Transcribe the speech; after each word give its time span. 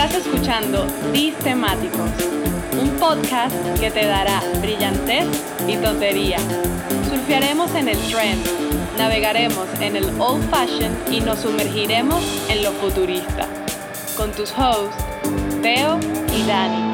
Estás 0.00 0.14
escuchando 0.24 0.86
Temáticos, 1.42 2.10
un 2.80 2.88
podcast 3.00 3.52
que 3.80 3.90
te 3.90 4.06
dará 4.06 4.40
brillantez 4.60 5.26
y 5.66 5.76
tontería. 5.76 6.38
Surfearemos 7.10 7.74
en 7.74 7.88
el 7.88 7.98
trend, 8.08 8.46
navegaremos 8.96 9.66
en 9.80 9.96
el 9.96 10.04
old 10.20 10.48
fashion 10.50 10.96
y 11.10 11.20
nos 11.20 11.40
sumergiremos 11.40 12.22
en 12.48 12.62
lo 12.62 12.70
futurista. 12.74 13.48
Con 14.16 14.30
tus 14.30 14.52
hosts, 14.52 15.04
Teo 15.62 15.98
y 16.32 16.46
Dani. 16.46 16.87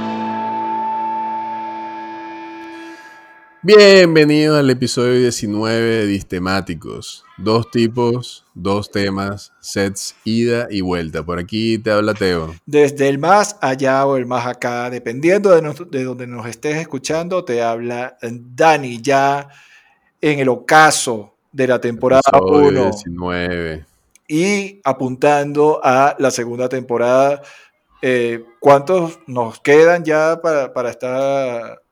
Bienvenido 3.67 4.59
al 4.59 4.69
episodio 4.69 5.19
19 5.21 5.81
de 5.81 6.07
Distemáticos. 6.07 7.25
Dos 7.39 7.71
tipos, 7.71 8.45
dos 8.53 8.91
temas, 8.91 9.55
sets, 9.59 10.15
ida 10.23 10.67
y 10.69 10.83
vuelta. 10.83 11.23
Por 11.23 11.39
aquí 11.39 11.79
te 11.79 11.91
habla 11.91 12.13
Teo. 12.13 12.55
Desde 12.67 13.09
el 13.09 13.19
más 13.19 13.57
allá 13.63 14.05
o 14.05 14.19
el 14.19 14.27
más 14.27 14.47
acá, 14.47 14.91
dependiendo 14.91 15.49
de, 15.49 16.05
donde 16.05 16.27
nos 16.27 16.47
estés 16.47 16.77
escuchando, 16.77 17.43
te 17.43 17.63
habla 17.63 18.19
Dani 18.21 19.01
ya 19.01 19.49
en 20.21 20.41
el 20.41 20.51
ocaso 20.51 21.35
de 21.51 21.67
la 21.67 21.81
temporada 21.81 22.21
1. 22.39 22.71
19. 22.71 23.87
Y 24.29 24.83
apuntando 24.85 25.81
a 25.83 26.15
la 26.19 26.31
segunda 26.31 26.69
temporada. 26.69 27.41
Eh, 28.03 28.45
¿Cuántos 28.61 29.21
nos 29.27 29.59
quedan 29.61 30.05
ya 30.05 30.39
para, 30.43 30.75
para 30.75 30.91
estar 30.91 31.84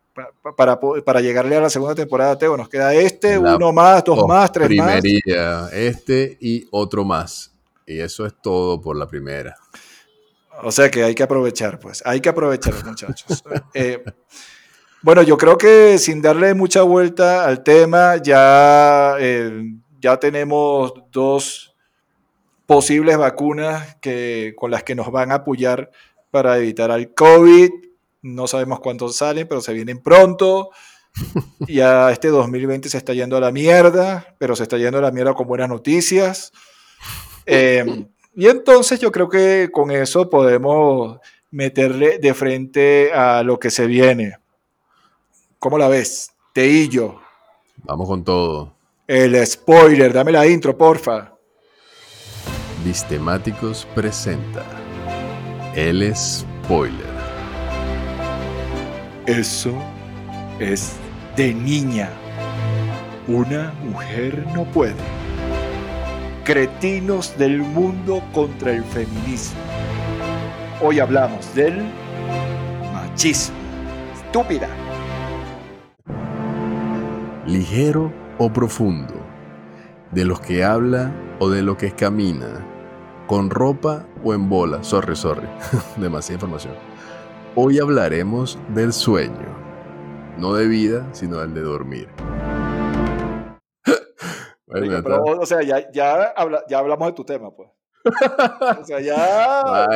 para, 0.57 0.79
para, 0.79 1.21
llegarle 1.21 1.57
a 1.57 1.61
la 1.61 1.71
segunda 1.71 1.95
temporada, 1.95 2.37
Teo. 2.37 2.57
Nos 2.57 2.69
queda 2.69 2.95
este, 2.95 3.39
uno 3.39 3.73
más, 3.73 4.05
dos 4.05 4.27
más, 4.27 4.53
tres 4.53 4.69
primería, 4.69 5.69
Este 5.73 6.37
y 6.41 6.67
otro 6.71 7.05
más. 7.05 7.53
Y 7.87 7.99
eso 7.99 8.27
es 8.27 8.35
todo 8.41 8.81
por 8.81 8.97
la 8.97 9.07
primera. 9.07 9.57
O 10.63 10.71
sea 10.71 10.91
que 10.91 11.03
hay 11.03 11.15
que 11.15 11.23
aprovechar, 11.23 11.79
pues. 11.79 12.03
Hay 12.05 12.21
que 12.21 12.29
aprovechar, 12.29 12.75
muchachos. 12.85 13.43
Eh, 13.75 14.03
bueno, 15.03 15.23
yo 15.23 15.37
creo 15.37 15.59
que 15.59 15.99
sin 15.99 16.23
darle 16.23 16.55
mucha 16.55 16.83
vuelta 16.83 17.45
al 17.45 17.63
tema, 17.63 18.17
ya, 18.19 19.17
eh, 19.19 19.65
ya 20.01 20.19
tenemos 20.19 20.93
dos 21.11 21.75
posibles 22.67 23.17
vacunas 23.17 23.97
que, 24.01 24.55
con 24.57 24.71
las 24.71 24.83
que 24.85 24.95
nos 24.95 25.11
van 25.11 25.33
a 25.33 25.37
apoyar 25.37 25.91
para 26.31 26.57
evitar 26.59 26.91
al 26.91 27.13
COVID 27.15 27.71
no 28.23 28.47
sabemos 28.47 28.81
cuántos 28.81 29.17
salen, 29.17 29.47
pero 29.49 29.61
se 29.61 29.73
vienen 29.73 30.01
pronto. 30.01 30.71
Ya 31.69 32.11
este 32.11 32.29
2020 32.29 32.89
se 32.89 32.97
está 32.97 33.13
yendo 33.13 33.37
a 33.37 33.41
la 33.41 33.53
mierda, 33.53 34.35
pero 34.39 34.57
se 34.57 34.63
está 34.63 34.79
yendo 34.79 34.99
a 34.99 35.03
la 35.03 35.11
mierda 35.11 35.35
con 35.35 35.47
buenas 35.47 35.69
noticias. 35.69 36.53
Em, 37.45 38.09
y 38.35 38.49
entonces 38.49 38.99
yo 39.01 39.13
creo 39.13 39.29
que 39.29 39.69
con 39.73 39.91
eso 39.91 40.31
podemos 40.31 41.19
meterle 41.51 42.19
de 42.19 42.33
frente 42.35 43.13
a 43.13 43.43
lo 43.43 43.59
que 43.59 43.71
se 43.71 43.87
viene. 43.87 44.37
¿Cómo 45.59 45.77
la 45.77 45.89
ves? 45.89 46.33
Teillo. 46.53 47.21
Vamos 47.85 48.09
con 48.09 48.25
todo. 48.25 48.75
El 49.07 49.47
spoiler, 49.47 50.13
dame 50.13 50.33
la 50.33 50.47
intro, 50.47 50.77
porfa. 50.77 51.35
Distemáticos 52.85 53.87
presenta 53.95 54.65
el 55.75 56.15
spoiler. 56.17 57.12
Eso 59.27 59.73
es 60.59 60.97
de 61.37 61.55
niña. 61.55 62.11
Una 63.29 63.73
mujer 63.85 64.45
no 64.53 64.65
puede. 64.65 64.97
Cretinos 66.43 67.39
del 67.39 67.59
mundo 67.59 68.21
contra 68.33 68.73
el 68.73 68.83
feminismo. 68.83 69.61
Hoy 70.83 70.99
hablamos 70.99 71.55
del 71.55 71.85
machismo. 72.93 73.55
Estúpida. 74.13 74.69
Ligero 77.47 78.13
o 78.39 78.53
profundo. 78.53 79.15
De 80.11 80.25
los 80.25 80.41
que 80.41 80.65
habla 80.65 81.13
o 81.39 81.49
de 81.49 81.63
lo 81.63 81.77
que 81.77 81.93
camina. 81.93 82.67
Con 83.29 83.51
ropa 83.51 84.05
o 84.25 84.35
en 84.35 84.49
bola. 84.49 84.83
Sorry, 84.83 85.15
sorry. 85.15 85.47
Demasiada 85.97 86.35
información. 86.35 86.92
Hoy 87.55 87.79
hablaremos 87.79 88.59
del 88.75 88.95
sueño, 88.95 89.47
no 90.39 90.55
de 90.55 90.67
vida, 90.67 91.07
sino 91.13 91.37
del 91.37 91.53
de 91.53 91.61
dormir. 91.61 92.09
o 95.39 95.45
sea, 95.45 95.61
ya, 95.61 96.33
hablamos 96.75 97.09
de 97.09 97.13
tu 97.13 97.25
tema, 97.25 97.55
pues. 97.55 97.69
o 98.81 98.85
sea, 98.87 99.01
ya 99.01 99.87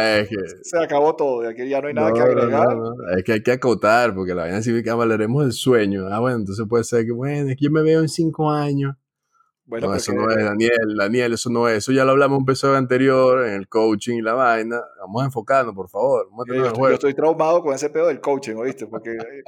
se 0.63 0.79
acabó 0.79 1.17
todo, 1.17 1.49
aquí 1.49 1.67
ya 1.67 1.81
no 1.81 1.89
hay 1.89 1.95
nada 1.95 2.13
que 2.13 2.21
agregar. 2.21 2.77
es 3.17 3.25
que 3.25 3.33
hay 3.33 3.43
que 3.43 3.53
acotar, 3.53 4.15
porque 4.15 4.35
la 4.35 4.43
vaina 4.43 4.61
sí 4.61 4.83
que 4.83 4.91
hablaremos 4.91 5.43
del 5.43 5.53
sueño. 5.53 6.09
Ah, 6.11 6.21
bueno, 6.21 6.37
entonces 6.37 6.67
puede 6.69 6.85
ser 6.85 7.07
que, 7.07 7.13
bueno, 7.13 7.49
es 7.49 7.57
que 7.57 7.65
yo 7.65 7.71
me 7.71 7.83
veo 7.83 8.01
en 8.01 8.11
cinco 8.11 8.51
años. 8.51 8.97
Bueno, 9.67 9.89
no, 9.89 9.95
eso 9.97 10.13
no 10.13 10.31
es, 10.31 10.45
Daniel, 10.45 10.97
Daniel, 10.97 11.33
eso 11.33 11.51
no 11.51 11.69
es. 11.69 11.79
Eso 11.79 11.91
ya 11.91 12.05
lo 12.05 12.13
hablamos 12.13 12.39
un 12.39 12.45
episodio 12.45 12.77
anterior 12.77 13.45
en 13.47 13.55
el 13.55 13.69
coaching 13.69 14.19
y 14.19 14.23
la 14.23 14.35
vaina. 14.35 14.81
Vamos 15.01 15.23
a 15.23 15.25
enfocarnos, 15.27 15.75
por 15.75 15.89
favor. 15.89 16.29
yo, 16.47 16.89
estoy, 16.89 17.15
traumado 17.15 17.63
con 17.63 17.75
ese 17.75 17.91
pedo 17.91 18.07
del 18.07 18.21
coaching, 18.21 18.55
¿oíste? 18.55 18.87
Porque 18.87 19.11
eh, 19.11 19.43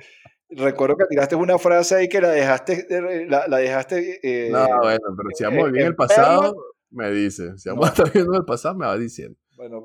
recuerdo 0.50 0.96
que 0.96 1.04
tiraste 1.08 1.36
una 1.36 1.56
frase 1.56 1.94
ahí 1.94 2.08
que 2.08 2.20
la 2.20 2.30
dejaste. 2.30 2.86
Eh, 2.90 3.26
la, 3.28 3.46
dejaste 3.46 4.18
eh, 4.24 4.50
no, 4.50 4.66
bueno, 4.82 4.98
pero 5.16 5.28
si 5.34 5.44
vamos 5.44 5.70
bien 5.70 5.86
el 5.86 5.94
pasado, 5.94 6.52
me 6.90 7.12
dice. 7.12 7.56
Si 7.56 7.68
vamos 7.68 7.88
a 7.88 8.02
viendo 8.12 8.36
el 8.36 8.44
pasado, 8.44 8.74
me 8.74 8.86
va 8.86 8.98
diciendo. 8.98 9.38
Bueno, 9.56 9.84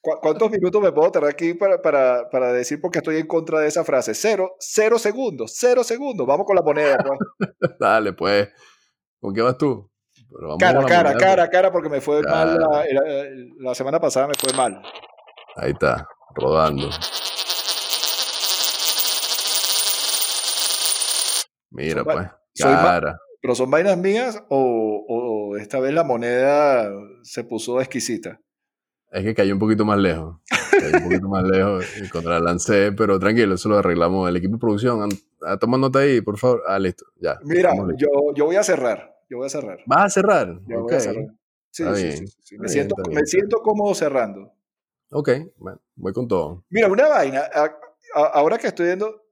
¿cuántos 0.00 0.50
minutos 0.50 0.82
me 0.82 0.92
puedo 0.92 1.10
tardar 1.10 1.30
aquí 1.30 1.52
para, 1.52 1.82
para, 1.82 2.30
para, 2.30 2.52
decir 2.52 2.80
porque 2.80 2.98
estoy 2.98 3.16
en 3.16 3.26
contra 3.26 3.60
de 3.60 3.68
esa 3.68 3.84
frase? 3.84 4.14
Cero, 4.14 4.56
cero 4.58 4.98
segundos, 4.98 5.52
cero 5.54 5.84
segundos. 5.84 6.26
Vamos 6.26 6.46
con 6.46 6.56
la 6.56 6.62
moneda. 6.62 6.96
Pues. 6.98 7.50
Dale, 7.78 8.14
pues. 8.14 8.48
¿Con 9.20 9.34
qué 9.34 9.42
vas 9.42 9.58
tú? 9.58 9.90
cara, 10.58 10.84
cara, 10.86 11.14
cara, 11.14 11.50
cara, 11.50 11.72
porque 11.72 11.88
me 11.88 12.00
fue 12.00 12.22
mal 12.22 12.58
la, 13.58 13.74
semana 13.74 14.00
pasada, 14.00 14.28
me 14.28 14.34
fue 14.34 14.52
mal. 14.54 14.80
Ahí 15.56 15.72
está, 15.72 16.08
rodando. 16.34 16.88
Mira, 21.70 22.02
pues, 22.02 22.28
cara. 22.58 23.18
¿Pero 23.42 23.54
son 23.54 23.70
vainas 23.70 23.96
mías 23.96 24.42
o, 24.48 25.04
o, 25.08 25.56
esta 25.56 25.80
vez 25.80 25.94
la 25.94 26.04
moneda 26.04 26.90
se 27.22 27.44
puso 27.44 27.80
exquisita? 27.80 28.40
Es 29.10 29.24
que 29.24 29.34
cayó 29.34 29.54
un 29.54 29.58
poquito 29.58 29.84
más 29.84 29.98
lejos. 29.98 30.36
Cayó 30.70 30.96
un 30.98 31.04
poquito 31.04 31.28
más 31.28 31.44
lejos 31.44 31.84
y 32.02 32.08
contra 32.08 32.36
el 32.36 32.44
lancé, 32.44 32.92
pero 32.92 33.18
tranquilo, 33.18 33.54
eso 33.54 33.68
lo 33.68 33.78
arreglamos. 33.78 34.28
El 34.28 34.36
equipo 34.36 34.54
de 34.54 34.60
producción, 34.60 35.08
toma 35.58 35.78
nota 35.78 36.00
ahí, 36.00 36.20
por 36.20 36.38
favor. 36.38 36.62
Ah, 36.66 36.78
listo, 36.78 37.04
ya. 37.16 37.38
Mira, 37.44 37.72
yo, 37.96 38.08
yo 38.34 38.44
voy 38.46 38.56
a 38.56 38.62
cerrar. 38.62 39.16
Yo 39.28 39.38
voy 39.38 39.46
a 39.46 39.50
cerrar. 39.50 39.78
¿Vas 39.86 40.04
a 40.04 40.08
cerrar? 40.10 40.60
Yo 40.66 40.82
voy 40.82 40.94
a 40.94 41.00
cerrar. 41.00 41.26
Sí, 41.70 41.84
sí, 41.94 42.26
sí, 42.42 42.58
Me, 42.58 42.68
siento, 42.68 42.96
me 43.10 43.24
siento 43.24 43.62
cómodo 43.62 43.94
cerrando. 43.94 44.52
Ok, 45.12 45.30
bueno, 45.56 45.80
voy 45.94 46.12
con 46.12 46.26
todo. 46.26 46.64
Mira, 46.68 46.88
una 46.88 47.08
vaina. 47.08 47.48
ahora 48.14 48.58
que 48.58 48.68
estoy 48.68 48.86
viendo. 48.86 49.22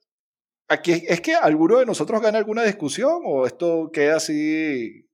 Aquí, 0.69 1.05
¿Es 1.09 1.21
que 1.21 1.35
alguno 1.35 1.79
de 1.79 1.87
nosotros 1.87 2.21
gana 2.21 2.39
alguna 2.39 2.63
discusión 2.63 3.23
o 3.25 3.47
esto 3.47 3.91
queda 3.91 4.17
así 4.17 5.09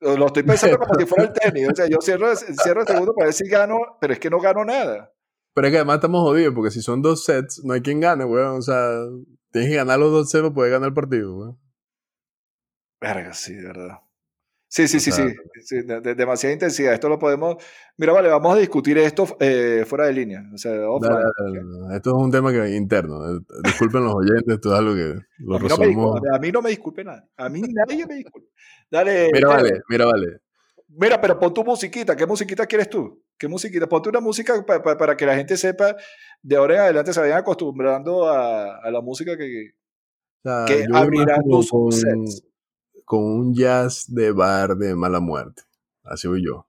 lo 0.00 0.26
estoy 0.26 0.42
pensando 0.42 0.78
como 0.78 0.94
si 0.98 1.06
fuera 1.06 1.24
el 1.24 1.32
tenis. 1.32 1.68
O 1.70 1.74
sea, 1.74 1.86
yo 1.86 1.98
cierro, 2.00 2.34
cierro 2.36 2.82
el 2.82 2.86
segundo 2.86 3.14
para 3.14 3.26
ver 3.26 3.34
si 3.34 3.48
gano, 3.48 3.78
pero 4.00 4.12
es 4.12 4.18
que 4.18 4.30
no 4.30 4.40
gano 4.40 4.64
nada. 4.64 5.12
Pero 5.54 5.66
es 5.66 5.72
que 5.72 5.78
además 5.78 5.96
estamos 5.96 6.20
jodidos, 6.20 6.54
porque 6.54 6.70
si 6.70 6.82
son 6.82 7.00
dos 7.00 7.24
sets, 7.24 7.64
no 7.64 7.72
hay 7.72 7.80
quien 7.80 8.00
gane, 8.00 8.24
weón. 8.24 8.58
O 8.58 8.62
sea, 8.62 8.90
tienes 9.56 9.70
que 9.70 9.76
ganar 9.76 9.98
los 9.98 10.12
dos 10.12 10.30
sets 10.30 10.42
para 10.42 10.54
poder 10.54 10.72
ganar 10.72 10.88
el 10.88 10.94
partido. 10.94 11.58
Verga, 13.00 13.32
sí, 13.32 13.54
de 13.54 13.66
verdad. 13.66 13.98
Sí, 14.68 14.88
sí, 14.88 15.00
sí, 15.00 15.12
sí, 15.12 15.82
de, 15.82 16.14
demasiada 16.14 16.52
intensidad. 16.52 16.92
Esto 16.92 17.08
lo 17.08 17.18
podemos. 17.18 17.56
Mira, 17.96 18.12
vale, 18.12 18.28
vamos 18.28 18.54
a 18.54 18.58
discutir 18.58 18.98
esto 18.98 19.24
eh, 19.40 19.84
fuera 19.86 20.06
de 20.06 20.12
línea. 20.12 20.44
O 20.52 20.58
sea, 20.58 20.72
esto 21.94 22.10
es 22.10 22.16
un 22.16 22.30
tema 22.30 22.52
que, 22.52 22.68
interno. 22.76 23.36
Eh, 23.36 23.40
disculpen 23.64 24.04
los 24.04 24.14
oyentes, 24.14 24.56
esto 24.56 24.74
es 24.74 24.78
algo 24.78 24.94
que 24.94 25.14
lo 25.38 25.56
a, 25.56 26.38
mí 26.38 26.52
no 26.52 26.60
me 26.60 26.70
disculpe 26.70 27.04
nadie. 27.04 27.22
A 27.36 27.48
mí 27.48 27.62
nadie 27.62 28.06
me 28.06 28.16
disculpe. 28.16 28.48
Dale. 28.90 29.30
Mira, 29.32 29.48
vale, 29.48 29.80
mira, 29.88 30.04
vale. 30.04 30.40
Mira, 30.98 31.20
pero 31.20 31.38
pon 31.38 31.52
tu 31.52 31.62
musiquita. 31.62 32.16
¿Qué 32.16 32.26
musiquita 32.26 32.66
quieres 32.66 32.88
tú? 32.88 33.22
¿Qué 33.38 33.48
musiquita? 33.48 33.86
Ponte 33.86 34.08
una 34.08 34.20
música 34.20 34.64
para 34.64 35.16
que 35.16 35.26
la 35.26 35.36
gente 35.36 35.56
sepa, 35.56 35.94
de 36.42 36.56
ahora 36.56 36.74
en 36.76 36.80
adelante 36.80 37.12
se 37.12 37.20
vayan 37.20 37.38
acostumbrando 37.38 38.26
a, 38.26 38.78
a 38.78 38.90
la 38.90 39.02
música 39.02 39.36
que, 39.36 39.72
que 40.66 40.86
abrirá 40.92 41.38
tus 41.42 41.68
sets 41.90 42.42
con 43.04 43.22
un 43.22 43.54
jazz 43.54 44.06
de 44.08 44.32
bar 44.32 44.76
de 44.76 44.94
mala 44.94 45.20
muerte. 45.20 45.62
Así 46.02 46.28
voy 46.28 46.44
yo. 46.44 46.66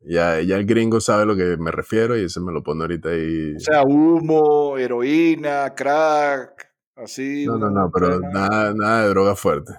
Ya, 0.00 0.40
ya 0.40 0.56
el 0.56 0.66
gringo 0.66 1.00
sabe 1.00 1.22
a 1.22 1.26
lo 1.26 1.36
que 1.36 1.56
me 1.56 1.70
refiero 1.70 2.18
y 2.18 2.24
ese 2.24 2.40
me 2.40 2.52
lo 2.52 2.62
pone 2.62 2.82
ahorita 2.82 3.08
ahí. 3.08 3.54
O 3.56 3.60
sea, 3.60 3.84
humo, 3.84 4.76
heroína, 4.76 5.74
crack, 5.74 6.72
así. 6.96 7.46
No, 7.46 7.56
no, 7.56 7.70
no, 7.70 7.90
pero 7.92 8.20
nada, 8.20 8.74
nada 8.74 9.04
de 9.04 9.08
droga 9.08 9.34
fuerte. 9.34 9.72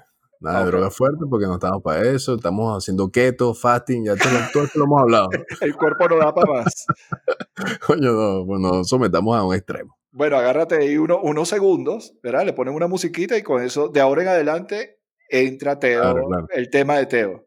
Nada 0.43 0.65
de 0.65 0.71
droga 0.71 0.91
fuerte 0.91 1.23
porque 1.29 1.45
no 1.45 1.53
estamos 1.53 1.81
para 1.81 2.01
eso. 2.01 2.35
Estamos 2.35 2.77
haciendo 2.77 3.09
keto, 3.09 3.53
fasting, 3.53 4.03
ya 4.03 4.15
todo, 4.17 4.33
todo 4.51 4.63
esto 4.65 4.79
lo 4.79 4.85
hemos 4.85 5.01
hablado. 5.01 5.29
El 5.61 5.73
cuerpo 5.75 6.09
no 6.09 6.17
da 6.17 6.35
para 6.35 6.51
más. 6.51 6.85
Coño, 7.87 8.11
no, 8.11 8.45
pues 8.45 8.59
nos 8.59 8.89
sometamos 8.89 9.37
a 9.37 9.43
un 9.45 9.55
extremo. 9.55 9.97
Bueno, 10.11 10.35
agárrate 10.35 10.75
ahí 10.75 10.97
uno, 10.97 11.17
unos 11.23 11.47
segundos, 11.47 12.13
¿verdad? 12.21 12.45
Le 12.45 12.51
ponen 12.51 12.75
una 12.75 12.87
musiquita 12.87 13.37
y 13.37 13.41
con 13.41 13.63
eso, 13.63 13.87
de 13.87 14.01
ahora 14.01 14.23
en 14.23 14.27
adelante, 14.27 14.99
entra 15.29 15.79
Teo, 15.79 16.01
Claro, 16.01 16.27
claro. 16.27 16.47
el 16.51 16.69
tema 16.69 16.97
de 16.97 17.05
Teo. 17.05 17.45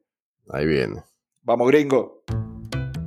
Ahí 0.49 0.65
viene. 0.65 1.05
Vamos, 1.43 1.69
gringo. 1.69 2.23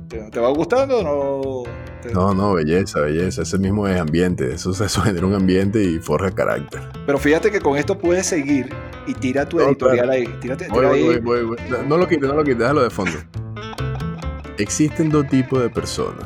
¿Te, 0.08 0.18
te 0.30 0.38
va 0.38 0.50
gustando 0.50 1.00
o 1.00 1.02
no? 1.02 1.70
No, 2.14 2.32
no, 2.32 2.54
belleza, 2.54 3.00
belleza. 3.00 3.42
Ese 3.42 3.58
mismo 3.58 3.88
es 3.88 4.00
ambiente. 4.00 4.52
Eso, 4.52 4.70
eso 4.70 5.00
genera 5.02 5.26
un 5.26 5.34
ambiente 5.34 5.82
y 5.82 5.98
forja 5.98 6.30
carácter. 6.30 6.80
Pero 7.04 7.18
fíjate 7.18 7.50
que 7.50 7.60
con 7.60 7.76
esto 7.76 7.98
puedes 7.98 8.26
seguir 8.26 8.70
y 9.06 9.14
tira 9.14 9.48
tu 9.48 9.60
editorial 9.60 10.10
ahí. 10.10 10.26
Tírate, 10.40 10.68
Voy, 10.68 10.78
tira 10.78 10.88
voy, 10.88 10.98
ahí. 10.98 11.04
voy, 11.04 11.20
voy, 11.20 11.44
voy. 11.44 11.58
No, 11.70 11.82
no 11.82 11.96
lo 11.98 12.08
quites, 12.08 12.28
no 12.28 12.34
lo 12.34 12.42
quites, 12.44 12.58
déjalo 12.58 12.82
de 12.82 12.90
fondo. 12.90 13.12
Existen 14.58 15.10
dos 15.10 15.26
tipos 15.28 15.60
de 15.62 15.70
personas. 15.70 16.24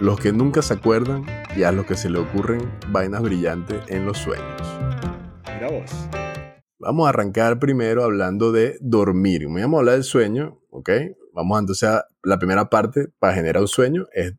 Los 0.00 0.20
que 0.20 0.32
nunca 0.32 0.62
se 0.62 0.74
acuerdan 0.74 1.24
y 1.56 1.62
a 1.62 1.72
los 1.72 1.86
que 1.86 1.94
se 1.94 2.10
le 2.10 2.18
ocurren 2.18 2.70
vainas 2.88 3.22
brillantes 3.22 3.80
en 3.88 4.04
los 4.04 4.18
sueños. 4.18 4.62
Mira 5.54 5.70
vos. 5.70 5.90
Vamos 6.78 7.06
a 7.06 7.08
arrancar 7.10 7.58
primero 7.58 8.04
hablando 8.04 8.52
de 8.52 8.76
dormir. 8.80 9.46
Vamos 9.46 9.74
a 9.74 9.78
hablar 9.78 9.94
del 9.94 10.04
sueño, 10.04 10.60
¿ok? 10.70 10.90
Vamos 11.32 11.60
entonces 11.60 11.88
a 11.88 12.04
la 12.22 12.38
primera 12.38 12.68
parte 12.68 13.08
para 13.18 13.34
generar 13.34 13.62
un 13.62 13.68
sueño 13.68 14.06
es 14.12 14.34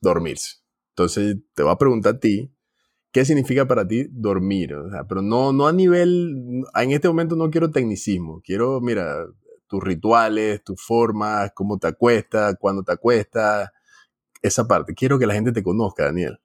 dormirse. 0.00 0.56
Entonces 0.90 1.36
te 1.54 1.62
voy 1.62 1.72
a 1.72 1.76
preguntar 1.76 2.14
a 2.16 2.18
ti, 2.18 2.50
¿qué 3.16 3.24
significa 3.24 3.64
para 3.66 3.88
ti 3.88 4.06
dormir? 4.10 4.74
O 4.74 4.90
sea, 4.90 5.04
pero 5.04 5.22
no, 5.22 5.50
no 5.50 5.66
a 5.66 5.72
nivel, 5.72 6.36
en 6.74 6.90
este 6.90 7.08
momento 7.08 7.34
no 7.34 7.48
quiero 7.48 7.70
tecnicismo, 7.70 8.42
quiero, 8.44 8.78
mira, 8.82 9.24
tus 9.66 9.82
rituales, 9.82 10.62
tus 10.62 10.84
formas, 10.84 11.50
cómo 11.54 11.78
te 11.78 11.86
acuestas, 11.86 12.56
cuándo 12.60 12.82
te 12.82 12.92
acuestas, 12.92 13.70
esa 14.42 14.68
parte. 14.68 14.92
Quiero 14.92 15.18
que 15.18 15.26
la 15.26 15.32
gente 15.32 15.50
te 15.50 15.62
conozca, 15.62 16.04
Daniel. 16.04 16.40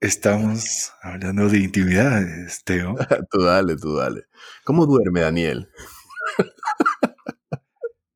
Estamos 0.00 0.92
hablando 1.00 1.48
de 1.48 1.58
intimidades, 1.58 2.64
Teo. 2.64 2.96
tú 3.30 3.42
dale, 3.44 3.76
tú 3.76 3.94
dale. 3.94 4.24
¿Cómo 4.64 4.84
duerme 4.84 5.20
Daniel? 5.20 5.68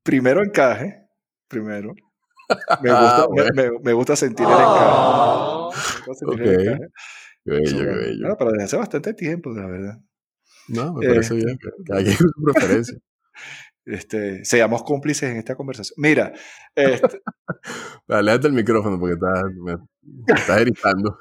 Primero 0.02 0.42
encaje. 0.42 1.06
Primero. 1.46 1.94
Me 2.82 2.90
Ah, 2.90 3.00
gusta, 3.04 3.22
me- 3.28 3.44
bueno. 3.44 3.50
me, 3.54 3.81
me 3.84 3.92
gusta 3.92 4.16
sentir 4.16 4.44
el 4.46 4.50
encaje. 4.52 4.75
Me 4.88 4.90
gusta 5.14 5.31
sentir 5.31 5.38
el 5.38 5.44
Ok. 5.44 5.44
encaje. 5.44 5.54
Qué 5.54 5.54
bello, 7.46 7.66
Sí, 7.66 7.76
qué 7.76 7.84
bueno. 7.84 7.96
bello. 7.96 8.20
Bueno, 8.20 8.37
pero 8.38 8.50
desde 8.52 8.64
hace 8.64 8.76
bastante 8.76 9.14
tiempo, 9.14 9.50
la 9.50 9.66
verdad. 9.66 9.99
No, 10.69 10.94
me 10.94 11.05
Eh, 11.06 11.08
parece 11.11 11.34
bien. 11.34 11.58
Cada 11.87 12.02
quien 12.02 12.16
su 12.16 12.43
preferencia. 12.44 12.99
Este, 13.87 14.43
seamos 14.46 14.82
cómplices 14.82 15.31
en 15.31 15.37
esta 15.37 15.56
conversación. 15.56 15.94
Mira, 15.99 16.32
este, 16.75 17.20
Aléjate 18.08 18.46
el 18.46 18.55
micrófono 18.55 18.99
porque 18.99 19.12
estás, 19.12 19.43
me, 19.62 19.76
me 19.76 20.34
estás 20.40 20.61
gritando. 20.61 21.19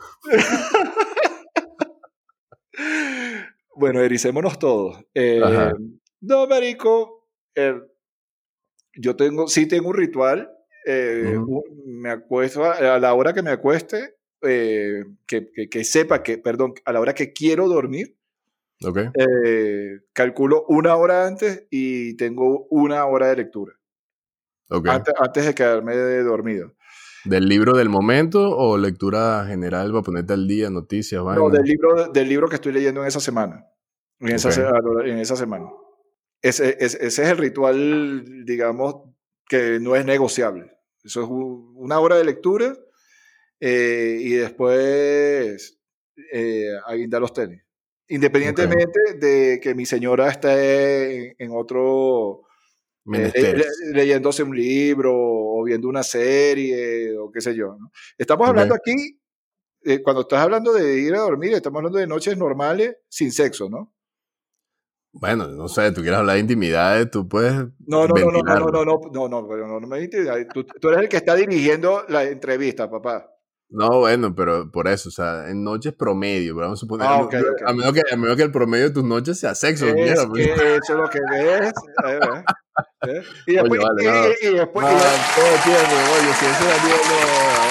bueno, 3.76 4.00
ericémonos 4.00 4.60
todos. 4.60 5.04
Eh, 5.14 5.42
Ajá. 5.44 5.74
no, 6.22 6.48
marico, 6.48 7.28
eh, 7.56 7.76
yo 8.96 9.16
tengo, 9.16 9.48
sí 9.48 9.68
tengo 9.68 9.90
un 9.90 9.96
ritual. 9.96 10.50
eh, 10.86 11.38
me 11.86 12.12
acuesto 12.12 12.64
a, 12.64 12.96
a 12.96 13.00
la 13.00 13.14
hora 13.14 13.34
que 13.34 13.42
me 13.42 13.52
acueste, 13.52 14.16
eh, 14.44 15.04
que, 15.26 15.52
que- 15.52 15.70
que 15.70 15.84
sepa 15.84 16.24
que, 16.24 16.38
perdón, 16.38 16.74
a 16.86 16.92
la 16.94 17.00
hora 17.00 17.14
que 17.14 17.34
quiero 17.34 17.68
dormir, 17.68 18.18
¿Ok? 18.86 18.98
eh, 19.16 20.00
calculo 20.14 20.66
una 20.68 20.96
hora 20.96 21.26
antes 21.28 21.66
y 21.70 22.16
tengo 22.18 22.68
una 22.70 23.06
hora 23.06 23.28
de 23.28 23.38
lectura, 23.38 23.74
Ok. 24.70 24.88
antes, 24.90 25.14
antes 25.20 25.46
de 25.46 25.54
quedarme 25.56 25.96
dormido. 25.96 26.74
¿Del 27.26 27.48
libro 27.48 27.74
del 27.78 27.88
momento 27.88 28.56
o 28.58 28.78
lectura 28.78 29.46
general 29.48 29.92
para 29.92 30.04
ponerte 30.04 30.34
al 30.34 30.46
día, 30.48 30.70
noticias, 30.70 31.20
No, 31.22 31.26
vainas? 31.26 31.52
del 31.54 31.64
libro, 31.64 32.08
del 32.12 32.28
libro 32.28 32.50
que 32.50 32.56
estoy 32.56 32.74
leyendo 32.74 33.02
en 33.02 33.08
esa 33.08 33.22
semana. 33.22 33.66
En, 34.20 34.30
esa, 34.30 34.50
en 35.06 35.26
semana. 35.26 35.70
Ese, 36.42 36.76
ese- 36.80 37.06
ese 37.06 37.24
es 37.24 37.30
el 37.30 37.38
ritual, 37.38 38.44
digamos, 38.46 38.96
que 39.48 39.80
no 39.80 39.96
es 39.96 40.06
negociable. 40.06 40.72
Eso 41.04 41.22
es 41.24 41.28
una 41.30 42.00
hora 42.00 42.18
de 42.18 42.26
lectura 42.26 42.76
eh, 43.66 44.18
y 44.20 44.32
después 44.34 45.80
eh, 46.34 46.68
a 46.86 46.94
guindar 46.96 47.22
los 47.22 47.32
tenis. 47.32 47.62
Independientemente 48.10 49.00
de 49.18 49.60
que 49.62 49.74
mi 49.74 49.86
señora 49.86 50.30
esté 50.30 51.30
en, 51.30 51.36
en 51.40 51.52
otro, 51.56 52.42
eh, 52.42 52.46
le- 53.06 53.18
Menesteres. 53.20 53.68
le- 53.86 53.94
leyéndose 53.94 54.44
un 54.44 54.54
libro 54.56 55.14
o 55.16 55.64
viendo 55.64 55.88
una 55.88 56.04
serie 56.04 57.18
o 57.18 57.32
qué 57.32 57.40
sé 57.40 57.56
yo. 57.56 57.78
¿no? 57.80 57.90
Estamos 58.18 58.50
hablando 58.50 58.76
aquí, 58.76 59.18
eh, 59.86 60.02
cuando 60.04 60.24
estás 60.24 60.40
hablando 60.42 60.74
de 60.74 61.00
ir 61.00 61.14
a 61.16 61.20
dormir, 61.20 61.54
estamos 61.54 61.80
hablando 61.80 62.00
de 62.00 62.08
noches 62.08 62.38
normales 62.38 62.98
sin 63.08 63.32
sexo, 63.32 63.70
¿no? 63.70 63.94
Bueno, 65.14 65.48
no 65.48 65.68
sé, 65.70 65.92
tú 65.92 66.02
quieres 66.02 66.20
hablar 66.20 66.36
de 66.36 66.42
intimidades, 66.42 67.10
tú 67.12 67.28
puedes. 67.30 67.54
No, 67.54 68.08
no, 68.08 68.08
no, 68.08 68.08
no, 68.08 68.16
no, 68.16 68.32
ventilarlo. 68.32 68.72
no, 68.72 68.84
no, 68.84 69.00
no, 69.12 69.30
no, 69.30 69.48
pero 69.48 69.68
no, 69.68 69.80
no 69.80 69.88
me 69.88 70.02
intimida. 70.04 70.36
Tú, 70.50 70.66
tú 70.66 70.90
eres 70.90 71.02
el 71.04 71.10
que 71.10 71.18
está 71.18 71.36
dirigiendo 71.36 72.04
la 72.10 72.24
entrevista, 72.26 72.90
papá. 72.90 73.30
No, 73.70 74.00
bueno, 74.02 74.36
pero 74.36 74.70
por 74.72 74.88
eso, 74.88 75.10
o 75.10 75.12
sea, 75.12 75.50
en 75.50 75.64
noches 75.64 75.94
promedio, 75.94 76.54
pero 76.54 76.68
vamos 76.68 76.80
a 76.80 76.82
suponer. 76.82 77.08
Ah, 77.10 77.18
no, 77.18 77.24
ok, 77.26 77.34
yo- 77.34 77.40
ok. 77.40 77.62
A, 77.66 77.74
menos 77.74 77.94
que, 77.94 78.02
a 78.12 78.16
menos 78.16 78.36
que 78.38 78.44
el 78.44 78.52
promedio 78.52 78.86
de 78.86 78.92
tus 78.92 79.04
noches 79.04 79.40
sea 79.40 79.56
sexo. 79.56 79.88
Es 79.88 79.96
mierda, 79.96 80.28
pues. 80.30 80.46
que 80.46 80.54
eso 80.54 80.78
es 80.78 80.90
lo 80.90 81.10
que 81.10 81.20
ves. 81.32 81.74
eh. 83.08 83.22
Y 83.48 83.54
después, 83.56 83.82
vale, 83.82 84.04
y- 84.04 84.06
no. 84.08 84.14
y- 84.14 84.54
y 84.54 84.54
después- 84.58 84.86
y 84.86 84.94
después- 84.94 85.36
todo 85.36 85.64
tiempo, 85.64 85.96
oye, 86.14 86.34
si 86.40 86.46
Daniel 86.46 87.02
no, 87.10 87.18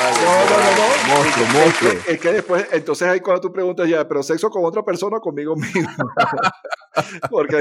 vale, 0.02 0.22
No, 0.24 0.32
no, 0.50 0.56
no, 0.58 0.70
no. 0.76 0.82
Monstruo, 1.08 1.46
Es 1.62 1.78
que, 2.04 2.12
es 2.12 2.20
que 2.20 2.32
después, 2.32 2.66
entonces 2.72 3.08
ahí 3.08 3.20
cuando 3.20 3.40
tú 3.40 3.52
preguntas 3.52 3.88
ya, 3.88 4.06
pero 4.08 4.22
sexo 4.22 4.50
con 4.50 4.64
otra 4.64 4.82
persona 4.84 5.16
o 5.18 5.20
conmigo 5.20 5.54
mismo. 5.56 5.88
Porque 7.30 7.56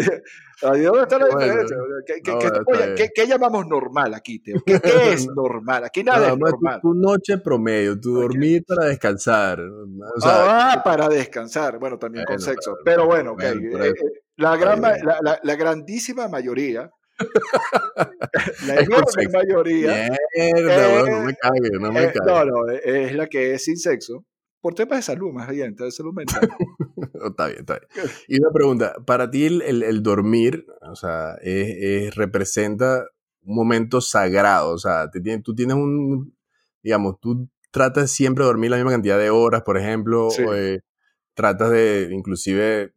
ahí 0.63 0.81
dónde 0.81 1.01
está 1.03 1.17
la 1.19 1.25
Bueno, 1.27 1.39
diferencia. 1.39 1.77
¿Qué, 2.05 2.13
qué- 2.21 2.31
no, 2.31 2.95
qué-. 2.95 3.09
¿qué- 3.15 3.27
llamamos 3.27 3.65
normal 3.67 4.13
aquí, 4.13 4.39
Teo? 4.39 4.57
¿Qué, 4.65 5.13
es 5.13 5.27
normal? 5.27 5.85
Aquí 5.85 6.03
nada 6.03 6.19
No, 6.19 6.33
es 6.33 6.39
no, 6.39 6.45
tu- 6.45 6.51
normal. 6.51 6.79
tu, 6.81 6.93
noche 6.93 7.37
promedio, 7.37 7.99
tu 7.99 8.15
Ok. 8.15 8.21
dormir 8.23 8.63
para 8.67 8.87
descansar. 8.87 9.59
O 9.61 10.19
sea, 10.21 10.73
ah, 10.73 10.81
para 10.83 11.07
descansar. 11.09 11.79
Bueno, 11.79 11.97
también 11.97 12.25
con 12.25 12.35
Bueno, 12.37 12.51
sexo. 12.51 12.77
pero- 12.83 13.01
Pero 13.01 13.05
bueno, 13.07 13.31
ok. 13.33 13.41
bueno, 13.41 13.71
por 13.71 13.85
eh, 13.85 13.89
eh, 13.89 13.93
la, 14.37 14.57
gran, 14.57 14.81
la, 14.81 14.97
la- 15.21 15.39
la 15.41 15.55
grandísima 15.55 16.27
mayoría, 16.27 16.89
la 18.67 18.75
con 18.75 18.83
enorme 18.85 19.27
mayoría, 19.31 19.91
mierda, 20.35 20.87
eh, 20.89 21.03
weón, 21.03 21.11
no 21.11 21.21
me 21.25 21.33
cagues, 21.35 21.71
no 21.79 21.91
me 21.91 22.03
eh, 22.03 22.13
cagues. 22.13 22.21
no, 22.25 22.45
no, 22.45 22.69
eh, 22.71 22.81
es 23.05 23.15
la 23.15 23.27
que 23.27 23.53
es 23.53 23.63
sin 23.63 23.77
sexo. 23.77 24.25
Por 24.61 24.75
temas 24.75 24.99
de 24.99 25.01
salud, 25.01 25.31
más 25.31 25.49
bien, 25.49 25.75
de 25.75 25.91
salud 25.91 26.13
mental. 26.13 26.41
Está 27.25 27.47
bien, 27.47 27.59
está 27.61 27.79
bien. 27.79 28.09
Y 28.27 28.39
una 28.39 28.51
pregunta, 28.53 28.93
para 29.05 29.29
ti 29.31 29.45
el, 29.45 29.61
el- 29.63 29.83
el 29.83 30.03
dormir, 30.03 30.65
o 30.81 30.95
sea, 30.95 31.33
es, 31.41 31.67
es- 31.79 32.15
representa 32.15 33.05
un 33.43 33.55
momento 33.55 34.01
sagrado, 34.01 34.69
o 34.71 34.77
sea, 34.77 35.09
te 35.09 35.19
tiene- 35.19 35.41
tú 35.41 35.55
tienes 35.55 35.75
un, 35.75 36.35
digamos, 36.83 37.19
tú 37.19 37.49
tratas 37.71 38.11
siempre 38.11 38.43
de 38.43 38.47
dormir 38.49 38.69
la 38.71 38.77
misma 38.77 38.91
cantidad 38.91 39.17
de 39.17 39.29
horas, 39.31 39.63
por 39.63 39.77
ejemplo, 39.77 40.29
Sí. 40.29 40.43
o, 40.43 40.53
eh, 40.53 40.81
tratas 41.33 41.71
de 41.71 42.09
inclusive 42.11 42.93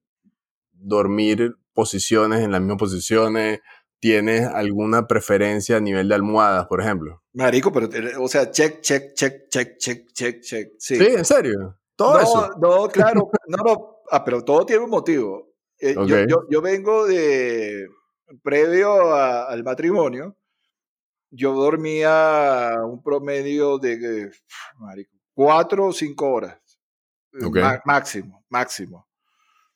dormir 0.73 1.56
posiciones 1.73 2.40
en 2.40 2.52
las 2.52 2.61
mismas 2.61 2.78
posiciones, 2.78 3.61
tienes 4.04 4.46
alguna 4.46 5.06
preferencia 5.06 5.78
a 5.78 5.80
nivel 5.80 6.11
de 6.11 6.14
almohadas, 6.14 6.66
por 6.66 6.78
ejemplo. 6.82 7.23
Marico, 7.32 7.73
pero, 7.73 7.87
eh, 7.90 8.12
o 8.18 8.28
sea, 8.28 8.50
check, 8.50 8.82
check, 8.82 9.14
check, 9.14 9.49
check, 9.49 9.78
check, 9.78 10.12
check, 10.12 10.40
check. 10.42 10.73
Sí. 10.78 10.96
Sí, 10.96 11.06
en 11.06 11.25
serio, 11.25 11.78
todo 11.96 12.12
no, 12.12 12.20
eso. 12.20 12.50
no, 12.61 12.88
claro, 12.88 13.30
no, 13.49 13.56
no, 13.64 13.96
ah, 14.11 14.23
pero 14.23 14.44
todo 14.44 14.66
tiene 14.66 14.84
un 14.84 14.90
motivo. 14.90 15.54
Eh, 15.78 15.94
yo, 16.06 16.26
yo, 16.26 16.42
yo 16.50 16.61
vengo 16.61 17.06
de, 17.06 17.88
previo 18.42 19.14
a- 19.14 19.44
al 19.46 19.64
matrimonio, 19.64 20.37
yo 21.30 21.54
dormía 21.54 22.75
un 22.84 23.02
promedio 23.02 23.78
de, 23.78 23.94
eh, 23.94 24.30
marico, 24.76 25.14
cuatro 25.32 25.87
o 25.87 25.92
cinco 25.94 26.30
horas. 26.30 26.61
Máximo, 27.87 28.44
máximo. 28.50 29.08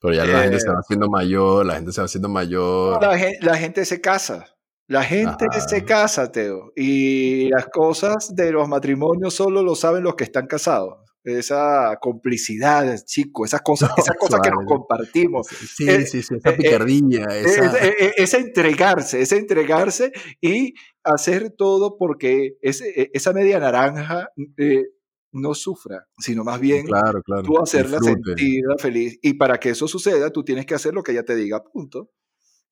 Pero 0.01 0.15
ya 0.15 0.25
la 0.25 0.43
gente 0.43 0.61
se 0.61 0.67
Eh, 0.69 0.73
va 0.73 0.79
haciendo 0.81 1.09
mayor, 1.09 1.67
la 1.67 1.75
gente 1.75 1.93
se 1.93 2.01
va 2.01 2.05
haciendo 2.05 2.29
mayor. 2.29 3.03
La, 3.03 3.19
gen- 3.19 3.37
la 3.41 3.57
gente 3.57 3.85
se 3.85 4.01
casa. 4.01 4.47
La 4.87 5.03
gente 5.05 5.45
Ajá. 5.51 5.61
se 5.61 5.85
casa, 5.85 6.33
Teo. 6.33 6.73
Y 6.75 7.49
las 7.51 7.67
cosas 7.67 8.35
de 8.35 8.53
los 8.53 8.69
matrimonios 8.69 9.35
solo 9.35 9.63
lo 9.63 9.75
saben 9.75 10.03
los 10.03 10.15
que 10.15 10.25
están 10.25 10.47
casados. 10.47 10.95
Esa 11.25 11.99
complicidad, 12.01 12.97
chico, 13.05 13.45
esas 13.45 13.61
cosas, 13.65 13.91
No, 13.91 14.03
esas 14.03 14.17
cosas 14.17 14.41
que 14.41 14.51
nos 14.51 14.65
compartimos. 14.65 15.47
Sí, 15.49 15.87
eh, 15.91 16.07
sí, 16.07 16.23
sí, 16.23 16.37
esa 16.37 16.51
eh, 16.51 16.53
eh, 16.53 16.57
picardía, 16.57 17.25
esa... 17.25 17.79
Es, 18.17 18.33
entregarse, 18.35 19.21
es 19.21 19.33
entregarse 19.33 20.13
y 20.41 20.73
hacer 21.05 21.51
todo 21.51 21.99
porque 21.99 22.53
ese- 22.63 23.11
esa 23.13 23.33
media 23.35 23.59
naranja 23.59 24.29
eh, 24.57 24.85
no 25.33 25.55
sufra, 25.55 26.07
sino 26.19 26.45
más 26.45 26.59
bien 26.61 26.87
Claro, 26.87 27.23
claro. 27.23 27.43
tú 27.43 27.59
hacerla 27.61 27.99
sentirla 27.99 28.77
feliz. 28.79 29.19
Y 29.23 29.35
para 29.35 29.59
que 29.59 29.71
eso 29.71 29.87
suceda, 29.89 30.31
tú 30.31 30.43
tienes 30.45 30.67
que 30.67 30.75
hacer 30.75 30.95
lo 30.95 31.03
que 31.03 31.13
ella 31.13 31.25
te 31.25 31.37
diga, 31.37 31.63
punto. 31.63 32.11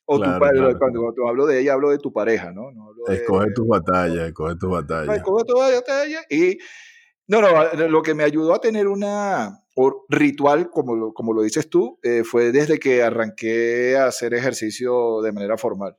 O 0.09 0.19
tu 0.19 0.23
Claro, 0.25 0.41
pa- 0.41 0.51
claro. 0.51 0.79
cuando, 0.79 1.01
cuando 1.01 1.29
hablo 1.29 1.47
de 1.47 1.61
ella, 1.61 1.73
hablo 1.73 1.91
de 1.91 1.99
tu 1.99 2.13
pareja, 2.13 2.53
¿no? 2.53 2.71
No 2.73 2.89
hablo 2.89 3.05
de, 3.09 3.15
Escoge 3.17 3.47
tus 3.55 3.67
batallas, 3.67 4.29
escoge 4.29 4.55
tus 4.57 4.71
batallas. 4.71 5.23
coge 5.23 5.45
toda 5.47 5.69
la 5.71 5.77
batalla 5.77 6.21
Y 6.31 6.59
no, 7.29 7.41
no, 7.41 7.89
lo 7.89 8.03
que 8.03 8.15
me 8.15 8.23
ayudó 8.23 8.55
a 8.55 8.61
tener 8.61 8.87
una 8.87 9.61
ritual, 10.09 10.71
como 10.71 10.95
lo, 10.95 11.13
como 11.13 11.33
lo 11.35 11.43
dices 11.43 11.69
tú, 11.69 11.99
eh, 12.03 12.23
fue 12.25 12.53
desde 12.53 12.79
que 12.79 13.03
arranqué 13.03 13.97
a 13.97 14.07
hacer 14.07 14.33
ejercicio 14.33 15.21
de 15.23 15.33
manera 15.33 15.59
formal. 15.59 15.97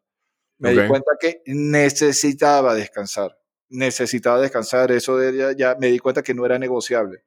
Me 0.58 0.72
di 0.72 0.88
cuenta 0.88 1.12
que 1.20 1.42
necesitaba 1.46 2.74
descansar. 2.74 3.38
Necesitaba 3.70 4.40
descansar. 4.42 4.92
Eso 4.92 5.18
de 5.18 5.36
ya, 5.38 5.52
ya 5.52 5.76
me 5.80 5.88
di 5.88 6.00
cuenta 6.00 6.24
que 6.24 6.34
no 6.34 6.46
era 6.46 6.58
negociable. 6.60 7.24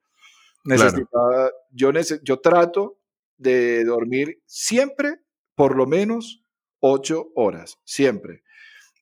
Claro. 0.64 0.82
Necesitaba, 0.84 1.50
yo, 1.70 1.92
nece- 1.92 2.20
yo 2.22 2.38
trato 2.40 2.98
de 3.38 3.84
dormir 3.84 4.40
siempre 4.46 5.20
por 5.54 5.76
lo 5.76 5.86
menos 5.86 6.42
ocho 6.80 7.30
horas, 7.34 7.76
siempre. 7.84 8.42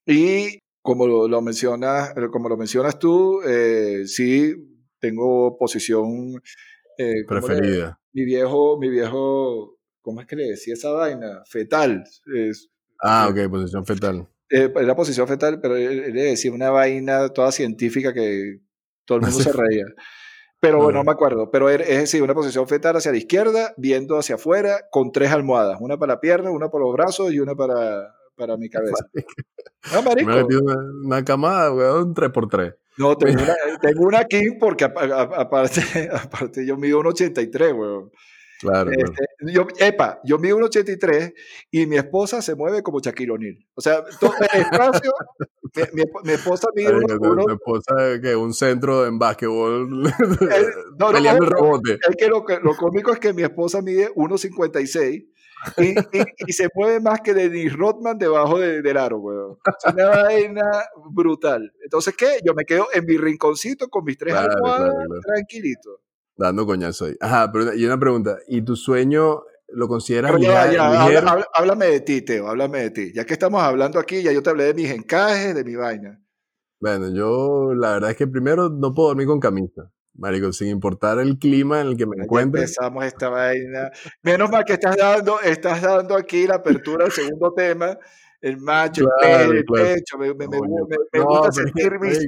Y 0.07 0.61
como 0.83 1.07
lo, 1.07 1.29
lo 1.29 1.43
mencionas, 1.43 2.11
eh, 2.17 2.29
como 2.33 2.49
lo 2.49 2.57
mencionas 2.57 2.99
tú, 2.99 3.41
eh, 3.43 4.03
sí 4.07 4.55
tengo 5.01 5.57
posición 5.59 6.41
eh, 6.99 7.25
¿cómo 7.27 7.49
le- 7.49 7.57
Preferida. 7.59 8.01
mi 8.13 8.25
viejo, 8.25 8.79
mi 8.79 8.89
viejo, 8.89 9.79
¿cómo 10.01 10.21
es 10.21 10.27
que 10.27 10.37
le 10.37 10.45
decía 10.49 10.75
esa 10.75 10.91
vaina? 10.91 11.43
Fetal. 11.47 12.05
Es, 12.35 12.69
Ah, 13.01 13.29
ok, 13.31 13.49
posición 13.51 13.85
fetal. 13.87 14.29
Eh, 14.51 14.73
era 14.77 14.97
posición 14.97 15.27
fetal, 15.29 15.61
pero 15.61 15.77
él, 15.77 16.13
decía 16.13 16.53
una 16.53 16.71
vaina 16.71 17.29
toda 17.31 17.53
científica 17.53 18.13
que 18.13 18.61
todo 19.05 19.19
el 19.19 19.25
mundo 19.25 19.41
se 19.41 19.53
reía. 19.53 19.85
Pero 20.61 20.79
bueno, 20.83 20.99
no 20.99 21.05
me 21.05 21.13
acuerdo. 21.13 21.51
Pero 21.51 21.71
er- 21.71 21.83
es 21.83 21.99
decir, 21.99 22.23
una 22.23 22.35
posición 22.35 22.67
fetal 22.67 22.97
hacia 22.97 23.13
la 23.13 23.19
izquierda, 23.19 23.75
viendo 23.77 24.19
hacia 24.19 24.35
afuera, 24.35 24.81
con 24.91 25.13
tres 25.13 25.31
almohadas. 25.31 25.79
Una 25.81 25.97
para 25.99 26.15
la 26.15 26.21
pierna, 26.21 26.51
una 26.51 26.69
para 26.69 26.85
los 26.85 26.93
brazos 26.95 27.33
y 27.33 27.39
una 27.39 27.55
para, 27.55 28.13
para 28.37 28.57
mi 28.57 28.69
cabeza. 28.71 29.07
No, 29.93 30.03
marico. 30.03 30.31
Me 30.31 30.43
metí 30.43 30.55
una, 30.57 30.77
una 31.05 31.25
camada, 31.25 31.73
weón, 31.73 32.13
3x3. 32.15 32.75
No, 32.97 33.17
tengo 33.19 33.41
una, 33.41 33.55
tengo 33.81 34.03
una 34.05 34.25
King 34.25 34.59
porque 34.59 34.85
aparte, 34.85 35.81
aparte 36.13 36.67
yo 36.67 36.77
mido 36.77 36.99
un 37.01 37.07
83, 37.07 37.73
weón. 37.73 38.11
Claro. 38.61 38.91
Este, 38.91 39.25
yo, 39.53 39.67
epa, 39.79 40.21
yo 40.25 40.39
mido 40.39 40.57
un 40.57 40.65
83 40.65 41.33
y 41.71 41.87
mi 41.87 41.97
esposa 41.97 42.43
se 42.43 42.55
mueve 42.57 42.83
como 42.83 43.01
Shaquille 43.01 43.31
O'Neal. 43.31 43.57
O 43.75 43.81
sea, 43.81 44.05
todo 44.21 44.33
el 44.53 44.61
espacio, 44.63 45.13
mi, 45.93 46.03
mi 46.03 46.03
mi 46.25 46.33
esposa 46.33 46.69
mide 46.75 46.93
uno, 46.97 47.07
uno- 47.21 47.45
tu 47.45 47.51
esposa 47.53 47.95
que 48.21 48.35
un 48.35 48.53
centro 48.53 49.07
en 49.07 49.19
básquetbol 49.19 50.07
Eh, 50.09 50.13
no, 50.99 51.07
no, 51.07 51.13
peleando 51.13 51.45
el 51.45 51.51
no, 51.51 51.57
rebote. 51.57 51.93
es 52.09 52.17
que 52.17 52.27
lo, 52.29 52.45
lo 52.63 52.75
cómico 52.77 53.13
es 53.13 53.19
que 53.21 53.33
mi 53.33 53.43
esposa 53.43 53.81
mide 53.81 54.13
1,56 54.15 55.29
y, 55.77 55.89
y, 55.99 56.25
y 56.47 56.53
se 56.53 56.69
mueve 56.75 57.01
más 57.01 57.21
que 57.21 57.35
Dennis 57.35 57.77
Rodman 57.77 58.17
debajo 58.19 58.59
de- 58.59 58.81
del 58.83 58.97
aro, 58.97 59.19
weón. 59.19 59.59
Es 59.87 59.93
una 59.95 60.09
vaina 60.09 60.65
brutal. 61.11 61.73
Entonces, 61.83 62.15
¿qué? 62.17 62.39
Yo 62.45 62.55
me 62.55 62.65
quedo 62.65 62.87
en 62.95 63.05
mi 63.05 63.17
rinconcito 63.17 63.89
con 63.89 64.05
mis 64.05 64.17
tres 64.19 64.35
Claro, 64.35 64.53
almohadas, 64.53 64.91
claro, 64.95 65.05
claro. 65.09 65.21
tranquilito. 65.27 66.01
Dando 66.39 66.65
coñazo 66.67 67.07
ahí. 67.07 67.15
Ajá, 67.21 67.51
pero 67.53 67.75
y 67.75 67.85
una 67.85 67.99
pregunta. 67.99 68.39
¿Y 68.47 68.63
tu 68.63 68.77
sueño 68.77 69.43
lo 69.69 69.89
consideras 69.89 70.31
Pero 70.33 70.43
ya, 70.45 70.65
liga- 70.67 70.73
ya, 70.73 70.87
habla- 70.87 71.05
ligero? 71.09 71.29
habla- 71.29 71.49
háblame 71.53 71.87
de 71.87 72.01
ti, 72.01 72.23
Teo, 72.23 72.49
háblame 72.49 72.79
de 72.85 72.91
ti. 72.91 73.13
Ya 73.15 73.25
que 73.27 73.33
estamos 73.35 73.61
hablando 73.63 73.99
aquí, 73.99 74.23
ya 74.23 74.33
yo 74.33 74.43
te 74.43 74.49
hablé 74.51 74.65
de 74.65 74.75
mis 74.75 74.91
encajes, 74.91 75.55
de 75.55 75.65
mi 75.65 75.75
vaina. 75.75 76.23
Bueno, 76.81 77.13
yo 77.13 77.75
la 77.75 77.95
verdad 77.95 78.11
es 78.13 78.17
que 78.17 78.27
primero 78.29 78.71
no 78.71 78.95
puedo 78.95 79.09
dormir 79.09 79.27
con 79.27 79.41
camisa. 79.41 79.91
Marico, 80.15 80.53
sin 80.53 80.69
importar 80.69 81.19
el 81.19 81.39
clima 81.39 81.81
en 81.81 81.89
el 81.89 81.97
que 81.97 82.07
me 82.07 82.17
Ya 82.17 82.23
encuentre. 82.25 82.61
empezamos 82.63 83.05
esta 83.05 83.29
vaina. 83.29 83.91
Menos 84.23 84.51
mal 84.51 84.65
que 84.65 84.73
estás 84.75 84.97
dando, 84.97 85.41
estás 85.41 85.83
dando 85.83 86.17
aquí 86.17 86.47
la 86.47 86.57
apertura 86.57 87.05
del 87.05 87.13
segundo 87.13 87.53
tema. 87.53 87.99
El 88.41 88.57
macho, 88.59 89.03
el 89.03 89.09
Claro, 89.19 89.39
pelo, 89.49 89.53
el 89.59 89.65
pecho. 89.65 90.19
Me, 90.19 90.29
me- 90.29 90.47
me- 90.49 90.61
me- 90.61 91.19
no, 91.19 91.25
gusta 91.27 91.51
sentir 91.53 91.99
mis, 92.01 92.19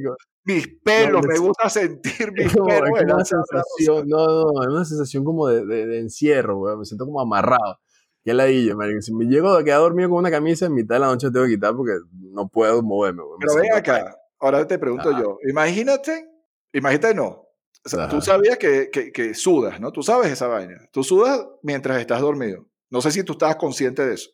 mis 0.45 0.69
pelos, 0.83 1.23
no, 1.23 1.29
me 1.29 1.39
gusta 1.39 1.69
sentir 1.69 2.33
mis 2.33 2.53
pelos. 2.53 2.91
es 2.97 3.03
una 3.03 3.25
sensación, 3.25 4.09
no, 4.09 4.27
no, 4.27 4.63
es 4.63 4.69
una 4.69 4.85
sensación 4.85 5.25
como 5.25 5.49
de, 5.49 5.67
de, 5.67 5.87
de 5.87 5.99
encierro, 5.99 6.59
weón. 6.59 6.79
Me 6.81 6.85
siento 6.85 7.05
como 7.05 7.21
amarrado. 7.21 7.79
Qué 8.23 8.35
ladilla, 8.35 8.75
marico. 8.75 9.01
Si 9.01 9.15
me 9.15 9.25
llego 9.25 9.51
a 9.51 9.65
quedar 9.65 9.81
dormido 9.81 10.11
con 10.11 10.19
una 10.19 10.31
camisa, 10.31 10.67
en 10.67 10.75
mitad 10.75 10.97
de 10.97 11.01
la 11.01 11.07
noche 11.07 11.31
tengo 11.31 11.47
que 11.47 11.53
quitar 11.53 11.75
porque 11.75 11.95
no 12.33 12.49
puedo 12.49 12.83
moverme. 12.83 13.23
Me 13.23 13.47
Pero 13.47 13.55
ven 13.55 13.73
acá, 13.75 14.17
ahora 14.39 14.67
te 14.67 14.79
pregunto 14.79 15.11
Ajá. 15.11 15.23
yo. 15.23 15.39
Imagínate, 15.49 16.29
imagínate 16.73 17.15
no. 17.15 17.47
O 17.83 17.89
sea, 17.89 18.09
tú 18.11 18.21
sabías 18.21 18.59
que, 18.59 18.91
que, 18.93 19.11
que 19.11 19.33
sudas, 19.33 19.81
¿no? 19.81 19.91
Tú 19.91 20.03
sabes 20.03 20.31
esa 20.31 20.49
vaina. 20.49 20.77
Tú 20.93 21.03
sudas 21.03 21.47
mientras 21.63 21.99
estás 21.99 22.21
dormido. 22.21 22.67
No 22.91 23.01
sé 23.01 23.11
si 23.11 23.25
tú 23.25 23.33
estabas 23.33 23.57
consciente 23.57 24.05
de 24.05 24.15
eso. 24.15 24.31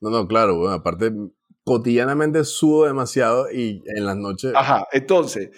No, 0.00 0.10
no, 0.10 0.26
claro, 0.26 0.56
bueno, 0.56 0.72
aparte 0.72 1.12
cotidianamente 1.64 2.44
sudo 2.44 2.84
demasiado 2.86 3.50
y 3.50 3.82
en 3.86 4.04
las 4.06 4.16
noches 4.16 4.52
Ajá, 4.54 4.86
entonces, 4.92 5.50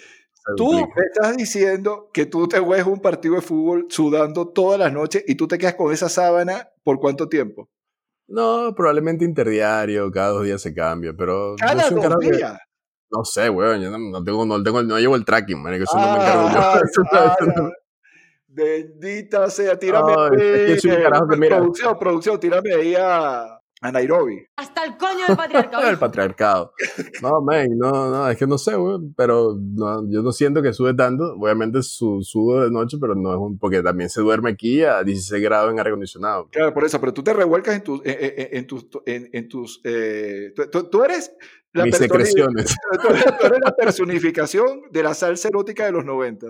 Tú 0.55 0.71
me 0.71 1.03
estás 1.13 1.35
diciendo 1.35 2.09
que 2.13 2.25
tú 2.25 2.47
te 2.47 2.59
juegas 2.59 2.87
un 2.87 3.01
partido 3.01 3.35
de 3.35 3.41
fútbol 3.41 3.87
sudando 3.89 4.47
todas 4.47 4.79
las 4.79 4.93
noches 4.93 5.21
y 5.27 5.35
tú 5.35 5.45
te 5.45 5.57
quedas 5.57 5.75
con 5.75 5.91
esa 5.91 6.07
sábana 6.07 6.69
por 6.83 7.01
cuánto 7.01 7.27
tiempo? 7.27 7.67
No, 8.29 8.73
probablemente 8.73 9.25
interdiario, 9.25 10.09
cada 10.09 10.29
dos 10.29 10.45
días 10.45 10.61
se 10.61 10.73
cambia, 10.73 11.13
pero 11.17 11.55
Cada 11.59 11.89
dos 11.89 12.15
que- 12.21 12.31
días. 12.31 12.57
no 13.11 13.25
sé, 13.25 13.49
weón, 13.49 13.81
yo 13.81 13.91
no, 13.91 13.97
no 13.99 14.23
tengo, 14.23 14.45
no 14.45 14.63
tengo, 14.63 14.81
no 14.83 14.97
llevo 14.97 15.17
el 15.17 15.25
tracking, 15.25 15.61
man, 15.61 15.73
eso 15.73 15.97
no 15.97 16.11
me 16.13 16.23
encargo 16.23 16.49
yo. 16.49 16.57
Ah, 16.57 17.35
ala. 17.41 17.71
Bendita 18.47 19.49
sea, 19.49 19.77
tírame 19.77 20.13
No, 20.13 20.27
es 20.33 20.39
que 20.41 20.79
soy 20.79 20.91
un 20.91 21.03
carajo 21.03 21.27
que 21.27 21.37
mira- 21.37 21.57
producción, 21.57 21.99
producción, 21.99 22.39
tírame 22.39 22.73
ahí 22.73 22.95
a, 22.97 23.56
a 23.81 23.91
Nairobi. 23.91 24.43
Hasta 24.55 24.83
el 24.85 24.97
coño 24.97 25.25
del 25.27 25.37
patriarcado. 25.37 25.83
el 25.89 25.97
patriarcado. 25.99 26.73
No, 27.21 27.41
man, 27.41 27.67
no, 27.77 28.09
no, 28.09 28.29
es 28.29 28.37
que 28.37 28.47
no 28.47 28.57
sé, 28.57 28.75
weón, 28.75 29.13
pero 29.15 29.55
no, 29.59 30.09
yo 30.09 30.21
no 30.23 30.31
siento 30.31 30.61
que 30.61 30.73
sube 30.73 30.93
tanto. 30.95 31.33
Obviamente 31.39 31.83
su, 31.83 32.21
sudo 32.23 32.61
de 32.63 32.71
noche, 32.71 32.97
pero 32.99 33.13
no 33.15 33.31
es 33.31 33.37
un, 33.39 33.59
porque 33.59 33.81
también 33.83 34.09
se 34.09 34.21
duerme 34.21 34.49
aquí 34.51 34.83
a 34.83 35.03
16 35.03 35.43
grados 35.43 35.71
en 35.71 35.77
aire 35.77 35.89
acondicionado. 35.91 36.47
Claro, 36.51 36.73
por 36.73 36.85
eso, 36.85 36.99
pero 36.99 37.13
tú 37.13 37.23
te 37.23 37.33
revuelcas 37.33 37.75
en 37.75 37.83
tus, 37.83 38.01
en, 38.05 38.17
en- 38.19 38.57
en 38.57 38.67
tus, 38.67 38.87
en, 39.05 39.29
en 39.31 39.47
tus, 39.47 39.81
eh, 39.83 40.53
tú, 40.91 41.03
eres 41.03 41.31
la 41.73 41.83
Mis 41.85 41.95
secreciones. 41.97 42.75
tú 43.01 43.07
eres- 43.09 43.25
tú 43.39 43.45
eres 43.45 43.59
la 43.63 43.75
personificación 43.75 44.81
de 44.91 45.03
la 45.03 45.13
salsa 45.13 45.49
erótica 45.49 45.85
de 45.85 45.91
los 45.91 46.03
90. 46.05 46.47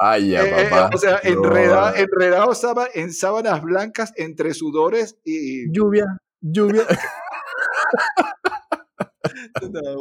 Ay, 0.00 0.30
ya, 0.30 0.44
Eh, 0.44 0.52
eh, 0.66 0.66
papá. 0.70 0.90
o 0.94 0.98
sea, 0.98 1.20
No, 1.24 1.30
enredado, 1.30 1.96
enredado 1.96 2.52
estaba 2.52 2.86
en 2.94 3.12
sábanas 3.12 3.62
blancas 3.62 4.12
entre 4.16 4.54
sudores 4.54 5.16
y... 5.24 5.72
Lluvia, 5.72 6.04
lluvia. 6.40 6.82
No, 9.70 10.00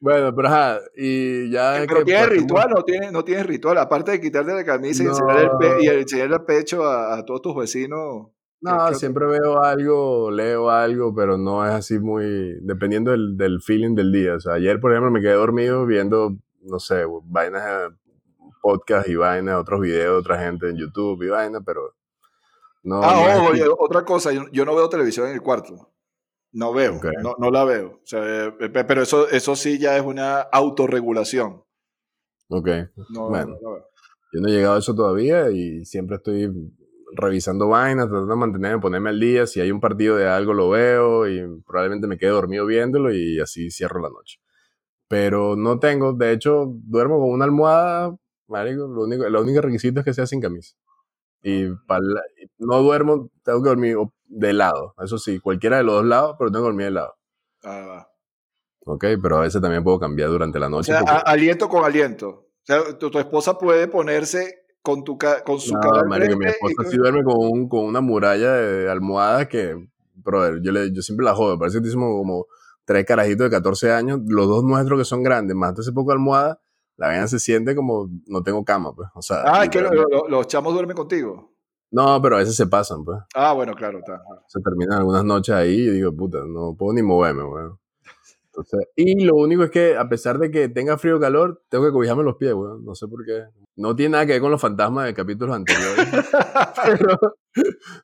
bueno, 0.00 0.34
pero 0.34 0.48
ajá, 0.48 0.80
y 0.96 1.50
ya. 1.50 1.76
Pero 1.86 1.98
que 2.00 2.04
tiene 2.04 2.26
ritual, 2.26 2.68
no 2.74 2.82
tiene, 2.82 3.10
no 3.10 3.24
tiene 3.24 3.42
ritual. 3.44 3.78
Aparte 3.78 4.10
de 4.12 4.20
quitarte 4.20 4.52
la 4.52 4.64
camisa 4.64 5.02
y 5.02 5.06
No. 5.06 5.12
enseñarle 5.12 5.42
el, 5.44 5.50
pe- 5.58 5.76
y 5.80 5.86
enseñarle 5.88 6.36
el 6.36 6.44
pecho 6.44 6.84
a, 6.84 7.14
a 7.16 7.24
todos 7.24 7.40
tus 7.42 7.56
vecinos. 7.56 8.26
No, 8.60 8.86
¿Qué- 8.86 8.92
qué- 8.92 8.94
siempre 8.98 9.26
veo 9.26 9.62
algo, 9.62 10.30
leo 10.30 10.68
algo, 10.70 11.14
pero 11.14 11.38
no 11.38 11.64
es 11.66 11.72
así 11.72 11.98
muy. 11.98 12.58
dependiendo 12.60 13.12
del, 13.12 13.36
del 13.38 13.62
feeling 13.62 13.94
del 13.94 14.12
día. 14.12 14.34
O 14.34 14.40
sea, 14.40 14.54
ayer, 14.54 14.78
por 14.80 14.92
ejemplo, 14.92 15.10
me 15.10 15.20
quedé 15.20 15.32
dormido 15.34 15.86
viendo, 15.86 16.36
no 16.62 16.78
sé, 16.78 17.04
vainas, 17.24 17.62
eh, 17.66 17.94
podcast 18.60 19.08
y 19.08 19.14
vainas, 19.16 19.56
otros 19.58 19.80
videos 19.80 20.12
de 20.14 20.18
otra 20.20 20.38
gente 20.42 20.68
en 20.68 20.76
YouTube 20.76 21.22
y 21.22 21.28
vainas, 21.28 21.62
pero. 21.64 21.94
No, 22.84 23.02
Ah, 23.02 23.12
no 23.14 23.22
ojo, 23.40 23.50
oye, 23.50 23.64
otra 23.78 24.04
cosa, 24.04 24.32
yo, 24.32 24.42
yo 24.52 24.64
no 24.64 24.74
veo 24.76 24.88
televisión 24.88 25.26
en 25.28 25.34
el 25.34 25.42
cuarto. 25.42 25.90
No 26.52 26.72
veo, 26.72 26.96
Ok. 26.98 27.06
no, 27.22 27.34
no 27.38 27.50
la 27.50 27.64
veo. 27.64 27.94
O 28.02 28.06
sea, 28.06 28.46
eh, 28.46 28.52
pe- 28.52 28.84
pero 28.84 29.02
eso, 29.02 29.28
eso 29.28 29.56
sí 29.56 29.78
ya 29.78 29.96
es 29.96 30.02
una 30.04 30.40
autorregulación. 30.40 31.64
Ok, 32.48 32.68
No, 33.10 33.28
Bueno. 33.28 33.56
veo. 33.60 33.88
yo 34.32 34.40
no 34.40 34.48
he 34.48 34.52
llegado 34.52 34.76
a 34.76 34.78
eso 34.78 34.94
todavía 34.94 35.50
y 35.50 35.84
siempre 35.84 36.16
estoy 36.16 36.52
revisando 37.16 37.68
vainas, 37.68 38.06
tratando 38.08 38.34
de 38.34 38.38
mantenerme, 38.40 38.80
ponerme 38.80 39.10
al 39.10 39.18
día. 39.20 39.46
Si 39.46 39.60
hay 39.60 39.70
un 39.70 39.80
partido 39.80 40.16
de 40.16 40.28
algo, 40.28 40.52
lo 40.52 40.68
veo 40.68 41.26
y 41.28 41.40
probablemente 41.66 42.06
me 42.06 42.18
quede 42.18 42.30
dormido 42.30 42.66
viéndolo 42.66 43.12
y 43.14 43.40
así 43.40 43.70
cierro 43.70 44.00
la 44.00 44.10
noche. 44.10 44.38
Pero 45.08 45.56
no 45.56 45.78
tengo, 45.78 46.12
de 46.12 46.32
hecho, 46.32 46.66
duermo 46.68 47.18
con 47.20 47.30
una 47.30 47.44
almohada, 47.44 48.16
marico, 48.48 48.86
lo 48.88 49.02
único, 49.04 49.24
el 49.24 49.34
único 49.36 49.60
requisito 49.60 50.00
es 50.00 50.04
que 50.04 50.14
sea 50.14 50.26
sin 50.26 50.40
camisa. 50.40 50.76
Y 51.46 51.64
la- 51.66 52.22
no 52.58 52.82
duermo, 52.82 53.30
tengo 53.44 53.62
que 53.62 53.68
dormir 53.68 53.96
de 54.26 54.52
lado, 54.54 54.94
eso 55.04 55.18
sí, 55.18 55.38
cualquiera 55.38 55.76
de 55.76 55.84
los 55.84 55.96
dos 55.96 56.04
lados, 56.06 56.36
pero 56.38 56.50
tengo 56.50 56.64
que 56.64 56.68
dormir 56.68 56.86
de 56.86 56.92
lado. 56.92 57.14
Ah, 57.62 57.84
va. 57.86 58.08
Ok, 58.86 59.04
pero 59.22 59.36
a 59.36 59.40
veces 59.40 59.60
también 59.62 59.84
puedo 59.84 59.98
cambiar 60.00 60.30
durante 60.30 60.58
la 60.58 60.66
O 60.66 60.70
noche. 60.70 60.92
sea, 60.92 61.00
porque- 61.00 61.12
a- 61.12 61.18
aliento 61.18 61.68
con 61.68 61.84
aliento. 61.84 62.28
O 62.28 62.46
sea, 62.62 62.98
tu, 62.98 63.10
tu 63.10 63.18
esposa 63.18 63.58
puede 63.58 63.88
ponerse 63.88 64.54
con, 64.82 65.04
tu 65.04 65.16
con 65.44 65.60
su 65.60 65.74
No, 65.74 65.80
cara 65.80 66.04
marico, 66.04 66.36
mi 66.38 66.46
y 66.46 66.48
esposa 66.48 66.74
con- 66.76 66.86
sí 66.90 66.96
duerme 66.96 67.22
con, 67.24 67.36
un- 67.38 67.68
con 67.68 67.84
una 67.84 68.00
muralla 68.00 68.52
de 68.54 68.90
almohadas 68.90 69.46
que, 69.48 69.74
brother, 70.14 70.60
yo, 70.62 70.72
le, 70.72 70.92
yo 70.92 71.02
siempre 71.02 71.24
la 71.24 71.34
jodo. 71.34 71.58
Parece 71.58 71.80
que 71.80 71.88
hicimos 71.88 72.08
como 72.08 72.46
tres 72.86 73.04
carajitos 73.06 73.44
de 73.44 73.50
14 73.50 73.92
años, 73.92 74.20
los 74.26 74.46
dos 74.46 74.64
nuestros 74.64 74.98
que 74.98 75.04
son 75.04 75.22
grandes, 75.22 75.54
más 75.56 75.78
ese 75.78 75.92
poco 75.92 76.12
almohada, 76.12 76.60
la 76.96 77.08
vaina 77.08 77.26
se 77.26 77.38
siente 77.38 77.74
como 77.74 78.08
no 78.26 78.42
tengo 78.42 78.64
cama, 78.64 78.94
pues. 78.94 79.08
O 79.14 79.22
sea, 79.22 79.42
Ah, 79.46 79.64
es 79.64 79.70
que 79.70 79.80
lo- 79.80 79.90
literalmente. 79.90 80.16
lo- 80.16 80.28
los 80.38 80.46
chamos 80.48 80.72
duermen 80.74 80.96
contigo. 80.96 81.52
No, 81.90 82.20
pero 82.20 82.36
a 82.36 82.38
veces 82.40 82.56
se 82.56 82.66
pasan, 82.66 83.04
pues. 83.04 83.18
Ah, 83.34 83.52
bueno, 83.52 83.72
claro, 83.74 83.98
está. 83.98 84.20
Se 84.48 84.60
terminan 84.60 84.98
algunas 84.98 85.24
noches 85.24 85.54
ahí 85.54 85.74
y 85.74 85.90
digo, 85.90 86.12
puta, 86.14 86.38
no 86.46 86.74
puedo 86.76 86.92
ni 86.92 87.02
moverme, 87.02 87.44
weón. 87.44 87.78
Entonces, 88.46 88.88
y 88.96 89.24
lo 89.24 89.34
único 89.36 89.64
es 89.64 89.70
que, 89.70 89.96
a 89.96 90.08
pesar 90.08 90.38
de 90.38 90.50
que 90.50 90.68
tenga 90.68 90.96
frío 90.98 91.16
o 91.16 91.20
calor, 91.20 91.62
tengo 91.68 91.84
que 91.86 91.92
cobijarme 91.92 92.22
los 92.22 92.36
pies, 92.36 92.52
weón. 92.54 92.84
No 92.84 92.94
sé 92.94 93.06
por 93.08 93.24
qué. 93.24 93.44
No 93.76 93.94
tiene 93.96 94.12
nada 94.12 94.26
que 94.26 94.32
ver 94.32 94.40
con 94.40 94.50
los 94.52 94.60
fantasmas 94.60 95.06
de 95.06 95.14
capítulos 95.14 95.54
anteriores. 95.56 96.08
pero 96.84 97.18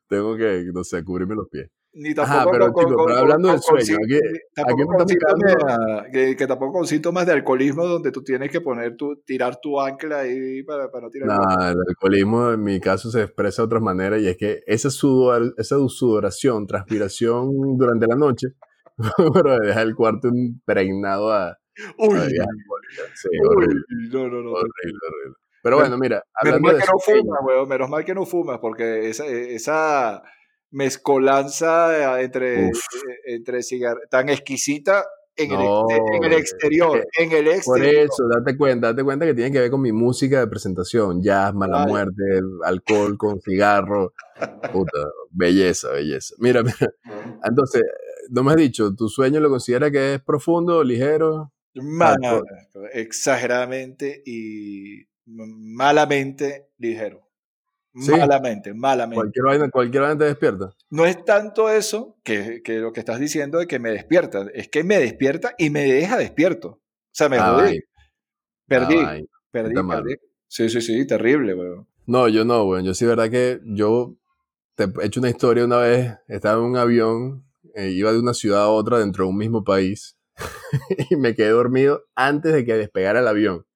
tengo 0.09 0.37
que, 0.37 0.71
no 0.73 0.85
sé, 0.85 1.05
cubrirme 1.05 1.35
los 1.37 1.49
pies. 1.49 1.69
Ni 1.93 2.11
Ajá, 2.11 2.45
tampoco 2.45 2.51
pero, 2.53 2.73
con, 2.73 2.85
chico, 2.85 2.97
con- 2.97 3.07
pero 3.07 3.19
hablando 3.19 3.49
con- 3.49 3.57
del 3.57 3.85
sueño, 3.85 3.99
aquí- 4.05 4.21
tampoco 4.55 5.03
aquí 5.03 5.13
estamos 5.13 5.43
síntomas, 5.51 6.07
que, 6.13 6.37
que 6.37 6.47
tampoco 6.47 6.73
con 6.73 6.87
síntomas 6.87 7.27
de 7.27 7.33
alcoholismo 7.33 7.85
donde 7.87 8.13
tú 8.13 8.23
tienes 8.23 8.51
que 8.51 8.61
poner 8.61 8.97
tu, 8.97 9.17
tirar 9.27 9.59
tu 9.61 9.81
ancla 9.81 10.21
ahí 10.21 10.63
para, 10.63 10.89
para 10.91 11.09
tirar 11.11 11.29
el 11.31 11.35
No, 11.37 11.69
el 11.69 11.77
alcoholismo 11.89 12.51
en 12.53 12.63
mi 12.63 12.79
caso 12.81 13.11
se 13.11 13.23
expresa 13.23 13.63
de 13.63 13.67
otra 13.67 13.81
manera 13.81 14.19
y 14.19 14.29
es 14.29 14.37
que 14.37 14.61
esa, 14.67 14.89
sudor, 14.89 15.53
esa 15.59 15.77
sudoración, 15.89 16.67
transpiración 16.69 17.51
durante 17.77 18.07
la 18.07 18.15
noche, 18.15 18.49
pero 19.35 19.59
deja 19.59 19.83
el 19.83 19.97
cuarto 19.97 20.29
impregnado 20.29 21.33
a, 21.33 21.49
a 21.49 21.57
Uy, 21.99 22.19
alcohólicas. 22.19 23.11
Sí, 23.15 23.29
uy, 23.33 23.49
horrible, 23.49 23.81
no, 24.13 24.29
no, 24.29 24.43
no. 24.43 24.51
horrible, 24.53 24.99
horrible. 25.09 25.37
Pero 25.63 25.77
bueno, 25.77 25.99
mira, 25.99 26.23
Menos 26.43 26.61
mal 26.61 26.75
de 26.77 26.81
que 26.81 26.87
no 26.87 26.99
fumas, 26.99 27.41
weón. 27.45 27.69
Menos 27.69 27.91
mal 27.91 28.05
que 28.05 28.15
no 28.15 28.25
fumas, 28.25 28.59
porque 28.61 29.09
esa, 29.11 29.27
esa 29.27 30.23
mezcolanza 30.71 32.21
entre, 32.21 32.67
Uf. 32.67 32.79
entre 33.27 33.63
cigarros 33.63 34.05
tan 34.11 34.29
exquisita 34.29 35.05
en, 35.37 35.51
No, 35.51 35.85
el, 35.89 36.17
en 36.17 36.25
el 36.25 36.33
eh, 36.33 36.39
exterior. 36.39 36.99
eh, 36.99 37.05
en 37.19 37.33
el 37.33 37.45
Por 37.45 37.55
exterior. 37.55 37.95
eso, 38.05 38.25
date 38.29 38.57
cuenta, 38.57 38.89
date 38.89 39.03
cuenta 39.05 39.27
que 39.27 39.35
tiene 39.35 39.51
que 39.53 39.61
ver 39.61 39.71
con 39.71 39.81
mi 39.81 39.93
música 39.93 40.41
de 40.41 40.47
presentación, 40.49 41.23
jazz, 41.23 41.55
mala 41.55 41.87
muerte, 41.87 42.23
alcohol 42.65 43.17
con 43.17 43.41
cigarro, 43.41 44.13
puta, 44.73 44.99
belleza, 45.31 45.91
belleza. 45.93 46.35
Mira, 46.39 46.63
mira, 46.63 46.77
entonces, 47.45 47.83
no 48.29 48.43
me 48.45 48.51
has 48.51 48.57
dicho, 48.59 48.95
¿tu 48.95 49.09
sueño 49.09 49.41
lo 49.41 49.49
considera 49.49 49.91
que 49.91 50.15
es 50.15 50.21
profundo, 50.23 50.85
ligero? 50.85 51.53
Exageradamente 52.93 54.23
y 54.27 55.07
malamente 55.27 56.69
ligero. 56.79 57.30
Sí. 57.95 58.13
Malamente, 58.13 58.73
malamente. 58.73 59.17
Cualquier 59.17 59.45
vaina, 59.45 59.71
cualquier 59.71 60.03
vaina 60.03 60.19
te 60.19 60.25
despierta. 60.27 60.71
No 60.91 61.07
es 61.07 61.25
tanto 61.25 61.69
eso 61.71 62.17
que, 62.23 62.63
que 62.63 62.79
lo 62.79 62.93
que 62.93 63.01
estás 63.01 63.19
diciendo 63.19 63.59
de 63.59 63.67
que 63.67 63.79
me 63.81 63.91
despierta, 63.91 64.47
es 64.55 64.69
que 64.69 64.85
me 64.85 64.99
despierta 64.99 65.55
y 65.59 65.71
me 65.71 65.83
deja 65.85 66.17
despierto. 66.17 66.69
O 66.69 66.81
sea, 67.13 67.29
me 67.29 67.39
Ah, 67.39 67.57
jodí. 67.61 67.81
Perdí, 68.69 68.97
ah, 68.99 69.19
perdí, 69.51 69.75
mal. 69.83 70.03
perdí. 70.03 70.15
Sí, 70.47 70.69
sí, 70.69 70.81
sí, 70.81 71.07
terrible, 71.07 71.55
weón. 71.55 71.89
No, 72.07 72.29
yo 72.29 72.45
no, 72.45 72.65
bueno, 72.65 72.85
yo 72.85 72.95
sí, 72.95 73.05
verdad 73.07 73.31
que 73.31 73.61
yo 73.65 74.17
te 74.77 74.85
he 74.85 75.07
hecho 75.07 75.21
una 75.21 75.31
historia 75.31 75.65
una 75.65 75.79
vez, 75.79 76.15
estaba 76.29 76.59
en 76.61 76.71
un 76.71 76.77
avión, 76.77 77.45
eh, 77.75 77.91
iba 77.91 78.13
de 78.13 78.19
una 78.21 78.35
ciudad 78.35 78.63
a 78.63 78.69
otra 78.69 78.99
dentro 79.01 79.25
de 79.25 79.31
un 79.31 79.37
mismo 79.37 79.65
país 79.65 80.17
y 81.11 81.17
me 81.17 81.35
quedé 81.35 81.51
dormido 81.51 82.05
antes 82.15 82.53
de 82.53 82.65
que 82.65 82.75
despegara 82.75 83.21
el 83.21 83.29
avión. 83.29 83.67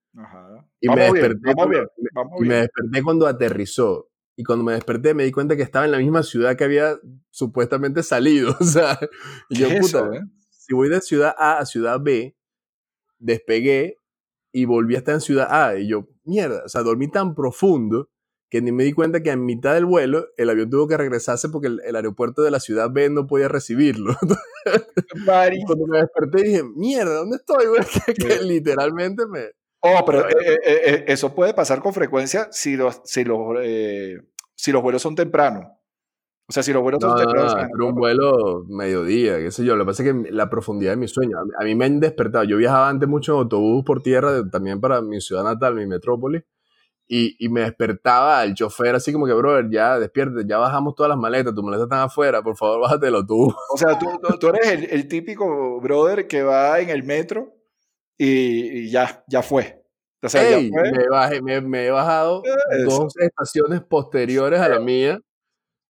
Y 0.80 0.88
vamos 0.88 0.98
me 1.04 1.12
bien, 1.12 1.14
desperté 1.14 1.40
vamos 1.46 1.54
cuando- 1.56 1.70
bien, 1.70 1.86
vamos 2.14 2.32
Y 2.40 2.44
me 2.48 2.54
desperté 2.56 3.02
cuando 3.02 3.26
aterrizó. 3.26 4.10
Y 4.36 4.42
cuando 4.42 4.64
me 4.64 4.72
desperté 4.72 5.14
me 5.14 5.24
di 5.24 5.30
cuenta 5.32 5.56
que 5.56 5.62
estaba 5.62 5.84
en 5.84 5.92
la 5.92 5.98
misma 5.98 6.22
ciudad 6.24 6.56
que 6.56 6.64
había 6.64 6.98
supuestamente 7.30 8.02
salido. 8.02 8.56
O 8.60 8.64
sea, 8.64 8.98
y 9.48 9.58
yo, 9.58 9.68
¿Qué 9.68 9.74
es 9.76 9.80
puta, 9.80 9.98
eso, 9.98 10.12
eh? 10.14 10.20
si 10.50 10.74
voy 10.74 10.88
de 10.88 11.00
ciudad 11.00 11.34
A 11.38 11.58
a 11.58 11.66
ciudad 11.66 12.00
B, 12.00 12.36
despegué 13.18 13.98
y 14.52 14.64
volví 14.66 14.94
a 14.94 14.98
estar 14.98 15.14
en 15.14 15.20
ciudad 15.20 15.46
A. 15.50 15.78
Y 15.78 15.88
yo, 15.88 16.08
mierda, 16.24 16.62
o 16.64 16.68
sea, 16.68 16.82
dormí 16.82 17.10
tan 17.10 17.34
profundo 17.34 18.10
que 18.50 18.60
ni 18.62 18.70
me 18.70 18.84
di 18.84 18.92
cuenta 18.92 19.20
que 19.22 19.30
en 19.30 19.44
mitad 19.44 19.74
del 19.74 19.84
vuelo 19.84 20.26
el 20.36 20.48
avión 20.50 20.70
tuvo 20.70 20.86
que 20.86 20.96
regresarse 20.96 21.48
porque 21.48 21.66
el, 21.68 21.80
el 21.84 21.96
aeropuerto 21.96 22.42
de 22.42 22.50
la 22.52 22.60
ciudad 22.60 22.90
B 22.90 23.10
no 23.10 23.26
podía 23.26 23.48
recibirlo. 23.48 24.14
Cuando 25.66 25.86
me 25.88 25.98
desperté 25.98 26.42
dije, 26.42 26.62
mierda, 26.62 27.14
¿dónde 27.16 27.36
estoy? 27.36 27.66
que 28.16 28.42
literalmente 28.42 29.26
me... 29.26 29.50
Oh, 29.86 30.02
pero 30.06 30.24
Pero- 30.26 30.40
eh, 30.40 30.54
eh, 30.64 30.80
eh, 30.86 31.04
eso 31.08 31.34
puede 31.34 31.52
pasar 31.52 31.80
con 31.80 31.92
frecuencia 31.92 32.48
si 32.50 32.76
los, 32.76 33.02
si 33.04 33.22
los, 33.24 33.38
eh, 33.62 34.16
si 34.54 34.72
los 34.72 34.82
vuelos 34.82 35.02
son 35.02 35.14
tempranos. 35.14 35.66
O 36.46 36.52
sea, 36.52 36.62
si 36.62 36.72
los 36.72 36.82
vuelos 36.82 37.00
No, 37.00 37.08
son 37.08 37.18
no, 37.18 37.24
tempranos. 37.24 37.54
no, 37.54 37.60
era 37.60 37.84
un 37.90 37.94
vuelo 37.94 38.64
mediodía, 38.68 39.38
qué 39.38 39.50
sé 39.50 39.64
yo. 39.64 39.76
Lo 39.76 39.84
que 39.84 39.88
pasa 39.88 40.02
es 40.02 40.12
que 40.12 40.30
la 40.32 40.50
profundidad 40.50 40.92
de 40.92 40.96
mi 40.96 41.08
sueño, 41.08 41.36
a 41.58 41.64
mí, 41.64 41.74
me 41.74 41.84
han 41.86 42.00
despertado. 42.00 42.44
Yo 42.44 42.56
viajaba 42.58 42.88
antes 42.88 43.08
mucho 43.08 43.32
en 43.32 43.38
autobús 43.40 43.84
por 43.84 44.02
tierra, 44.02 44.32
de- 44.32 44.50
también 44.50 44.80
para 44.80 45.00
mi 45.00 45.20
ciudad 45.22 45.42
natal, 45.44 45.74
mi 45.74 45.86
metrópoli, 45.86 46.42
y, 47.06 47.34
y 47.38 47.48
me 47.50 47.60
despertaba 47.62 48.42
el 48.44 48.54
chofer 48.54 48.94
así 48.94 49.10
como 49.12 49.26
que, 49.26 49.32
brother, 49.34 49.68
ya 49.70 49.98
despierte, 49.98 50.42
ya 50.46 50.58
bajamos 50.58 50.94
todas 50.94 51.08
las 51.10 51.18
maletas, 51.18 51.54
tus 51.54 51.64
maletas 51.64 51.84
están 51.84 52.00
afuera, 52.00 52.42
por 52.42 52.56
favor, 52.56 52.80
bájate 52.82 53.06
del 53.06 53.14
autobús. 53.16 53.54
O 53.72 53.76
sea, 53.78 53.98
tú, 53.98 54.06
tú- 54.22 54.38
tú 54.38 54.48
eres 54.48 54.66
el, 54.70 54.84
el 54.90 55.08
típico 55.08 55.80
brother 55.80 56.26
que 56.26 56.42
va 56.42 56.78
en 56.80 56.90
el 56.90 57.02
metro 57.04 57.53
y, 58.18 58.26
y 58.86 58.90
ya, 58.90 59.24
ya 59.28 59.42
fue. 59.42 59.82
O 60.22 60.28
sea, 60.28 60.48
ya 60.48 60.56
Ey, 60.58 60.70
fue. 60.70 60.90
me, 60.92 61.06
bajé- 61.08 61.42
me- 61.42 61.60
me 61.60 61.86
he 61.86 61.90
bajado 61.90 62.42
Eso. 62.70 62.84
dos 62.84 63.14
estaciones 63.18 63.82
posteriores 63.82 64.60
a 64.60 64.68
la 64.68 64.80
mía. 64.80 65.20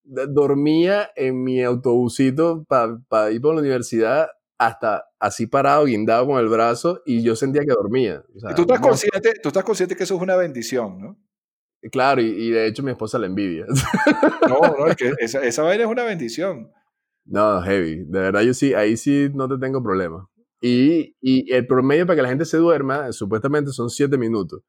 Dormía 0.07 1.11
en 1.17 1.43
mi 1.43 1.63
autobusito 1.63 2.65
para 2.69 3.31
ir 3.31 3.41
por 3.41 3.55
la 3.55 3.61
universidad 3.61 4.29
hasta 4.59 5.07
así 5.19 5.47
parado, 5.47 5.87
guindado 5.87 6.27
con 6.27 6.39
el 6.39 6.49
brazo, 6.49 7.03
y 7.07 7.23
yo 7.23 7.35
sentía 7.37 7.63
que 7.63 7.73
dormía. 7.73 8.23
O 8.37 8.39
sea, 8.41 8.51
Y 8.51 8.55
tú 8.55 8.63
estás, 8.63 8.81
no- 8.81 8.89
consciente, 8.89 9.33
tú 9.43 9.49
estás 9.49 9.65
consciente 9.65 9.97
que 9.97 10.05
eso 10.05 10.15
es 10.17 10.21
una 10.23 10.37
bendición, 10.37 10.99
¿no? 11.01 11.17
Claro, 11.91 12.21
y, 12.23 12.27
y 12.27 12.51
de 12.51 12.67
hecho 12.67 12.83
mi 12.83 12.91
esposa 12.93 13.19
la 13.19 13.27
envidia. 13.27 13.67
No, 14.49 14.59
no, 14.79 14.87
es 14.87 14.97
que 14.97 15.13
esa, 15.19 15.43
esa 15.45 15.63
vaina 15.63 15.85
es 15.85 15.91
una 15.91 16.05
bendición. 16.05 16.71
no, 17.25 17.61
heavy. 17.63 18.05
De 18.05 18.21
verdad, 18.21 18.43
yo 18.43 18.55
sí, 18.55 18.75
ahí 18.75 18.97
sí 18.97 19.31
no 19.35 19.49
te 19.49 19.59
tengo 19.59 19.83
problema. 19.83 20.29
Y, 20.67 21.15
y 21.21 21.53
el 21.53 21.67
promedio 21.67 22.07
para 22.07 22.17
que 22.17 22.23
la 22.23 22.31
gente 22.31 22.47
se 22.47 22.57
duerma, 22.57 23.13
supuestamente 23.13 23.71
son 23.71 23.91
7 23.91 24.17
minutos. 24.17 24.63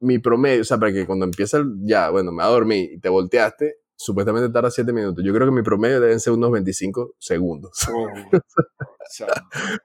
Mi 0.00 0.18
promedio, 0.18 0.62
o 0.62 0.64
sea, 0.64 0.78
para 0.78 0.92
que 0.92 1.06
cuando 1.06 1.24
empieza 1.24 1.58
el, 1.58 1.76
ya, 1.84 2.10
bueno, 2.10 2.32
me 2.32 2.38
va 2.38 2.48
a 2.48 2.50
dormir 2.50 2.90
y 2.94 2.98
te 2.98 3.08
volteaste, 3.08 3.76
supuestamente 3.94 4.48
tarda 4.48 4.68
7 4.68 4.92
minutos. 4.92 5.24
Yo 5.24 5.32
creo 5.32 5.46
que 5.46 5.54
mi 5.54 5.62
promedio 5.62 6.00
deben 6.00 6.18
ser 6.18 6.32
unos 6.32 6.50
25 6.50 7.14
segundos. 7.20 7.70
Oh, 7.88 8.08
o 8.32 9.08
sea, 9.08 9.28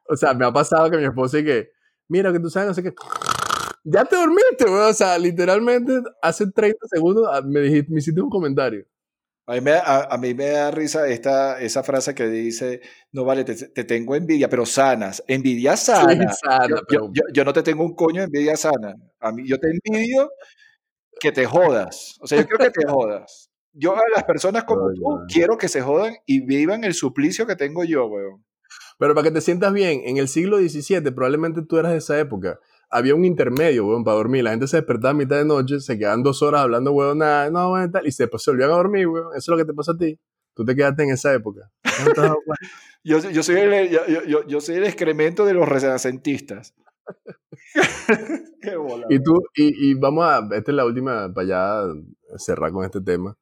O 0.10 0.18
sea, 0.18 0.34
me 0.34 0.44
ha 0.44 0.52
pasado 0.52 0.90
que 0.90 0.98
mi 0.98 1.06
esposa 1.06 1.38
y 1.38 1.46
que, 1.46 1.70
mira, 2.08 2.34
que 2.34 2.40
tú 2.40 2.50
sabes, 2.50 2.70
no 2.70 2.74
sé 2.74 2.82
qué. 2.82 2.92
Ya 3.84 4.04
te 4.06 4.16
dormiste, 4.16 4.66
weón. 4.66 4.90
O 4.90 4.94
sea, 4.94 5.20
literalmente 5.20 6.02
hace 6.24 6.50
30 6.50 6.80
segundos 6.92 7.28
ah, 7.32 7.44
me, 7.46 7.60
dijiste, 7.60 7.94
me 7.94 8.00
hiciste 8.00 8.20
un 8.20 8.30
comentario. 8.32 8.88
A 9.52 9.56
mí, 9.56 9.62
me, 9.62 9.72
a, 9.74 10.08
a 10.10 10.18
mí 10.18 10.34
me 10.34 10.46
da 10.48 10.72
risa 10.72 11.08
esta, 11.10 11.60
esa 11.60 11.84
frase 11.84 12.16
que 12.16 12.26
dice, 12.28 12.80
no 13.12 13.26
vale, 13.26 13.44
te, 13.44 13.54
te 13.56 13.84
tengo 13.84 14.16
envidia, 14.16 14.48
pero 14.50 14.66
sanas. 14.66 15.22
Envidia 15.28 15.76
sana. 15.76 16.32
sana, 16.34 16.68
yo, 16.70 16.76
pero- 16.88 17.08
yo- 17.08 17.12
yo- 17.14 17.34
yo 17.34 17.44
no 17.44 17.52
te 17.52 17.62
tengo 17.62 17.84
un 17.84 17.94
coño 17.94 18.22
de 18.22 18.26
envidia 18.28 18.56
sana. 18.56 18.96
A 19.20 19.32
mí, 19.34 19.44
yo 19.46 19.58
te 19.60 19.68
envidio 19.70 20.32
que 21.20 21.32
te 21.34 21.46
jodas. 21.46 22.16
O 22.22 22.28
sea, 22.28 22.40
yo 22.40 22.48
quiero 22.48 22.64
que 22.64 22.72
te 22.72 22.88
jodas. 22.88 23.50
Yo 23.74 23.94
a 23.96 24.02
las 24.16 24.24
personas 24.24 24.64
como 24.64 24.92
tú 24.94 25.04
quiero 25.28 25.58
que 25.58 25.68
se 25.68 25.82
jodan 25.82 26.16
y 26.26 26.46
vivan 26.46 26.84
el 26.86 26.94
suplicio 26.94 27.46
que 27.46 27.56
tengo 27.58 27.84
yo, 27.84 28.06
weón. 28.08 28.46
Pero 29.00 29.14
para 29.16 29.26
que 29.28 29.32
te 29.32 29.42
sientas 29.42 29.74
bien, 29.74 30.02
en 30.06 30.16
el 30.18 30.28
siglo 30.30 30.60
XVII, 30.60 31.02
probablemente 31.12 31.62
tú 31.68 31.78
eras 31.78 31.92
de 31.92 31.98
esa 31.98 32.18
época, 32.20 32.58
había 32.92 33.16
un 33.16 33.26
intermedio, 33.26 33.88
weón, 33.88 34.04
para 34.04 34.18
dormir. 34.18 34.44
La 34.44 34.52
gente 34.52 34.68
se 34.68 34.78
despertaba 34.78 35.12
a 35.12 35.14
mitad 35.14 35.38
de 35.38 35.46
noche, 35.46 35.80
se 35.80 35.98
quedaban 35.98 36.22
dos 36.24 36.42
horas 36.44 36.62
hablando, 36.62 36.92
weón, 36.92 37.20
nada, 37.20 37.50
no, 37.50 37.72
weón, 37.72 37.92
tal, 37.92 38.06
y 38.06 38.12
se, 38.12 38.28
pues, 38.28 38.44
se 38.44 38.52
volvían 38.52 38.70
a 38.72 38.74
dormir, 38.76 39.08
weón. 39.08 39.30
Eso 39.36 39.38
es 39.38 39.48
lo 39.48 39.58
que 39.58 39.66
te 39.66 39.74
pasa 39.74 39.94
a 39.94 39.98
ti. 39.98 40.20
Tú 40.54 40.66
te 40.66 40.76
quedaste 40.76 41.04
en 41.04 41.10
esa 41.12 41.34
época. 41.34 41.72
Yo, 43.04 43.18
yo, 43.18 43.42
soy 43.42 43.56
el, 43.56 43.90
yo, 43.90 44.06
yo- 44.08 44.24
yo- 44.26 44.46
yo 44.48 44.62
soy 44.62 44.76
el 44.76 44.84
excremento 44.84 45.44
de 45.44 45.56
los 45.56 45.68
renacentistas. 45.68 46.76
Qué 48.62 48.76
bola. 48.76 49.08
y 49.10 49.22
tú, 49.24 49.34
y, 49.56 49.90
y 49.92 49.94
vamos 49.96 50.26
a, 50.26 50.40
esta 50.56 50.72
es 50.72 50.76
la 50.76 50.86
última, 50.86 51.34
para 51.34 51.48
ya 51.48 51.82
cerrar 52.38 52.72
con 52.72 52.86
este 52.86 53.02
tema. 53.02 53.36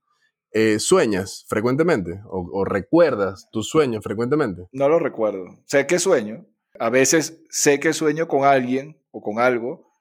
Eh, 0.51 0.79
¿Sueñas 0.79 1.45
frecuentemente? 1.47 2.21
O, 2.25 2.47
o 2.53 2.65
recuerdas 2.65 3.47
tus 3.51 3.67
sueños 3.69 4.03
frecuentemente? 4.03 4.67
No 4.71 4.87
lo 4.89 4.97
recuerdo. 4.97 5.45
Sé 5.65 5.85
que 5.85 5.99
sueño. 5.99 6.45
A 6.79 6.89
veces 6.89 7.43
sé 7.49 7.79
que 7.79 7.93
sueño 7.93 8.27
con 8.27 8.45
alguien 8.45 8.99
o 9.11 9.21
con 9.21 9.39
algo, 9.39 9.91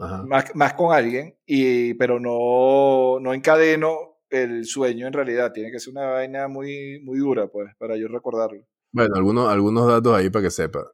Ajá. 0.00 0.24
más, 0.24 0.54
más 0.54 0.74
con 0.74 0.92
alguien, 0.92 1.36
y, 1.46 1.94
pero 1.94 2.18
no, 2.18 3.20
no 3.20 3.34
encadeno 3.34 4.14
el 4.30 4.64
sueño 4.64 5.06
en 5.06 5.12
realidad. 5.12 5.52
Tiene 5.52 5.70
que 5.70 5.78
ser 5.78 5.92
una 5.92 6.06
vaina 6.06 6.48
muy, 6.48 7.00
muy 7.04 7.18
dura, 7.18 7.48
pues, 7.48 7.70
para 7.78 7.96
yo 7.96 8.08
recordarlo. 8.08 8.64
Bueno, 8.92 9.14
algunos, 9.16 9.48
algunos 9.48 9.86
datos 9.86 10.14
ahí 10.14 10.30
para 10.30 10.44
que 10.44 10.50
sepa. 10.50 10.84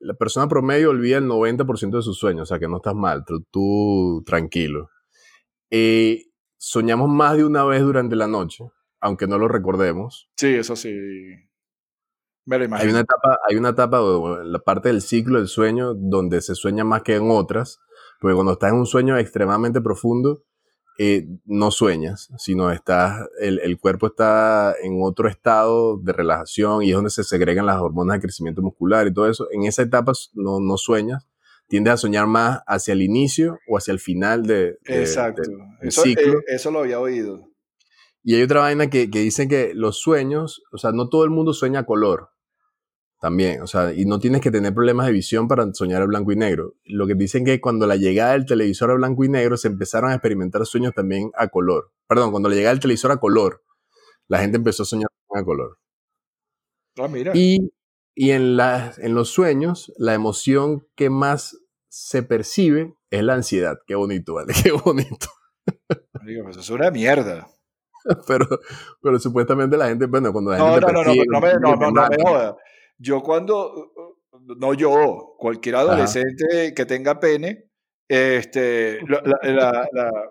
La 0.00 0.14
persona 0.14 0.48
promedio 0.48 0.90
olvida 0.90 1.18
el 1.18 1.26
90% 1.26 1.96
de 1.96 2.02
sus 2.02 2.18
sueños, 2.18 2.42
o 2.42 2.46
sea 2.46 2.58
que 2.58 2.68
no 2.68 2.76
estás 2.76 2.94
mal, 2.94 3.24
tú, 3.26 3.44
tú 3.50 4.22
tranquilo. 4.24 4.90
Eh, 5.70 6.26
soñamos 6.56 7.08
más 7.08 7.36
de 7.36 7.44
una 7.44 7.64
vez 7.64 7.82
durante 7.82 8.16
la 8.16 8.28
noche, 8.28 8.64
aunque 9.00 9.26
no 9.26 9.38
lo 9.38 9.48
recordemos. 9.48 10.30
Sí, 10.36 10.54
eso 10.54 10.76
sí. 10.76 10.94
Me 12.48 12.56
lo 12.56 12.62
Hay 12.62 12.68
imagino. 12.68 12.90
una 12.92 13.00
etapa, 13.00 13.38
hay 13.46 13.56
una 13.56 13.68
etapa, 13.68 14.00
la 14.42 14.58
parte 14.60 14.88
del 14.88 15.02
ciclo 15.02 15.38
del 15.38 15.48
sueño, 15.48 15.92
donde 15.94 16.40
se 16.40 16.54
sueña 16.54 16.82
más 16.82 17.02
que 17.02 17.14
en 17.16 17.30
otras, 17.30 17.78
Porque 18.20 18.34
cuando 18.34 18.52
estás 18.52 18.72
en 18.72 18.78
un 18.78 18.86
sueño 18.86 19.18
extremadamente 19.18 19.82
profundo, 19.82 20.44
eh, 20.98 21.28
no 21.44 21.70
sueñas, 21.70 22.30
sino 22.38 22.72
estás, 22.72 23.28
el, 23.38 23.60
el, 23.60 23.78
cuerpo 23.78 24.06
está 24.06 24.74
en 24.82 24.98
otro 25.02 25.28
estado 25.28 25.98
de 25.98 26.12
relajación 26.14 26.82
y 26.82 26.88
es 26.88 26.94
donde 26.94 27.10
se 27.10 27.22
segregan 27.22 27.66
las 27.66 27.80
hormonas 27.80 28.16
de 28.16 28.22
crecimiento 28.22 28.62
muscular 28.62 29.06
y 29.06 29.12
todo 29.12 29.28
eso. 29.28 29.46
En 29.52 29.64
esa 29.64 29.82
etapa 29.82 30.12
no, 30.32 30.58
no 30.58 30.78
sueñas, 30.78 31.28
tiendes 31.68 31.92
a 31.92 31.96
soñar 31.98 32.26
más 32.26 32.62
hacia 32.66 32.92
el 32.92 33.02
inicio 33.02 33.58
o 33.68 33.76
hacia 33.76 33.92
el 33.92 34.00
final 34.00 34.44
de, 34.44 34.78
Exacto. 34.86 35.42
eso, 35.82 36.02
ciclo. 36.02 36.38
Eh, 36.38 36.44
eso 36.48 36.70
lo 36.70 36.80
había 36.80 36.98
oído. 36.98 37.46
Y 38.24 38.34
hay 38.34 38.42
otra 38.42 38.62
vaina 38.62 38.88
que, 38.88 39.10
que 39.10 39.20
dicen 39.20 39.50
que 39.50 39.74
los 39.74 39.98
sueños, 39.98 40.62
o 40.72 40.78
sea, 40.78 40.92
no 40.92 41.10
todo 41.10 41.24
el 41.24 41.30
mundo 41.30 41.52
sueña 41.52 41.84
color 41.84 42.30
también, 43.20 43.62
o 43.62 43.66
sea, 43.66 43.92
y 43.92 44.04
no 44.04 44.20
tienes 44.20 44.40
que 44.40 44.50
tener 44.50 44.72
problemas 44.72 45.06
de 45.06 45.12
visión 45.12 45.48
para 45.48 45.72
soñar 45.74 46.02
el 46.02 46.08
blanco 46.08 46.30
y 46.30 46.36
negro. 46.36 46.74
Lo 46.84 47.06
que 47.06 47.14
dicen 47.14 47.44
que 47.44 47.60
cuando 47.60 47.86
la 47.86 47.96
llegada 47.96 48.32
del 48.32 48.46
televisor 48.46 48.92
a 48.92 48.94
blanco 48.94 49.24
y 49.24 49.28
negro 49.28 49.56
se 49.56 49.66
empezaron 49.66 50.10
a 50.10 50.14
experimentar 50.14 50.64
sueños 50.66 50.94
también 50.94 51.32
a 51.34 51.48
color. 51.48 51.90
Perdón, 52.06 52.30
cuando 52.30 52.48
la 52.48 52.54
llegada 52.54 52.74
del 52.74 52.80
televisor 52.80 53.10
a 53.10 53.16
color, 53.16 53.64
la 54.28 54.38
gente 54.38 54.58
empezó 54.58 54.84
a 54.84 54.86
soñar 54.86 55.10
a 55.34 55.44
color. 55.44 55.78
Ah, 56.96 57.08
mira. 57.08 57.32
Y, 57.34 57.72
y 58.14 58.30
en, 58.30 58.56
la, 58.56 58.94
en 58.98 59.14
los 59.14 59.30
sueños, 59.30 59.92
la 59.96 60.14
emoción 60.14 60.86
que 60.94 61.10
más 61.10 61.58
se 61.88 62.22
percibe 62.22 62.94
es 63.10 63.22
la 63.24 63.34
ansiedad. 63.34 63.78
Qué 63.86 63.96
bonito, 63.96 64.34
¿vale? 64.34 64.52
Qué 64.62 64.70
bonito. 64.70 65.26
Digo, 66.24 66.44
pues 66.44 66.56
es 66.56 66.70
una 66.70 66.90
mierda. 66.92 67.48
pero, 68.28 68.46
pero 69.02 69.18
supuestamente 69.18 69.76
la 69.76 69.88
gente, 69.88 70.06
bueno, 70.06 70.32
cuando 70.32 70.52
la 70.52 70.58
gente. 70.58 70.80
No, 70.80 70.92
no, 70.92 71.02
no, 71.02 71.14
no, 71.14 71.40
me, 71.40 71.52
no, 71.54 71.76
no, 71.76 71.90
no 71.90 72.08
me 72.08 72.16
joda. 72.22 72.56
Yo 72.98 73.22
cuando, 73.22 73.92
no 74.58 74.74
yo, 74.74 75.34
cualquier 75.38 75.76
adolescente 75.76 76.74
que 76.74 76.86
tenga 76.86 77.20
pene, 77.20 77.70
este, 78.08 79.00
la, 79.06 79.88
la, 79.92 80.30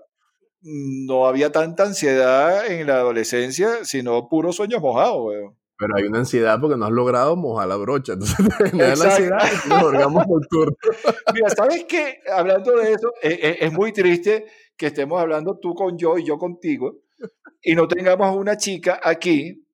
no 0.61 1.27
había 1.27 1.51
tanta 1.51 1.83
ansiedad 1.83 2.69
en 2.69 2.87
la 2.87 2.95
adolescencia, 2.95 3.85
sino 3.85 4.27
puros 4.27 4.55
sueños 4.55 4.81
mojados, 4.81 5.25
weón. 5.25 5.55
Pero 5.79 5.93
hay 5.95 6.05
una 6.05 6.19
ansiedad 6.19 6.59
porque 6.59 6.75
no 6.75 6.85
has 6.85 6.91
logrado 6.91 7.35
mojar 7.35 7.67
la 7.67 7.75
brocha. 7.75 8.13
Entonces, 8.13 8.73
la 8.73 8.91
ansiedad 8.91 9.39
Mira, 11.33 11.49
¿sabes 11.49 11.85
qué? 11.87 12.19
Hablando 12.33 12.71
de 12.77 12.93
eso, 12.93 13.13
es, 13.21 13.33
e, 13.33 13.65
es, 13.65 13.71
muy 13.71 13.93
triste 13.93 14.47
que 14.75 14.87
estemos 14.87 15.21
hablando 15.21 15.59
tú 15.59 15.75
con 15.75 15.97
yo 15.97 16.17
y 16.17 16.25
yo 16.25 16.37
contigo 16.37 16.97
y 17.61 17.75
no 17.75 17.87
tengamos 17.87 18.35
una 18.35 18.57
chica 18.57 18.99
aquí 19.03 19.66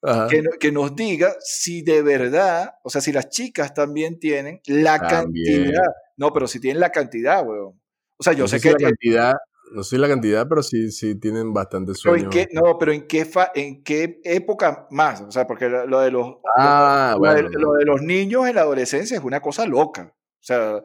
que, 0.00 0.44
que, 0.60 0.72
nos 0.72 0.94
diga 0.94 1.34
si 1.40 1.82
de 1.82 2.02
verdad, 2.02 2.74
o 2.84 2.90
sea, 2.90 3.00
si 3.00 3.12
las 3.12 3.28
chicas 3.30 3.74
también 3.74 4.18
tienen 4.18 4.60
la 4.66 4.98
cantidad. 4.98 5.88
No, 6.16 6.32
pero 6.32 6.46
si 6.46 6.60
tienen 6.60 6.80
la 6.80 6.90
cantidad, 6.90 7.44
weón. 7.46 7.80
O 8.16 8.22
sea, 8.22 8.32
yo 8.32 8.46
sé, 8.48 8.60
que... 8.60 8.72
La 8.72 8.78
cantidad, 8.78 9.34
no 9.72 9.82
sé 9.82 9.98
la 9.98 10.08
cantidad, 10.08 10.46
pero 10.48 10.62
sí, 10.62 10.90
sí 10.90 11.16
tienen 11.16 11.52
bastante 11.52 11.94
sueño. 11.94 12.30
no, 12.52 12.78
pero 12.78 12.92
¿en 12.92 13.06
qué, 13.06 13.24
fa, 13.24 13.50
¿en 13.54 13.82
qué 13.82 14.20
época 14.24 14.86
más? 14.90 15.20
O 15.20 15.30
sea, 15.30 15.46
porque 15.46 15.68
lo 15.68 16.00
de 16.00 16.10
los, 16.10 16.36
ah, 16.56 17.12
lo, 17.14 17.18
bueno, 17.18 17.34
de, 17.34 17.58
lo 17.58 17.72
de 17.72 17.84
los 17.84 18.02
niños 18.02 18.48
en 18.48 18.54
la 18.54 18.62
adolescencia 18.62 19.16
es 19.16 19.24
una 19.24 19.40
cosa 19.40 19.66
loca. 19.66 20.14
O 20.14 20.42
sea... 20.42 20.82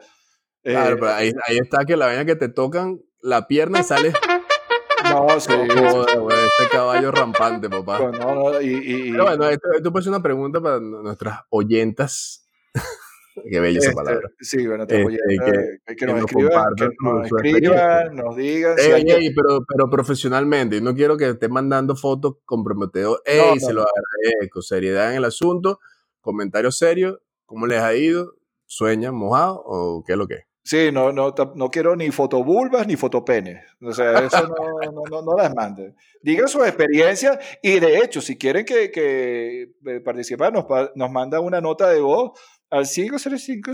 Claro, 0.64 0.96
eh, 0.96 0.98
pero 0.98 1.12
ahí, 1.12 1.32
ahí, 1.46 1.58
está 1.58 1.84
que 1.84 1.98
la 1.98 2.06
vaina 2.06 2.24
que 2.24 2.38
te 2.38 2.48
tocan 2.48 3.02
la 3.20 3.48
pierna 3.48 3.82
y 3.82 3.84
sales 3.84 4.14
no, 5.14 5.28
sí. 5.40 5.52
este 5.54 6.70
caballo 6.72 7.12
rampante, 7.12 7.70
papá. 7.70 8.00
No, 8.12 8.36
no, 8.36 8.62
y, 8.62 9.08
y, 9.08 9.12
Pero 9.12 9.24
bueno, 9.26 9.48
esto, 9.50 9.68
esto 9.76 9.92
puede 9.92 10.04
ser 10.04 10.12
una 10.12 10.24
pregunta 10.24 10.62
para 10.62 10.80
nuestras 10.80 11.42
oyentas. 11.50 12.48
Qué 13.50 13.60
bella 13.60 13.80
esa 13.80 13.90
este, 13.90 13.96
palabra. 13.96 14.30
Sí, 14.40 14.68
bueno, 14.68 14.86
te 14.86 15.04
voy 15.04 15.16
este, 15.16 15.80
que, 15.86 15.96
que, 15.96 16.06
nos, 16.06 16.16
nos 16.16 16.26
escriban, 16.26 16.66
que 16.76 16.88
nos, 17.02 17.26
escriban, 17.26 18.16
nos 18.16 18.36
digan. 18.36 18.76
Ey, 18.78 19.04
ey, 19.08 19.34
pero, 19.34 19.66
pero 19.68 19.90
profesionalmente, 19.90 20.82
no 20.82 20.94
quiero 20.94 21.18
que 21.18 21.30
esté 21.30 21.50
mandando 21.50 21.96
fotos 21.96 22.36
comprometedoras. 22.46 23.22
Ey, 23.26 23.60
se 23.60 23.74
lo 23.74 23.82
agradezco. 23.82 24.62
Seriedad 24.62 25.12
en 25.12 25.18
el 25.18 25.26
asunto, 25.26 25.80
comentarios 26.22 26.78
serios, 26.78 27.20
¿cómo 27.46 27.66
les 27.66 27.82
ha 27.82 27.96
ido? 27.96 28.36
¿Sueñan 28.66 29.16
mojado 29.16 29.62
o 29.66 30.04
qué 30.06 30.14
es 30.14 30.18
lo 30.18 30.28
que 30.28 30.36
es? 30.36 30.53
Sí, 30.64 30.92
no, 30.94 31.12
no, 31.12 31.36
no 31.56 31.70
quiero 31.70 31.94
ni 31.96 32.10
fotobulbas 32.10 32.88
ni 32.88 32.96
fotopenes. 32.96 33.66
O 33.82 33.92
sea, 33.92 34.20
eso 34.20 34.48
no, 34.48 35.04
no, 35.10 35.22
no, 35.22 35.36
las 35.36 35.54
manden. 35.54 35.94
Digan 36.22 36.48
su 36.48 36.64
experiencia 36.64 37.38
y 37.62 37.80
de 37.80 37.98
hecho, 37.98 38.22
si 38.22 38.38
quieren 38.38 38.64
que, 38.64 38.90
que 38.90 39.74
eh, 39.86 40.00
participen, 40.00 40.54
nos, 40.54 40.66
nos 40.96 41.12
mandan 41.12 41.44
una 41.44 41.60
nota 41.60 41.90
de 41.90 42.00
voz 42.00 42.32
al 42.74 42.88
505 42.88 43.72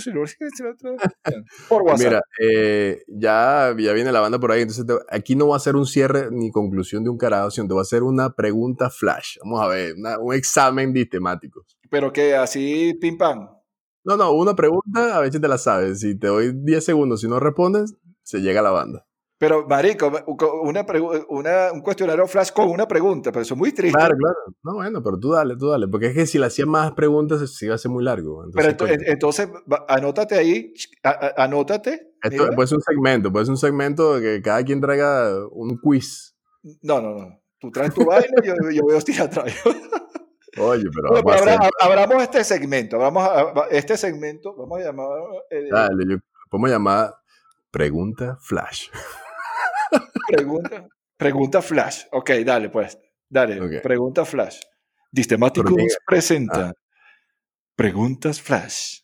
por 1.70 1.84
WhatsApp. 1.84 2.06
Mira, 2.06 2.22
eh, 2.42 3.04
ya, 3.08 3.74
ya 3.78 3.94
viene 3.94 4.12
la 4.12 4.20
banda 4.20 4.40
por 4.40 4.52
ahí, 4.52 4.64
entonces 4.64 4.86
aquí 5.10 5.36
no 5.36 5.48
va 5.48 5.58
a 5.58 5.60
ser 5.60 5.76
un 5.76 5.86
cierre 5.86 6.30
ni 6.32 6.52
conclusión 6.52 7.04
de 7.04 7.10
un 7.10 7.18
carajo, 7.18 7.52
sino 7.52 7.68
te 7.68 7.76
va 7.76 7.82
a 7.82 7.84
hacer 7.84 8.04
una 8.04 8.32
pregunta 8.32 8.90
flash. 8.90 9.38
Vamos 9.44 9.62
a 9.62 9.68
ver, 9.68 9.94
un 10.20 10.34
examen 10.34 10.92
de 10.92 11.06
temáticos. 11.06 11.78
Pero 11.90 12.12
que 12.12 12.36
así, 12.36 12.94
pim 13.00 13.18
pam. 13.18 13.59
No, 14.10 14.18
no, 14.18 14.32
una 14.32 14.56
pregunta, 14.56 15.16
a 15.16 15.20
ver 15.20 15.32
si 15.32 15.40
te 15.40 15.48
la 15.48 15.60
sabes. 15.60 16.00
Si 16.00 16.18
te 16.18 16.26
doy 16.26 16.52
10 16.52 16.84
segundos, 16.84 17.22
si 17.22 17.28
no 17.28 17.40
respondes, 17.40 17.96
se 18.24 18.40
llega 18.40 18.62
a 18.62 18.64
la 18.64 18.72
banda. 18.72 19.06
Pero, 19.38 19.68
Marico, 19.68 20.12
una, 20.64 20.84
una 21.30 21.72
un 21.72 21.82
cuestionario 21.82 22.26
flash 22.26 22.50
con 22.52 22.70
una 22.70 22.88
pregunta, 22.88 23.32
pero 23.32 23.44
eso 23.44 23.54
es 23.54 23.58
muy 23.60 23.72
triste. 23.72 23.96
Claro, 23.96 24.16
claro. 24.18 24.38
No, 24.64 24.74
bueno, 24.74 25.04
pero 25.04 25.20
tú 25.20 25.34
dale, 25.34 25.56
tú 25.58 25.70
dale. 25.70 25.88
Porque 25.88 26.08
es 26.08 26.16
que 26.16 26.26
si 26.26 26.40
le 26.40 26.48
hacías 26.48 26.68
más 26.68 26.94
preguntas, 26.94 27.56
se 27.56 27.66
iba 27.66 27.74
a 27.74 27.76
hacer 27.76 27.92
muy 27.92 28.04
largo. 28.04 28.44
Entonces, 28.46 28.76
pero 28.80 28.94
entonces, 29.06 29.48
anótate 29.88 30.40
ahí, 30.40 30.74
anótate. 31.38 32.16
Esto 32.24 32.50
puede 32.56 32.68
ser 32.68 32.78
un 32.78 32.82
segmento, 32.82 33.32
puede 33.32 33.46
ser 33.46 33.52
un 33.52 33.58
segmento 33.58 34.20
que 34.20 34.42
cada 34.42 34.64
quien 34.64 34.82
traiga 34.82 35.36
un 35.52 35.78
quiz. 35.78 36.36
No, 36.82 37.00
no, 37.00 37.14
no. 37.14 37.40
Tú 37.60 37.70
traes 37.70 37.94
tu 37.94 38.04
vaina 38.06 38.26
y 38.44 38.48
yo, 38.48 38.54
yo 38.74 38.88
veo 38.88 39.00
si 39.02 39.14
la 39.14 39.30
traigo. 39.30 39.72
Oye, 40.60 40.86
pero. 40.94 41.22
Bueno, 41.24 41.70
abramos 41.80 42.24
este 42.24 42.44
segmento. 42.44 42.98
Vamos 42.98 43.28
a, 43.28 43.68
este 43.72 43.98
segmento, 43.98 44.56
vamos 44.56 44.80
a 44.80 44.84
llamar. 44.84 45.08
Eh, 45.50 45.70
Dale, 45.72 46.06
yo, 46.08 46.18
podemos 46.50 46.70
llamar 46.70 47.14
Pregunta 47.72 48.38
Flash. 48.42 48.90
Pregunta, 50.28 50.88
pregunta 51.18 51.62
Flash. 51.62 52.06
Ok, 52.12 52.32
dale, 52.46 52.70
pues. 52.70 52.98
Dale, 53.28 53.80
pregunta 53.82 54.26
Flash. 54.26 54.60
Distemáticos 55.12 55.74
presenta. 56.06 56.70
Ah. 56.70 56.74
Preguntas 57.76 58.42
Flash. 58.42 59.02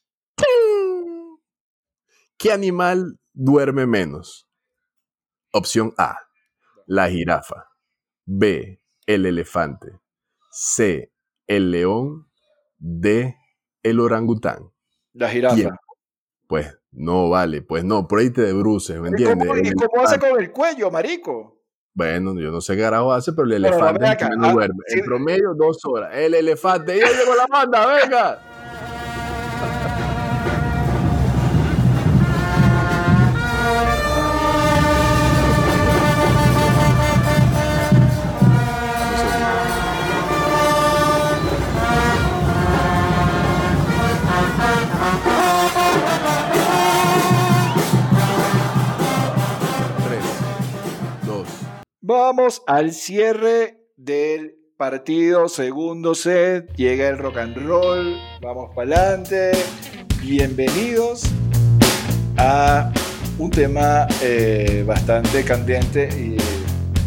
¿Qué 2.37 2.51
animal 2.51 3.19
duerme 3.33 3.87
menos? 3.87 4.47
Opción 5.51 5.93
A, 5.97 6.19
la 6.85 7.09
jirafa. 7.09 7.69
B, 8.25 8.81
el 9.05 9.25
elefante. 9.25 9.99
C, 10.51 11.11
el 11.47 11.71
león 11.71 12.27
de 12.77 13.35
el 13.83 13.99
orangután. 13.99 14.71
La 15.13 15.29
jirafa. 15.29 15.79
Pues 16.47 16.77
no 16.91 17.29
vale, 17.29 17.61
pues 17.61 17.83
no, 17.83 18.07
por 18.07 18.19
ahí 18.19 18.29
te 18.29 18.41
debruces, 18.41 18.99
¿me 18.99 19.09
entiendes? 19.09 19.47
¿Y 19.63 19.71
cómo, 19.73 20.03
hace 20.03 20.19
con 20.19 20.39
el 20.39 20.51
cuello, 20.51 20.91
marico? 20.91 21.61
Bueno, 21.93 22.39
yo 22.39 22.51
no 22.51 22.61
sé 22.61 22.75
qué 22.75 22.81
carajo 22.81 23.13
hace, 23.13 23.31
pero 23.33 23.45
el 23.45 23.53
elefante 23.53 24.17
no, 24.37 24.51
duerme. 24.51 24.83
En 24.89 25.05
promedio, 25.05 25.53
dos 25.55 25.79
horas. 25.85 26.11
El 26.13 26.33
elefante, 26.33 26.99
ya 26.99 27.07
llegó 27.07 27.35
la 27.35 27.47
banda, 27.47 27.85
venga. 27.87 28.54
Vamos 52.07 52.61
al 52.67 52.91
cierre 52.91 53.79
del 53.97 54.55
partido, 54.77 55.49
segundo 55.49 56.13
set, 56.13 56.71
llega 56.75 57.07
el 57.07 57.17
rock 57.17 57.37
and 57.37 57.57
roll, 57.57 58.15
vamos 58.43 58.69
para 58.75 58.95
adelante. 58.95 59.53
Bienvenidos 60.21 61.23
a 62.37 62.93
un 63.39 63.49
tema 63.49 64.05
eh, 64.21 64.83
bastante 64.85 65.43
candente 65.43 66.07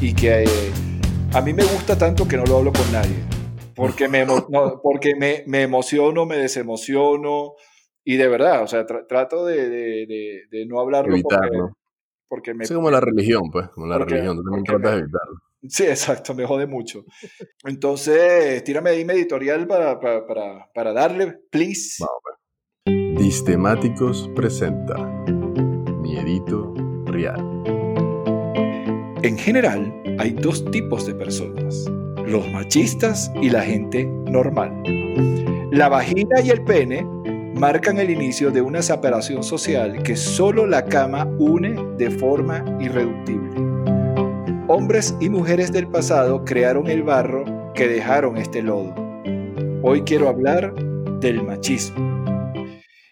y, 0.01 0.13
que 0.15 0.43
eh, 0.43 0.47
a 1.33 1.43
mí 1.43 1.53
me 1.53 1.63
gusta 1.63 1.97
tanto 1.97 2.27
que 2.27 2.37
no 2.37 2.43
lo 2.43 2.57
hablo 2.57 2.73
con 2.73 2.91
nadie. 2.91 3.23
Porque 3.77 4.09
me, 4.09 4.27
porque 4.83 5.15
me, 5.15 5.45
me, 5.47 5.63
emociono, 5.63 6.27
me 6.27 6.39
desemociono 6.39 7.53
y 8.03 8.17
de 8.17 8.27
verdad, 8.27 8.65
o 8.65 8.67
sea, 8.67 8.85
trato 8.85 9.47
de, 9.47 9.69
de, 9.69 10.43
de, 10.51 10.67
no 10.67 10.81
hablarlo 10.81 11.15
Evitarlo. 11.15 11.79
Porque 12.29 12.55
me, 12.55 12.64
es 12.64 12.73
como 12.73 12.91
la 12.91 13.01
religión, 13.01 13.51
pues, 13.51 13.69
como 13.71 13.87
la 13.87 13.99
religión, 13.99 14.37
tú 14.37 14.43
también 14.43 14.64
tratas 14.64 14.93
de 14.93 14.99
evitarlo. 14.99 15.38
Sí, 15.67 15.85
exacto, 15.85 16.35
me 16.35 16.47
jode 16.47 16.67
mucho. 16.67 17.05
Entonces, 17.64 18.62
tírame 18.64 18.91
ahí 18.91 19.05
mi 19.05 19.14
editorial 19.14 19.67
para, 19.67 19.99
para, 19.99 20.27
para, 20.27 20.71
para 20.73 20.93
darle, 20.93 21.38
please. 21.51 21.97
Vamos, 22.01 22.21
pues. 22.23 23.19
Distemáticos 23.19 24.31
presenta 24.35 24.97
Miedito 26.01 26.73
real. 27.07 27.41
En 29.23 29.37
general, 29.37 29.93
hay 30.19 30.31
dos 30.31 30.64
tipos 30.71 31.05
de 31.07 31.14
personas, 31.14 31.85
los 32.25 32.49
machistas 32.53 33.33
y 33.43 33.51
la 33.51 33.62
gente 33.62 34.05
normal. 34.07 34.83
La 35.73 35.88
vagina 35.88 36.41
y 36.41 36.51
el 36.51 36.62
pene 36.62 37.05
marcan 37.59 37.99
el 37.99 38.11
inicio 38.11 38.53
de 38.53 38.62
una 38.62 38.83
separación 38.83 39.42
social 39.42 40.01
que 40.05 40.14
solo 40.14 40.64
la 40.64 40.85
cama 40.85 41.25
une 41.38 41.75
de 41.97 42.09
forma 42.09 42.64
irreductible. 42.81 43.51
Hombres 44.68 45.16
y 45.21 45.29
mujeres 45.29 45.73
del 45.73 45.88
pasado 45.88 46.44
crearon 46.44 46.87
el 46.87 47.03
barro 47.03 47.73
que 47.75 47.88
dejaron 47.88 48.37
este 48.37 48.62
lodo. 48.62 48.94
Hoy 49.83 50.03
quiero 50.03 50.29
hablar 50.29 50.73
del 51.18 51.42
machismo. 51.42 51.97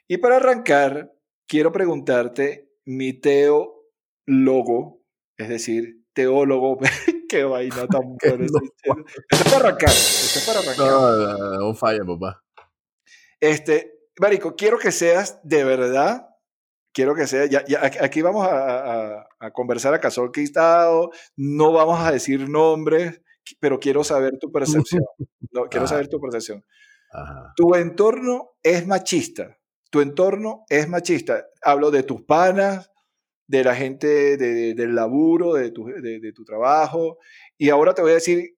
Y 0.06 0.18
para 0.18 0.36
arrancar, 0.36 1.12
quiero 1.48 1.72
preguntarte, 1.72 2.70
mi 2.84 3.14
teólogo, 3.14 5.02
es 5.36 5.48
decir, 5.48 6.04
teólogo, 6.12 6.78
qué 7.28 7.42
vaina 7.42 7.88
tan 7.88 8.16
buena. 8.22 8.44
Esto 8.44 8.60
es 9.30 9.42
para 9.42 9.56
arrancar, 9.56 9.88
esto 9.90 10.38
es 10.38 10.46
para 10.46 10.60
arrancar. 10.60 10.86
No, 10.86 11.38
no, 11.38 11.58
no 11.58 11.74
falla, 11.74 12.04
papá. 12.04 12.44
Este, 13.40 13.95
Marico, 14.20 14.56
quiero 14.56 14.78
que 14.78 14.92
seas 14.92 15.40
de 15.42 15.64
verdad, 15.64 16.28
quiero 16.92 17.14
que 17.14 17.26
seas, 17.26 17.50
ya, 17.50 17.64
ya, 17.66 17.80
aquí 18.00 18.22
vamos 18.22 18.46
a, 18.46 19.18
a, 19.20 19.28
a 19.40 19.50
conversar 19.52 19.92
a 19.94 20.00
Casol 20.00 20.32
Quistado, 20.32 21.10
no 21.36 21.72
vamos 21.72 22.00
a 22.00 22.10
decir 22.12 22.48
nombres, 22.48 23.20
pero 23.60 23.78
quiero 23.78 24.02
saber 24.04 24.38
tu 24.38 24.50
percepción. 24.50 25.02
No, 25.52 25.68
quiero 25.70 25.84
Ajá. 25.86 25.94
saber 25.94 26.08
tu 26.08 26.20
percepción. 26.20 26.64
Ajá. 27.12 27.52
Tu 27.56 27.74
entorno 27.76 28.50
es 28.62 28.86
machista. 28.86 29.56
Tu 29.90 30.00
entorno 30.02 30.64
es 30.68 30.86
machista. 30.88 31.46
Hablo 31.62 31.90
de 31.90 32.02
tus 32.02 32.22
panas, 32.24 32.90
de 33.46 33.64
la 33.64 33.74
gente 33.74 34.36
de- 34.36 34.74
del 34.74 34.94
laburo, 34.94 35.54
de 35.54 35.70
tu, 35.70 35.86
de- 35.86 36.18
de 36.20 36.32
tu 36.34 36.44
trabajo. 36.44 37.18
Y 37.56 37.70
ahora 37.70 37.94
te 37.94 38.02
voy 38.02 38.10
a 38.10 38.14
decir 38.14 38.56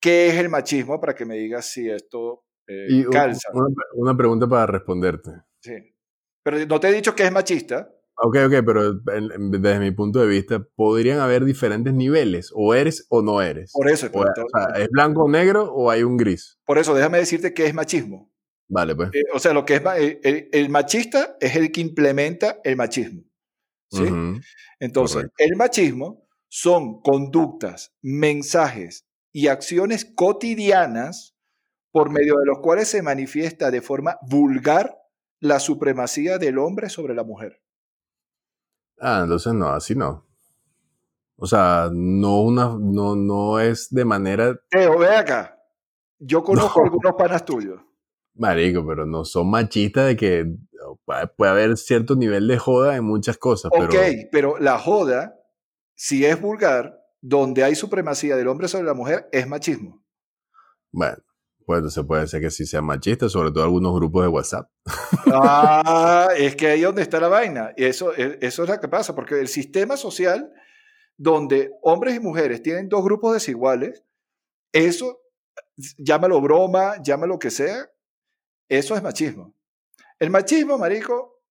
qué 0.00 0.28
es 0.28 0.34
el 0.36 0.48
machismo 0.48 0.98
para 1.00 1.14
que 1.14 1.24
me 1.26 1.36
digas 1.36 1.66
si 1.66 1.88
esto 1.88 2.43
eh, 2.66 2.86
Y 2.88 3.06
u- 3.06 3.10
calza. 3.10 3.48
una, 3.52 3.66
una 3.94 4.16
pregunta 4.16 4.46
para 4.48 4.66
responderte. 4.66 5.30
Sí. 5.60 5.72
Pero 6.42 6.58
no 6.66 6.80
te 6.80 6.88
he 6.88 6.92
dicho 6.92 7.14
que 7.14 7.24
es 7.24 7.32
machista. 7.32 7.90
Ok, 8.16 8.36
ok, 8.46 8.52
pero 8.64 8.92
desde 8.94 9.80
mi 9.80 9.90
punto 9.90 10.20
de 10.20 10.28
vista, 10.28 10.64
podrían 10.76 11.18
haber 11.18 11.44
diferentes 11.44 11.92
niveles, 11.92 12.52
o 12.54 12.72
eres 12.74 13.06
o 13.08 13.22
no 13.22 13.42
eres. 13.42 13.72
Por 13.72 13.90
eso, 13.90 14.06
O, 14.12 14.20
o 14.20 14.24
sea, 14.24 14.82
¿es 14.82 14.88
blanco 14.88 15.24
o 15.24 15.28
negro 15.28 15.64
o 15.72 15.90
hay 15.90 16.02
un 16.04 16.16
gris? 16.16 16.58
por 16.64 16.78
eso 16.78 16.94
déjame 16.94 17.18
decirte 17.18 17.52
qué 17.54 17.66
es 17.66 17.74
machismo. 17.74 18.30
Vale, 18.68 18.94
pues. 18.94 19.10
Eh, 19.14 19.24
o 19.34 19.38
sea, 19.40 19.52
lo 19.52 19.64
que 19.64 19.74
es 19.76 19.82
el, 19.96 20.20
el- 20.22 20.48
el 20.52 20.68
machista 20.70 21.36
es 21.40 21.56
el 21.56 21.72
que 21.72 21.80
implementa 21.80 22.60
el 22.62 22.76
machismo. 22.76 23.22
¿sí? 23.90 24.04
Entonces, 24.80 25.16
Correcto. 25.16 25.34
el 25.38 25.56
machismo 25.56 26.26
son 26.48 27.00
conductas, 27.00 27.94
mensajes 28.00 29.06
y 29.32 29.48
acciones 29.48 30.04
cotidianas 30.04 31.33
por 31.94 32.10
medio 32.10 32.34
de 32.40 32.46
los 32.46 32.58
cuales 32.58 32.88
se 32.88 33.02
manifiesta 33.02 33.70
de 33.70 33.80
forma 33.80 34.18
vulgar 34.22 34.98
la 35.38 35.60
supremacía 35.60 36.38
del 36.38 36.58
hombre 36.58 36.88
sobre 36.88 37.14
la 37.14 37.22
mujer. 37.22 37.62
Ah, 38.98 39.20
entonces 39.22 39.52
no, 39.54 39.68
así 39.68 39.94
no. 39.94 40.26
O 41.36 41.46
sea, 41.46 41.88
no, 41.92 42.42
una, 42.42 42.76
no, 42.80 43.14
no 43.14 43.60
es 43.60 43.90
de 43.94 44.04
manera 44.04 44.58
Teo, 44.70 44.98
ve 44.98 45.08
acá. 45.14 45.56
Yo 46.18 46.42
conozco 46.42 46.80
No. 46.80 46.86
algunos 46.86 47.12
panas 47.14 47.44
tuyos. 47.44 47.80
marico, 48.34 48.84
pero 48.84 49.06
no 49.06 49.24
son 49.24 49.48
machistas 49.48 50.06
de 50.08 50.16
que 50.16 50.46
puede, 51.36 51.50
haber 51.52 51.76
cierto 51.76 52.16
nivel 52.16 52.48
de 52.48 52.58
joda 52.58 52.96
en 52.96 53.04
muchas 53.04 53.38
cosas, 53.38 53.70
Ok, 53.72 53.90
pero 53.92 54.28
pero 54.32 54.58
la 54.58 54.80
joda, 54.80 55.36
si 55.94 56.24
es 56.26 56.40
vulgar, 56.40 57.00
donde 57.20 57.62
hay 57.62 57.76
supremacía 57.76 58.34
del 58.34 58.48
hombre 58.48 58.66
sobre 58.66 58.84
la 58.84 58.94
mujer, 58.94 59.28
es 59.30 59.46
machismo. 59.46 60.02
bueno, 60.90 61.18
pues 61.66 61.78
entonces 61.78 62.04
puede 62.06 62.26
ser 62.26 62.40
que 62.40 62.50
sí 62.50 62.66
sea 62.66 62.82
machista, 62.82 63.28
sobre 63.28 63.50
todo 63.50 63.64
algunos 63.64 63.94
grupos 63.94 64.22
de 64.22 64.28
WhatsApp. 64.28 64.70
Ah, 65.32 66.28
es 66.36 66.54
que 66.56 66.68
ahí 66.68 66.82
donde 66.82 67.02
está 67.02 67.18
la 67.20 67.28
vaina. 67.28 67.72
Eso, 67.76 68.14
e- 68.14 68.38
eso 68.40 68.62
es 68.62 68.68
lo 68.68 68.80
que 68.80 68.88
pasa, 68.88 69.14
porque 69.14 69.40
el 69.40 69.48
sistema 69.48 69.96
social 69.96 70.52
donde 71.16 71.72
hombres 71.82 72.16
y 72.16 72.20
mujeres 72.20 72.62
tienen 72.62 72.88
dos 72.88 73.04
grupos 73.04 73.34
desiguales, 73.34 74.04
eso, 74.72 75.20
llámalo 75.96 76.40
broma, 76.40 77.00
llámalo 77.02 77.34
lo 77.34 77.38
que 77.38 77.50
sea, 77.50 77.90
eso 78.68 78.96
es 78.96 79.02
machismo. 79.02 79.54
El 80.18 80.30
machismo, 80.30 80.78
marico, 80.78 81.42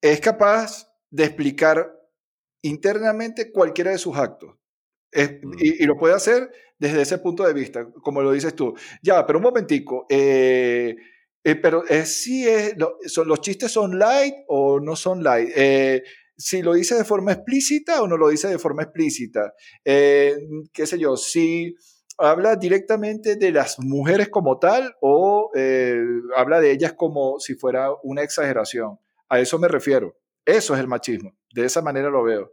es 0.00 0.20
capaz 0.20 0.90
de 1.10 1.24
explicar 1.24 1.94
internamente 2.62 3.52
cualquiera 3.52 3.90
de 3.90 3.98
sus 3.98 4.16
actos. 4.16 4.54
Es- 5.12 5.32
Mm. 5.42 5.52
y, 5.58 5.82
y 5.84 5.86
lo 5.86 5.96
puede 5.96 6.14
hacer 6.14 6.50
desde 6.78 7.02
ese 7.02 7.18
punto 7.18 7.44
de 7.46 7.52
vista, 7.52 7.86
como 8.02 8.22
lo 8.22 8.32
dices 8.32 8.54
tú. 8.54 8.74
Ya, 9.02 9.26
pero 9.26 9.38
un 9.38 9.42
momentico, 9.44 10.06
eh, 10.08 10.96
eh, 11.44 11.54
pero 11.56 11.84
eh, 11.88 12.06
sí 12.06 12.46
es, 12.48 12.76
lo- 12.78 12.96
son, 13.06 13.28
los 13.28 13.40
chistes 13.40 13.72
son 13.72 13.98
light 13.98 14.34
o 14.48 14.80
no 14.80 14.96
son 14.96 15.22
light. 15.22 15.50
Eh, 15.56 16.02
si 16.36 16.62
lo 16.62 16.72
dice 16.74 16.94
de 16.94 17.04
forma 17.04 17.32
explícita 17.32 18.02
o 18.02 18.08
no 18.08 18.16
lo 18.16 18.28
dice 18.28 18.48
de 18.48 18.58
forma 18.58 18.82
explícita. 18.84 19.52
Qué 19.84 20.86
sé 20.86 20.98
yo, 20.98 21.16
si 21.16 21.74
habla 22.16 22.56
directamente 22.56 23.36
de 23.36 23.50
las 23.52 23.78
mujeres 23.78 24.28
como 24.30 24.58
tal 24.58 24.94
o 25.02 25.50
habla 26.36 26.60
de 26.60 26.70
ellas 26.72 26.94
como 26.94 27.38
si 27.40 27.54
fuera 27.56 27.90
una 28.02 28.22
exageración. 28.22 28.98
A 29.28 29.38
eso 29.40 29.58
me 29.58 29.68
refiero. 29.68 30.16
Eso 30.46 30.72
es 30.74 30.80
el 30.80 30.88
machismo. 30.88 31.36
De 31.54 31.66
esa 31.66 31.82
manera 31.82 32.08
lo 32.08 32.22
veo. 32.22 32.52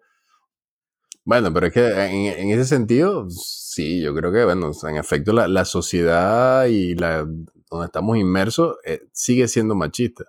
Bueno, 1.27 1.51
pero 1.51 1.67
es 1.67 1.73
que 1.73 1.85
en, 1.89 2.39
en 2.39 2.51
ese 2.51 2.63
sentido, 2.63 3.29
sí, 3.29 4.01
yo 4.01 4.15
creo 4.15 4.31
que, 4.31 4.45
bueno, 4.45 4.71
en 4.87 4.95
efecto, 4.95 5.33
la, 5.33 5.49
la 5.49 5.65
sociedad 5.65 6.67
y 6.67 6.95
la 6.95 7.27
donde 7.69 7.85
estamos 7.85 8.17
inmersos 8.17 8.77
eh, 8.85 9.01
sigue 9.11 9.49
siendo 9.49 9.75
machista. 9.75 10.23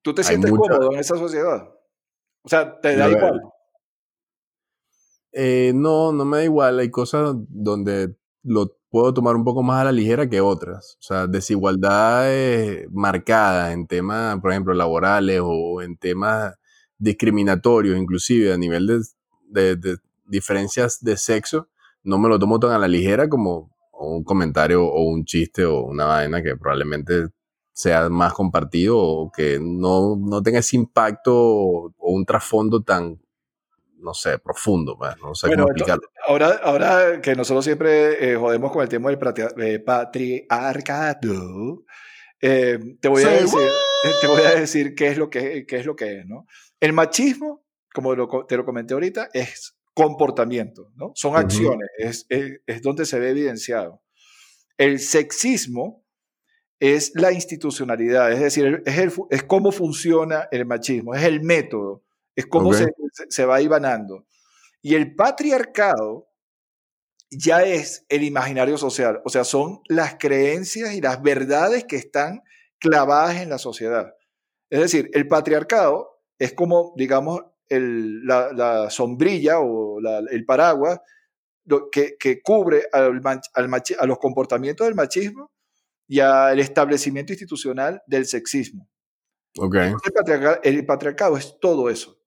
¿Tú 0.00 0.14
te 0.14 0.22
Hay 0.22 0.28
sientes 0.28 0.50
mucha- 0.50 0.72
cómodo 0.76 0.92
en 0.94 0.98
esa 1.00 1.18
sociedad? 1.18 1.68
O 2.42 2.48
sea, 2.48 2.80
te 2.80 2.96
da 2.96 3.10
igual. 3.10 3.42
Eh, 5.32 5.72
no, 5.74 6.10
no 6.12 6.24
me 6.24 6.38
da 6.38 6.44
igual. 6.44 6.78
Hay 6.78 6.90
cosas 6.90 7.34
donde 7.50 8.16
lo 8.42 8.78
puedo 8.88 9.12
tomar 9.12 9.36
un 9.36 9.44
poco 9.44 9.62
más 9.62 9.82
a 9.82 9.84
la 9.84 9.92
ligera 9.92 10.30
que 10.30 10.40
otras. 10.40 10.96
O 11.00 11.02
sea, 11.02 11.26
desigualdades 11.26 12.86
marcadas 12.92 13.74
en 13.74 13.86
temas, 13.86 14.40
por 14.40 14.52
ejemplo, 14.52 14.72
laborales 14.72 15.42
o 15.44 15.82
en 15.82 15.98
temas 15.98 16.54
discriminatorios, 16.96 17.98
inclusive 17.98 18.54
a 18.54 18.56
nivel 18.56 18.86
de, 18.86 19.00
de- 19.48 19.76
de 19.76 19.96
diferencias 20.26 21.02
de 21.02 21.16
sexo, 21.16 21.68
no 22.02 22.18
me 22.18 22.28
lo 22.28 22.38
tomo 22.38 22.58
tan 22.60 22.72
a 22.72 22.78
la 22.78 22.88
ligera 22.88 23.28
como 23.28 23.70
un 23.92 24.22
comentario 24.24 24.84
o 24.86 25.02
un 25.04 25.24
chiste 25.24 25.64
o 25.64 25.82
una 25.82 26.04
vaina 26.04 26.42
que 26.42 26.56
probablemente 26.56 27.28
sea 27.72 28.08
más 28.08 28.32
compartido 28.32 28.96
o 28.98 29.30
que 29.32 29.58
no, 29.60 30.16
no 30.16 30.42
tenga 30.42 30.58
ese 30.60 30.76
impacto 30.76 31.32
o, 31.34 31.94
o 31.96 32.12
un 32.12 32.24
trasfondo 32.24 32.82
tan, 32.82 33.20
no 33.98 34.14
sé, 34.14 34.38
profundo. 34.38 34.96
pues, 34.98 35.14
no 35.22 35.34
sé 35.34 35.46
Bueno, 35.48 35.64
cómo 35.64 35.72
explicarlo. 35.74 36.08
Ahora, 36.26 36.60
ahora 36.62 37.20
que 37.20 37.34
nosotros 37.34 37.64
siempre 37.64 38.32
eh, 38.32 38.36
jodemos 38.36 38.72
con 38.72 38.82
el 38.82 38.88
tema 38.88 39.10
del 39.10 39.18
eh, 39.58 39.78
patriarcado, 39.80 41.84
eh, 42.40 42.78
te, 43.00 43.08
voy 43.08 43.22
a 43.24 43.28
decir, 43.30 43.58
eh, 43.60 44.10
te 44.20 44.26
voy 44.26 44.42
a 44.42 44.54
decir 44.60 44.94
qué 44.94 45.08
es 45.08 45.18
lo 45.18 45.30
que, 45.30 45.66
qué 45.66 45.76
es 45.78 45.86
lo 45.86 45.96
que 45.96 46.20
es, 46.20 46.26
¿no? 46.26 46.46
El 46.80 46.92
machismo, 46.92 47.64
como 47.94 48.14
lo 48.14 48.28
te 48.46 48.56
lo 48.56 48.64
comenté 48.64 48.94
ahorita, 48.94 49.28
es 49.32 49.76
comportamiento, 49.94 50.90
¿no? 50.94 51.12
Son 51.14 51.32
Ujú. 51.32 51.40
acciones, 51.40 51.88
es, 51.98 52.26
es, 52.28 52.60
es 52.66 52.82
donde 52.82 53.04
se 53.06 53.18
ve 53.18 53.30
evidenciado. 53.30 54.02
El 54.76 55.00
sexismo 55.00 56.04
es 56.80 57.10
la 57.16 57.32
institucionalidad, 57.32 58.30
es 58.32 58.38
decir, 58.40 58.82
es, 58.86 58.98
el 58.98 59.12
es 59.30 59.42
cómo 59.42 59.72
funciona 59.72 60.48
el 60.52 60.64
machismo, 60.66 61.14
es 61.14 61.24
el 61.24 61.42
método, 61.42 62.04
es 62.36 62.46
cómo 62.46 62.68
Ok. 62.70 62.76
se, 62.76 62.84
se- 63.12 63.26
se 63.30 63.44
va 63.44 63.60
ibanando. 63.60 64.26
Y 64.80 64.94
el 64.94 65.16
patriarcado 65.16 66.28
ya 67.30 67.62
es 67.64 68.06
el 68.08 68.22
imaginario 68.22 68.78
social, 68.78 69.20
o 69.24 69.28
sea, 69.28 69.44
son 69.44 69.80
las 69.88 70.16
creencias 70.18 70.94
y 70.94 71.00
las 71.00 71.20
verdades 71.20 71.84
que 71.84 71.96
están 71.96 72.42
clavadas 72.78 73.40
en 73.42 73.50
la 73.50 73.58
sociedad. 73.58 74.14
Es 74.70 74.80
decir, 74.80 75.10
el 75.12 75.26
patriarcado 75.28 76.22
es 76.38 76.52
como, 76.54 76.94
digamos, 76.96 77.40
el- 77.68 78.24
la, 78.26 78.52
la 78.52 78.90
sombrilla 78.90 79.60
o 79.60 80.00
la- 80.00 80.18
el 80.30 80.44
paraguas 80.44 81.00
que, 81.92 82.16
que 82.18 82.40
cubre 82.40 82.84
al 82.92 83.20
al 83.54 83.68
machi- 83.68 83.96
a 83.98 84.06
los 84.06 84.18
comportamientos 84.18 84.86
del 84.86 84.94
machismo 84.94 85.50
y 86.06 86.20
al 86.20 86.58
establecimiento 86.58 87.32
institucional 87.32 88.02
del 88.06 88.24
sexismo. 88.24 88.88
Ok. 89.58 89.74
El 89.76 89.94
patriarca- 90.14 90.60
el 90.62 90.86
patriarcado 90.86 91.36
es 91.36 91.58
todo 91.60 91.90
eso. 91.90 92.18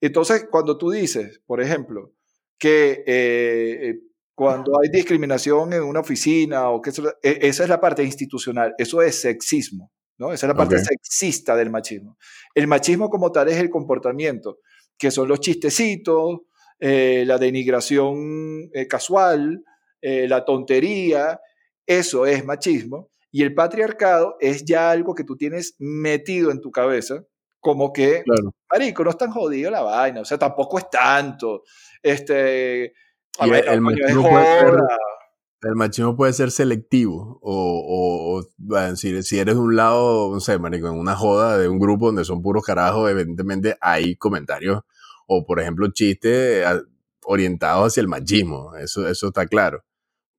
Entonces, 0.00 0.46
cuando 0.50 0.76
tú 0.78 0.90
dices, 0.90 1.40
por 1.46 1.60
ejemplo, 1.60 2.12
que 2.58 3.04
eh, 3.06 3.78
eh, 3.90 4.00
cuando 4.34 4.80
hay 4.80 4.88
discriminación 4.88 5.72
en 5.72 5.82
una 5.84 6.00
oficina 6.00 6.68
o 6.70 6.80
que 6.82 6.90
eso- 6.90 7.14
esa 7.22 7.62
es 7.62 7.68
la 7.68 7.80
parte 7.80 8.02
institucional, 8.02 8.74
eso 8.78 9.00
es 9.02 9.20
sexismo, 9.20 9.92
¿no? 10.18 10.32
Esa 10.32 10.46
es 10.46 10.48
la 10.48 10.54
parte 10.56 10.78
sexista 10.78 11.56
del 11.56 11.70
machismo. 11.70 12.16
El 12.54 12.66
machismo 12.66 13.08
como 13.10 13.32
tal 13.32 13.48
es 13.48 13.56
el 13.58 13.70
comportamiento 13.70 14.58
que 14.98 15.10
son 15.10 15.26
los 15.28 15.40
chistecitos, 15.40 16.40
eh, 16.78 17.24
la 17.26 17.38
denigración 17.38 18.70
eh, 18.72 18.86
casual, 18.86 19.64
eh, 20.00 20.28
la 20.28 20.44
tontería, 20.44 21.40
eso 21.86 22.26
es 22.26 22.44
machismo. 22.44 23.08
Y 23.32 23.42
el 23.42 23.54
patriarcado 23.54 24.36
es 24.40 24.64
ya 24.64 24.90
algo 24.90 25.14
que 25.14 25.24
tú 25.24 25.36
tienes 25.36 25.74
metido 25.78 26.50
en 26.50 26.60
tu 26.60 26.70
cabeza, 26.70 27.24
como 27.60 27.92
que, 27.92 28.22
Claro. 28.24 28.52
marico, 28.70 29.02
no 29.04 29.10
es 29.10 29.16
tan 29.16 29.30
jodido 29.30 29.70
la 29.70 29.80
vaina, 29.82 30.20
o 30.20 30.24
sea, 30.24 30.38
tampoco 30.38 30.78
es 30.78 30.90
tanto. 30.90 31.62
Este, 32.02 32.92
a 33.38 33.46
Y 33.46 33.50
ver, 33.50 33.68
el 33.68 33.80
machismo 33.80 34.28
puede 34.28 34.44
ser- 34.44 34.70
joda. 34.70 34.96
El 35.62 35.76
machismo 35.76 36.16
puede 36.16 36.32
ser 36.32 36.50
selectivo 36.50 37.38
o, 37.40 37.52
o, 37.52 38.40
o, 38.40 38.46
bueno, 38.58 38.96
si, 38.96 39.22
si 39.22 39.38
eres 39.38 39.54
de 39.54 39.60
un 39.60 39.76
lado, 39.76 40.32
no 40.32 40.40
sé, 40.40 40.58
marico, 40.58 40.88
en 40.88 40.94
una 40.98 41.14
joda 41.14 41.56
de 41.56 41.68
un 41.68 41.78
grupo 41.78 42.06
donde 42.06 42.24
son 42.24 42.42
puros 42.42 42.64
carajos, 42.64 43.08
evidentemente 43.10 43.76
hay 43.80 44.16
comentarios 44.16 44.80
o, 45.28 45.46
por 45.46 45.60
ejemplo, 45.60 45.88
chistes 45.92 46.66
a- 46.66 46.82
orientados 47.24 47.86
hacia 47.92 48.00
el 48.00 48.08
machismo, 48.08 48.74
eso, 48.76 49.06
eso 49.08 49.28
está 49.28 49.46
claro. 49.46 49.84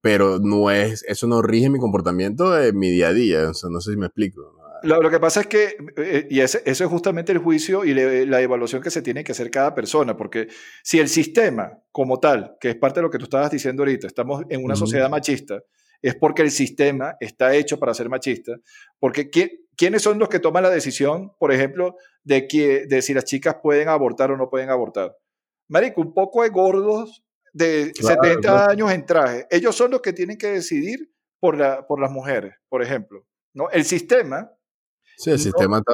Pero 0.02 0.40
no 0.40 0.72
es, 0.72 1.04
eso 1.08 1.28
no 1.28 1.42
rige 1.42 1.70
mi 1.70 1.80
comportamiento 1.80 2.60
en 2.62 2.78
mi 2.78 2.90
día 2.92 3.10
a 3.10 3.14
día, 3.14 3.50
o 3.50 3.54
sea, 3.56 3.70
no 3.72 3.82
sé 3.82 3.92
si 3.94 3.98
me 3.98 4.08
explico. 4.08 4.42
Lo, 4.84 5.02
lo 5.02 5.10
que 5.10 5.20
pasa 5.20 5.42
es 5.42 5.48
que, 5.48 5.76
eh, 5.98 6.28
y 6.30 6.40
ese- 6.42 6.62
eso 6.66 6.84
es 6.84 6.90
justamente 6.90 7.32
el 7.32 7.38
juicio 7.40 7.84
y 7.86 7.94
le- 7.94 8.26
la 8.26 8.42
evaluación 8.42 8.82
que 8.82 8.90
se 8.92 9.02
tiene 9.02 9.24
que 9.24 9.32
hacer 9.32 9.50
cada 9.50 9.74
persona, 9.74 10.16
porque 10.16 10.48
si 10.84 11.00
el 11.00 11.08
sistema 11.10 11.80
como 11.92 12.20
tal, 12.20 12.58
que 12.60 12.70
es 12.72 12.76
parte 12.76 13.00
de 13.00 13.04
lo 13.04 13.10
que 13.10 13.18
tú 13.18 13.24
estabas 13.26 13.50
diciendo 13.52 13.82
ahorita, 13.84 14.08
estamos 14.08 14.44
en 14.50 14.64
una 14.64 14.76
sociedad 14.76 15.10
machista, 15.10 15.62
es 16.02 16.16
porque 16.16 16.42
el 16.42 16.52
sistema 16.52 17.16
está 17.20 17.56
hecho 17.56 17.80
para 17.80 17.94
ser 17.94 18.10
machista, 18.10 18.54
porque 19.00 19.32
¿qui- 19.32 19.62
¿quiénes 19.78 20.02
son 20.02 20.20
los 20.20 20.28
que 20.30 20.40
toman 20.40 20.64
la 20.64 20.70
decisión, 20.70 21.32
por 21.40 21.52
ejemplo, 21.54 21.96
de, 22.24 22.48
que, 22.48 22.86
de 22.86 23.02
si 23.02 23.14
las 23.14 23.24
chicas 23.24 23.56
pueden 23.64 23.88
abortar 23.88 24.32
o 24.32 24.38
no 24.38 24.50
pueden 24.50 24.70
abortar? 24.70 25.16
Marico, 25.70 26.02
un 26.02 26.14
poco 26.14 26.44
de 26.44 26.50
gordos 26.50 27.24
de 27.54 27.92
Claro, 27.98 28.22
70 28.22 28.42
claro. 28.42 28.70
años 28.72 28.92
en 28.92 29.06
traje, 29.06 29.48
ellos 29.50 29.76
son 29.76 29.92
los 29.92 30.02
que 30.02 30.12
tienen 30.12 30.38
que 30.38 30.48
decidir 30.48 31.10
por, 31.40 31.58
la, 31.58 31.88
por 31.88 32.02
las 32.02 32.12
mujeres, 32.12 32.54
por 32.68 32.82
ejemplo. 32.84 33.26
¿no? 33.54 33.70
El 33.70 33.86
sistema 33.86 34.52
Sí, 35.18 35.30
el 35.30 35.38
No. 35.38 35.44
sistema 35.44 35.78
está 35.80 35.94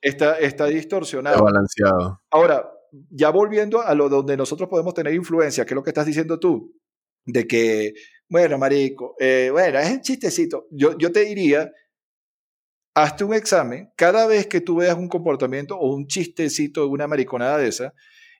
está, 0.00 0.38
está 0.38 0.66
distorsionado. 0.66 1.42
balanceado. 1.44 2.20
Ahora, 2.30 2.70
ya 3.10 3.30
volviendo 3.30 3.80
a 3.82 3.94
lo 3.94 4.08
donde 4.08 4.36
nosotros 4.36 4.68
podemos 4.68 4.94
tener 4.94 5.14
influencia, 5.14 5.64
que 5.64 5.74
es 5.74 5.76
lo 5.76 5.82
que 5.82 5.90
estás 5.90 6.06
diciendo 6.06 6.38
tú, 6.38 6.72
de 7.26 7.46
que, 7.46 7.94
bueno, 8.28 8.58
marico, 8.58 9.16
eh, 9.18 9.48
bueno, 9.52 9.78
es 9.78 9.90
un 9.90 10.00
chistecito. 10.00 10.66
Yo, 10.70 10.96
yo 10.98 11.10
te 11.10 11.20
diría, 11.24 11.72
hazte 12.94 13.24
un 13.24 13.34
examen, 13.34 13.90
cada 13.96 14.26
vez 14.26 14.46
que 14.46 14.60
tú 14.60 14.76
veas 14.76 14.96
un 14.96 15.08
comportamiento 15.08 15.76
o 15.76 15.94
un 15.94 16.06
chistecito, 16.06 16.86
una 16.88 17.06
mariconada 17.08 17.58
de 17.58 17.68
esa, 17.68 17.92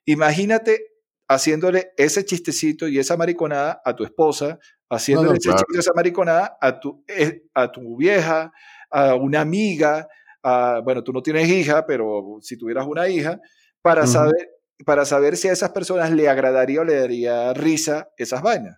imagínate 0.05 0.79
haciéndole 1.27 1.91
ese 1.97 2.23
chistecito 2.23 2.87
y 2.87 2.99
esa 2.99 3.17
mariconada 3.17 3.81
a 3.83 3.95
tu 3.95 4.03
esposa, 4.03 4.59
haciéndole 4.89 5.29
no, 5.31 5.35
ese 5.35 5.49
claro. 5.49 5.57
chiste 5.57 5.75
y 5.75 5.79
esa 5.79 5.91
mariconada 5.95 6.57
a 6.61 6.79
tu, 6.79 7.03
eh, 7.07 7.43
a 7.53 7.71
tu 7.71 7.97
vieja, 7.97 8.53
a 8.91 9.15
una 9.15 9.41
amiga, 9.41 10.07
a- 10.43 10.81
bueno, 10.83 11.03
tú 11.03 11.11
no 11.13 11.21
tienes 11.21 11.47
hija, 11.49 11.85
pero 11.85 12.37
si 12.41 12.57
tuvieras 12.57 12.85
una 12.87 13.07
hija, 13.09 13.39
para, 13.81 14.05
saber, 14.07 14.49
para 14.85 15.05
saber 15.05 15.37
si 15.37 15.47
a 15.47 15.53
esas 15.53 15.71
personas 15.71 16.11
le 16.11 16.27
agradaría 16.29 16.81
o 16.81 16.83
le 16.83 16.95
daría 16.99 17.53
risa 17.53 18.09
esas 18.17 18.41
vainas. 18.41 18.77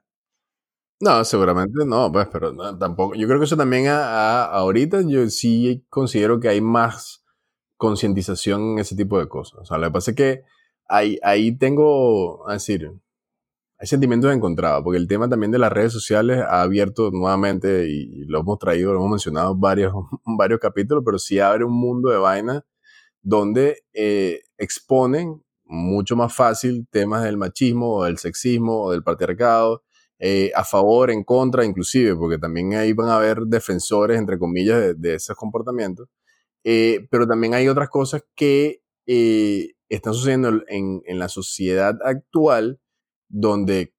No, 0.99 1.23
seguramente 1.23 1.85
no, 1.85 2.11
pues, 2.11 2.27
pero 2.31 2.51
no, 2.53 2.75
tampoco. 2.77 3.13
Yo 3.15 3.27
creo 3.27 3.39
que 3.39 3.45
eso 3.45 3.55
también 3.57 3.87
a, 3.87 3.99
a- 4.43 4.45
ahorita 4.45 5.01
yo 5.07 5.29
sí 5.29 5.85
considero 5.89 6.39
que 6.39 6.49
hay 6.49 6.59
más 6.61 7.23
concientización 7.77 8.73
en 8.73 8.79
ese 8.79 8.95
tipo 8.95 9.19
de 9.19 9.27
cosas. 9.29 9.59
O 9.61 9.65
sea, 9.65 9.77
lo 9.77 9.87
que 9.87 9.91
pasa 9.93 10.11
es 10.11 10.17
que 10.17 10.43
ahí, 10.87 11.19
ahí 11.21 11.55
tengo, 11.57 12.49
a 12.49 12.53
decir, 12.53 12.91
hay 13.79 13.87
sentimientos 13.87 14.33
encontrados, 14.33 14.83
porque 14.83 14.97
el 14.97 15.07
tema 15.07 15.29
también 15.29 15.51
de 15.51 15.59
las 15.59 15.71
redes 15.71 15.93
sociales 15.93 16.39
ha 16.39 16.61
abierto 16.61 17.11
nuevamente, 17.11 17.87
y, 17.89 18.25
lo 18.25 18.39
hemos 18.39 18.57
traído, 18.59 18.93
lo 18.93 18.99
hemos 18.99 19.11
mencionado 19.11 19.53
en 19.53 19.59
varios, 19.59 19.93
varios 20.37 20.59
capítulos, 20.59 21.03
pero 21.05 21.19
sí 21.19 21.39
abre 21.39 21.63
un 21.63 21.73
mundo 21.73 22.09
de 22.09 22.17
vainas 22.17 22.63
donde 23.21 23.83
eh, 23.93 24.41
exponen 24.57 25.43
mucho 25.65 26.15
más 26.15 26.33
fácil 26.33 26.87
temas 26.89 27.23
del 27.23 27.37
machismo 27.37 27.97
o 27.97 28.03
del 28.05 28.17
sexismo 28.17 28.83
o 28.83 28.91
del 28.91 29.03
patriarcado, 29.03 29.83
eh, 30.19 30.51
a 30.55 30.63
favor, 30.63 31.11
en 31.11 31.23
contra, 31.23 31.63
inclusive, 31.65 32.15
porque 32.15 32.39
también 32.39 32.73
ahí 32.73 32.93
van 32.93 33.09
a 33.09 33.17
haber 33.17 33.41
defensores, 33.41 34.17
entre 34.17 34.39
comillas, 34.39 34.79
de, 34.79 34.93
de 34.95 35.15
esos 35.15 35.35
comportamientos. 35.35 36.09
Eh, 36.63 37.07
pero 37.11 37.27
también 37.27 37.53
hay 37.53 37.67
otras 37.67 37.89
cosas 37.89 38.23
que 38.35 38.81
eh, 39.05 39.73
están 39.89 40.13
sucediendo 40.13 40.49
en, 40.67 41.01
en 41.05 41.19
la 41.19 41.29
sociedad 41.29 41.97
actual, 42.03 42.79
donde, 43.29 43.93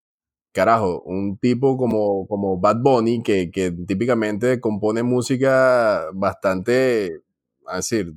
carajo, 0.53 1.03
un 1.03 1.39
tipo 1.39 1.77
como, 1.77 2.27
como 2.27 2.59
Bad 2.59 2.79
Bunny, 2.83 3.23
que, 3.23 3.51
que 3.51 3.71
típicamente 3.71 4.61
compone 4.61 5.03
música 5.03 6.07
bastante, 6.15 7.23
a 7.67 7.77
decir, 7.77 8.15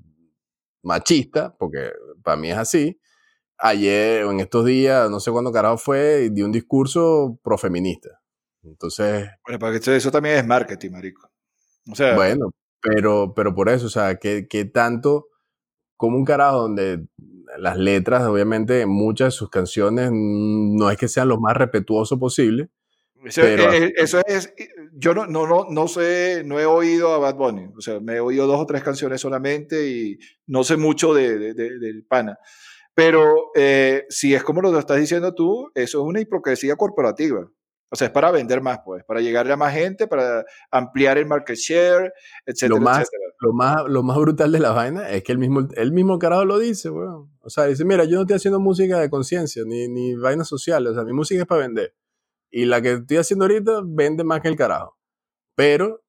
machista, 0.84 1.56
porque 1.58 1.92
para 2.24 2.38
mí 2.38 2.52
es 2.52 2.58
así, 2.58 3.00
ayer 3.58 4.24
o 4.24 4.32
en 4.32 4.40
estos 4.40 4.66
días, 4.66 5.10
no 5.10 5.20
sé 5.20 5.32
cuándo 5.32 5.52
carajo 5.52 5.78
fue, 5.78 6.30
dio 6.32 6.46
un 6.46 6.52
discurso 6.52 7.40
profeminista. 7.44 8.22
Entonces, 8.64 9.30
Bueno, 9.46 9.60
para 9.60 9.80
que 9.80 9.96
eso, 9.96 10.12
también 10.12 10.38
es 10.38 10.46
marketing, 10.46 10.92
marico. 10.92 11.30
O 11.92 11.96
sea, 11.96 12.16
bueno, 12.16 12.52
pero, 12.82 13.34
pero 13.36 13.54
por 13.54 13.70
eso, 13.70 13.88
o 13.88 13.90
sea, 13.90 14.16
que, 14.16 14.48
que 14.48 14.66
tanto 14.66 15.28
como 15.98 16.18
un 16.18 16.26
carajo 16.26 16.62
donde 16.62 17.06
las 17.58 17.78
letras, 17.78 18.24
obviamente, 18.24 18.82
en 18.82 18.90
muchas 18.90 19.28
de 19.28 19.32
sus 19.32 19.50
canciones 19.50 20.10
mm, 20.12 20.76
no 20.78 20.90
es 20.90 20.98
que 20.98 21.08
sean 21.08 21.28
lo 21.30 21.40
más 21.40 21.56
respetuoso 21.58 22.18
posible. 22.20 22.70
Eso, 23.24 23.42
Pero- 23.42 23.72
eh, 23.72 23.94
eso 23.98 24.20
es, 24.26 24.52
yo 24.94 25.14
no, 25.14 25.28
no, 25.28 25.46
no, 25.46 25.68
no 25.70 25.88
sé, 25.88 26.42
no 26.44 26.60
he 26.60 26.66
oído 26.66 27.14
a 27.14 27.20
Bad 27.20 27.36
Bunny, 27.36 27.68
o 27.78 27.82
sea, 27.82 28.00
me 28.00 28.16
he 28.16 28.20
oído 28.20 28.48
dos 28.48 28.60
o 28.60 28.66
tres 28.66 28.82
canciones 28.84 29.22
solamente 29.22 29.88
y 29.88 30.18
no 30.48 30.64
sé 30.64 30.76
mucho 30.78 31.14
de, 31.14 31.38
de- 31.38 31.54
de- 31.54 31.78
del 31.80 32.04
pana. 32.06 32.40
Pero 32.96 33.52
eh, 33.56 34.06
si 34.10 34.34
es 34.34 34.44
como 34.44 34.62
lo 34.62 34.78
estás 34.78 34.98
diciendo 34.98 35.34
tú, 35.36 35.72
eso 35.76 36.02
es 36.02 36.06
una 36.08 36.20
hipocresía 36.20 36.76
corporativa. 36.76 37.48
O 37.90 37.96
sea, 37.96 38.08
es 38.08 38.14
para 38.14 38.32
vender 38.32 38.62
más, 38.62 38.80
pues, 38.86 39.04
para 39.04 39.22
llegarle 39.22 39.54
a 39.54 39.58
más 39.58 39.74
gente, 39.74 40.08
para 40.08 40.44
ampliar 40.72 41.18
el 41.18 41.26
market 41.26 41.56
share, 41.58 42.12
etcétera, 42.46 42.80
Lo 42.80 42.82
más- 42.82 43.00
etcétera. 43.02 43.31
Lo 43.42 43.54
más, 43.54 43.84
lo 43.88 44.04
más 44.04 44.18
brutal 44.18 44.52
de 44.52 44.60
la 44.60 44.72
vaina 44.72 45.10
es 45.10 45.24
que 45.24 45.32
el 45.32 45.40
mismo, 45.40 45.68
el 45.76 45.92
mismo 45.92 46.20
carajo 46.20 46.46
lo 46.46 46.60
dice, 46.60 46.92
weón. 46.92 47.32
O 47.42 47.50
sea, 47.50 47.66
dice, 47.66 47.84
mira, 47.84 48.04
yo 48.06 48.16
no 48.16 48.22
estoy 48.22 48.36
haciendo 48.36 48.60
música 48.60 49.00
de 49.00 49.10
conciencia, 49.10 49.64
ni, 49.66 49.88
ni 49.88 50.14
vainas 50.14 50.48
sociales, 50.48 50.92
o 50.92 50.94
sea, 50.94 51.04
mi 51.04 51.14
música 51.14 51.42
es 51.42 51.48
para 51.48 51.62
vender. 51.62 51.96
Y 52.52 52.66
la 52.66 52.84
que 52.84 52.94
estoy 52.94 53.18
haciendo 53.18 53.46
ahorita 53.46 53.82
vende 53.84 54.24
más 54.24 54.42
que 54.42 54.48
el 54.48 54.56
carajo. 54.56 54.96
Pero 55.56 56.04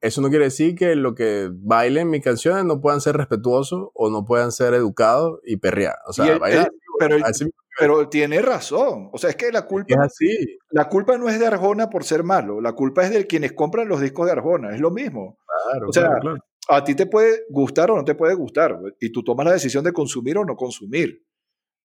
eso 0.00 0.20
no 0.20 0.28
quiere 0.28 0.46
decir 0.46 0.74
que 0.74 0.96
lo 0.96 1.14
que 1.14 1.50
bailen 1.52 2.10
mis 2.10 2.24
canciones 2.24 2.64
no 2.64 2.80
puedan 2.80 3.00
ser 3.00 3.16
respetuosos 3.16 3.90
o 3.94 4.10
no 4.10 4.24
puedan 4.24 4.50
ser 4.50 4.74
educados 4.74 5.38
y 5.44 5.58
perrear. 5.58 5.98
O 6.08 6.12
sea, 6.12 6.36
bailar, 6.38 6.72
pero, 6.98 7.24
así 7.24 7.48
pero 7.78 8.08
tiene 8.08 8.42
razón. 8.42 9.08
O 9.12 9.18
sea, 9.18 9.30
es 9.30 9.36
que 9.36 9.52
la 9.52 9.60
es 9.60 9.64
culpa, 9.66 9.94
así. 10.04 10.58
la 10.70 10.88
culpa 10.88 11.16
no 11.16 11.28
es 11.28 11.38
de 11.38 11.46
Arjona 11.46 11.88
por 11.88 12.04
ser 12.04 12.24
malo, 12.24 12.60
la 12.60 12.72
culpa 12.72 13.04
es 13.04 13.10
de 13.10 13.26
quienes 13.26 13.52
compran 13.52 13.88
los 13.88 14.00
discos 14.00 14.26
de 14.26 14.32
Arjona, 14.32 14.74
es 14.74 14.80
lo 14.80 14.90
mismo. 14.90 15.38
Claro, 15.70 15.88
O 15.88 15.92
sea, 15.92 16.02
claro, 16.06 16.20
claro. 16.20 16.44
A 16.68 16.84
ti 16.84 16.94
te 16.94 17.06
puede 17.06 17.42
gustar 17.50 17.90
o 17.90 17.96
no 17.96 18.04
te 18.04 18.14
puede 18.14 18.34
gustar, 18.34 18.78
y 19.00 19.10
tú 19.10 19.22
tomas 19.22 19.46
la 19.46 19.52
decisión 19.52 19.84
de 19.84 19.92
consumir 19.92 20.38
o 20.38 20.44
no 20.44 20.56
consumir. 20.56 21.24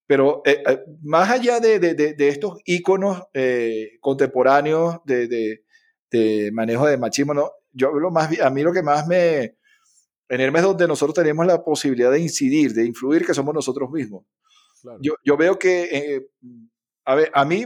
Pero 0.07 0.41
eh, 0.45 0.63
eh, 0.65 0.79
más 1.01 1.29
allá 1.29 1.59
de, 1.59 1.79
de- 1.79 1.93
de- 1.93 2.13
de 2.13 2.27
estos 2.29 2.59
íconos 2.65 3.23
eh, 3.33 3.97
contemporáneos 3.99 4.97
de, 5.05 5.27
de- 5.27 5.63
de 6.11 6.51
manejo 6.53 6.85
de 6.87 6.97
machismo, 6.97 7.33
¿no? 7.33 7.51
yo 7.71 7.89
hablo 7.89 8.09
más, 8.11 8.39
a 8.39 8.49
mí 8.49 8.63
lo 8.63 8.71
que 8.73 8.81
más 8.81 9.05
me... 9.07 9.57
En 10.29 10.41
Hermes 10.41 10.63
donde 10.63 10.87
nosotros 10.87 11.13
tenemos 11.15 11.45
la 11.45 11.63
posibilidad 11.63 12.11
de 12.11 12.19
incidir, 12.19 12.73
de 12.73 12.85
influir, 12.85 13.25
que 13.25 13.33
somos 13.33 13.53
nosotros 13.53 13.89
mismos. 13.91 14.25
claro. 14.81 14.99
Yo, 15.01 15.13
yo 15.23 15.37
veo 15.37 15.57
que, 15.59 15.83
eh, 15.83 16.27
a 17.05 17.15
ver, 17.15 17.31
a 17.33 17.45
mí, 17.45 17.65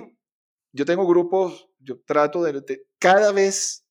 yo 0.71 0.85
tengo 0.85 1.07
grupos, 1.07 1.69
yo 1.79 1.99
trato 2.05 2.43
de, 2.43 2.53
de- 2.61 2.83
cada 2.99 3.31
vez 3.31 3.85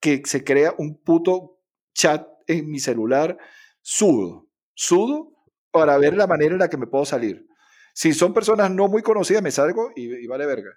que 0.00 0.22
se 0.24 0.42
crea 0.42 0.74
un 0.78 1.00
puto 1.02 1.58
chat 1.94 2.26
en 2.46 2.70
mi 2.70 2.78
celular, 2.78 3.36
sudo, 3.80 4.46
sudo 4.74 5.32
para 5.70 5.98
ver 5.98 6.16
la 6.16 6.26
manera 6.26 6.52
en 6.52 6.58
la 6.60 6.68
que 6.68 6.76
me 6.78 6.86
puedo 6.86 7.04
salir. 7.04 7.46
Si 7.94 8.12
son 8.12 8.32
personas 8.34 8.70
no 8.70 8.88
muy 8.88 9.02
conocidas, 9.02 9.42
me 9.42 9.50
salgo 9.50 9.90
y, 9.96 10.04
y 10.14 10.26
vale 10.26 10.46
verga. 10.46 10.70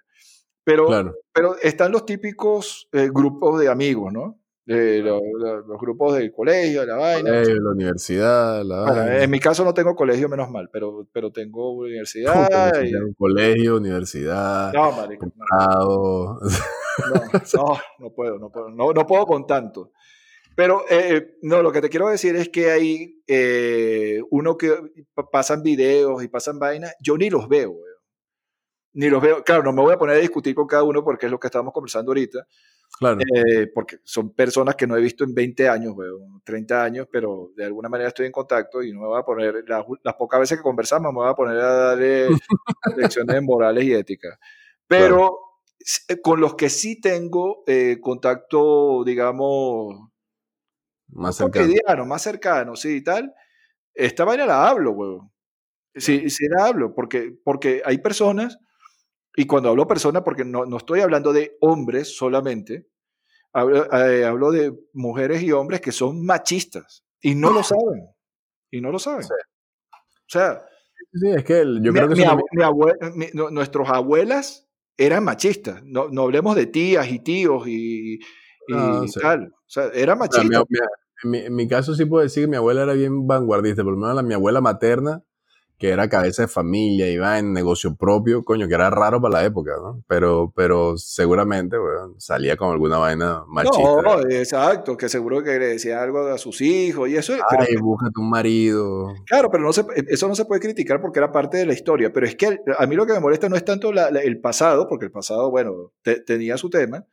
Pero, 0.64 0.86
Claro. 0.86 1.14
pero 1.32 1.56
están 1.62 1.90
los 1.92 2.04
típicos 2.06 2.88
eh, 2.92 3.08
grupos 3.12 3.60
de 3.60 3.68
amigos, 3.68 4.12
¿no? 4.12 4.38
Eh, 4.66 5.00
lo- 5.02 5.20
lo- 5.38 5.66
los 5.66 5.80
grupos 5.80 6.14
del 6.16 6.30
colegio, 6.32 6.84
la 6.86 6.96
vaina. 6.96 7.30
Colegio, 7.30 7.60
la 7.60 7.70
universidad, 7.70 8.62
la 8.62 8.82
Bueno, 8.82 8.94
vaina. 9.00 9.22
en 9.24 9.30
mi 9.30 9.40
caso 9.40 9.64
no 9.64 9.74
tengo 9.74 9.96
colegio, 9.96 10.28
menos 10.28 10.48
mal, 10.50 10.68
pero, 10.72 11.08
pero 11.12 11.32
tengo 11.32 11.72
universidad. 11.78 12.82
y- 12.84 13.14
colegio, 13.14 13.76
universidad, 13.78 14.72
no, 14.72 14.92
marico, 14.92 15.26
no, 15.26 16.38
no, 16.38 16.40
no, 17.54 17.78
no 17.98 18.10
puedo, 18.14 18.38
no 18.38 18.50
puedo, 18.50 18.68
no, 18.70 18.92
no 18.92 19.06
puedo 19.06 19.26
con 19.26 19.46
tanto. 19.46 19.92
Pero 20.54 20.84
eh, 20.90 21.38
no, 21.42 21.62
lo 21.62 21.72
que 21.72 21.80
te 21.80 21.88
quiero 21.88 22.08
decir 22.08 22.36
es 22.36 22.48
que 22.48 22.70
hay 22.70 23.22
eh, 23.26 24.20
uno 24.30 24.56
que 24.56 24.74
pasan 25.30 25.62
videos 25.62 26.22
y 26.22 26.28
pasan 26.28 26.58
vainas, 26.58 26.94
yo 27.00 27.16
ni 27.16 27.30
los 27.30 27.48
veo, 27.48 27.70
weón. 27.70 27.86
Ni 28.92 29.08
los 29.08 29.22
veo. 29.22 29.44
Claro, 29.44 29.62
no 29.62 29.72
me 29.72 29.82
voy 29.82 29.94
a 29.94 29.98
poner 29.98 30.16
a 30.16 30.20
discutir 30.20 30.54
con 30.54 30.66
cada 30.66 30.82
uno 30.82 31.04
porque 31.04 31.26
es 31.26 31.32
lo 31.32 31.38
que 31.38 31.46
estamos 31.46 31.72
conversando 31.72 32.10
ahorita. 32.10 32.46
Claro. 32.98 33.20
Eh, 33.20 33.68
porque 33.72 33.98
son 34.02 34.34
personas 34.34 34.74
que 34.74 34.86
no 34.86 34.96
he 34.96 35.00
visto 35.00 35.22
en 35.22 35.32
20 35.32 35.68
años, 35.68 35.94
weón, 35.96 36.42
30 36.44 36.82
años, 36.82 37.08
pero 37.10 37.52
de 37.56 37.64
alguna 37.64 37.88
manera 37.88 38.08
estoy 38.08 38.26
en 38.26 38.32
contacto 38.32 38.82
y 38.82 38.92
no 38.92 39.00
me 39.00 39.06
voy 39.06 39.20
a 39.20 39.22
poner, 39.22 39.64
las, 39.66 39.84
las 40.02 40.14
pocas 40.14 40.40
veces 40.40 40.58
que 40.58 40.62
conversamos, 40.64 41.12
me 41.12 41.20
voy 41.20 41.30
a 41.30 41.34
poner 41.34 41.56
a 41.58 41.72
darle 41.72 42.28
lecciones 42.96 43.42
morales 43.42 43.84
y 43.84 43.94
éticas. 43.94 44.38
Pero 44.88 45.38
con 46.22 46.40
los 46.40 46.54
que 46.54 46.68
sí 46.68 47.00
tengo 47.00 47.62
eh, 47.66 47.98
contacto, 48.00 49.02
digamos, 49.04 50.09
Más 51.12 51.36
cercano. 51.36 51.66
cotidiano, 51.66 52.06
más 52.06 52.22
cercano, 52.22 52.76
sí, 52.76 52.96
y 52.96 53.04
tal, 53.04 53.32
esta 53.94 54.24
vaina 54.24 54.46
la 54.46 54.68
hablo, 54.68 54.92
weón. 54.92 55.30
Sí, 55.94 56.30
sí 56.30 56.46
la 56.48 56.66
hablo, 56.66 56.94
porque, 56.94 57.34
porque 57.44 57.82
hay 57.84 57.98
personas, 57.98 58.58
y 59.36 59.46
cuando 59.46 59.70
hablo 59.70 59.86
personas, 59.88 60.22
porque 60.22 60.44
no, 60.44 60.64
no 60.66 60.76
estoy 60.76 61.00
hablando 61.00 61.32
de 61.32 61.56
hombres 61.60 62.16
solamente, 62.16 62.86
hablo, 63.52 63.92
eh, 63.92 64.24
hablo 64.24 64.52
de 64.52 64.72
mujeres 64.92 65.42
y 65.42 65.50
hombres 65.52 65.80
que 65.80 65.92
son 65.92 66.24
machistas, 66.24 67.04
y 67.20 67.34
no 67.34 67.50
lo 67.50 67.62
saben, 67.98 68.06
y 68.70 68.80
no 68.80 68.92
lo 68.92 68.98
saben. 68.98 69.24
Sí. 69.24 69.30
O 69.32 70.28
sea, 70.28 70.64
Sí, 71.12 71.28
es 71.30 71.44
que 71.44 71.58
el- 71.60 71.82
yo 71.82 71.92
mi- 71.92 71.98
creo 71.98 72.08
que 72.10 72.14
mi 72.14 72.20
mi 72.52 72.62
abue- 72.62 73.14
mi- 73.14 73.30
no- 73.34 73.50
nuestros 73.50 73.88
abuelas 73.88 74.68
eran 74.96 75.24
machistas, 75.24 75.82
no, 75.82 76.08
no 76.08 76.22
hablemos 76.22 76.54
de 76.54 76.66
tías 76.66 77.08
y 77.10 77.18
tíos 77.18 77.66
y, 77.66 78.14
y 78.14 78.20
Ah, 78.74 79.02
sí. 79.08 79.18
tal, 79.20 79.46
o 79.48 79.56
sea, 79.66 79.90
mi- 80.14 80.18
machistas. 80.18 80.64
mi- 80.68 80.78
en, 81.24 81.30
mi, 81.30 81.38
en 81.38 81.54
mi 81.54 81.68
caso 81.68 81.94
sí 81.94 82.04
puedo 82.04 82.22
decir 82.22 82.44
que 82.44 82.48
mi 82.50 82.56
abuela 82.56 82.82
era 82.82 82.92
bien 82.94 83.26
vanguardista, 83.26 83.82
por 83.82 83.92
lo 83.94 83.98
menos 83.98 84.14
la, 84.16 84.22
mi 84.22 84.34
abuela 84.34 84.60
materna, 84.60 85.22
que 85.78 85.88
era 85.88 86.10
cabeza 86.10 86.42
de 86.42 86.48
familia, 86.48 87.10
iba 87.10 87.38
en 87.38 87.54
negocio 87.54 87.96
propio, 87.96 88.44
coño, 88.44 88.68
que 88.68 88.74
era 88.74 88.90
raro 88.90 89.18
para 89.22 89.40
la 89.40 89.44
época, 89.46 89.72
¿no? 89.82 90.02
Pero, 90.06 90.52
pero 90.54 90.98
seguramente, 90.98 91.78
weón, 91.78 92.20
salía 92.20 92.54
con 92.58 92.70
alguna 92.70 92.98
vaina 92.98 93.44
machista. 93.48 94.02
No, 94.02 94.20
exacto, 94.28 94.96
que 94.98 95.08
seguro 95.08 95.42
que 95.42 95.58
le 95.58 95.68
decía 95.68 96.02
algo 96.02 96.26
a 96.26 96.36
sus 96.36 96.60
hijos 96.60 97.08
y 97.08 97.16
eso, 97.16 97.32
pero 97.50 97.64
Ay, 97.66 97.76
búscate 97.76 98.20
un 98.20 98.28
marido. 98.28 99.14
claro, 99.26 99.50
pero 99.50 99.62
no 99.64 99.72
se, 99.72 99.84
eso 100.08 100.28
no 100.28 100.34
se 100.34 100.44
puede 100.44 100.60
criticar 100.60 101.00
porque 101.00 101.18
era 101.18 101.32
parte 101.32 101.56
de 101.56 101.64
la 101.64 101.72
historia, 101.72 102.12
pero 102.12 102.26
es 102.26 102.36
que 102.36 102.58
a 102.78 102.86
mí 102.86 102.94
lo 102.94 103.06
que 103.06 103.14
me 103.14 103.20
molesta 103.20 103.48
no 103.48 103.56
es 103.56 103.64
tanto 103.64 103.90
la- 103.90 104.10
la- 104.10 104.20
el 104.20 104.38
pasado, 104.38 104.86
porque 104.86 105.06
el 105.06 105.12
pasado, 105.12 105.50
bueno, 105.50 105.92
te- 106.02 106.20
tenía 106.20 106.58
su 106.58 106.68
tema, 106.68 107.06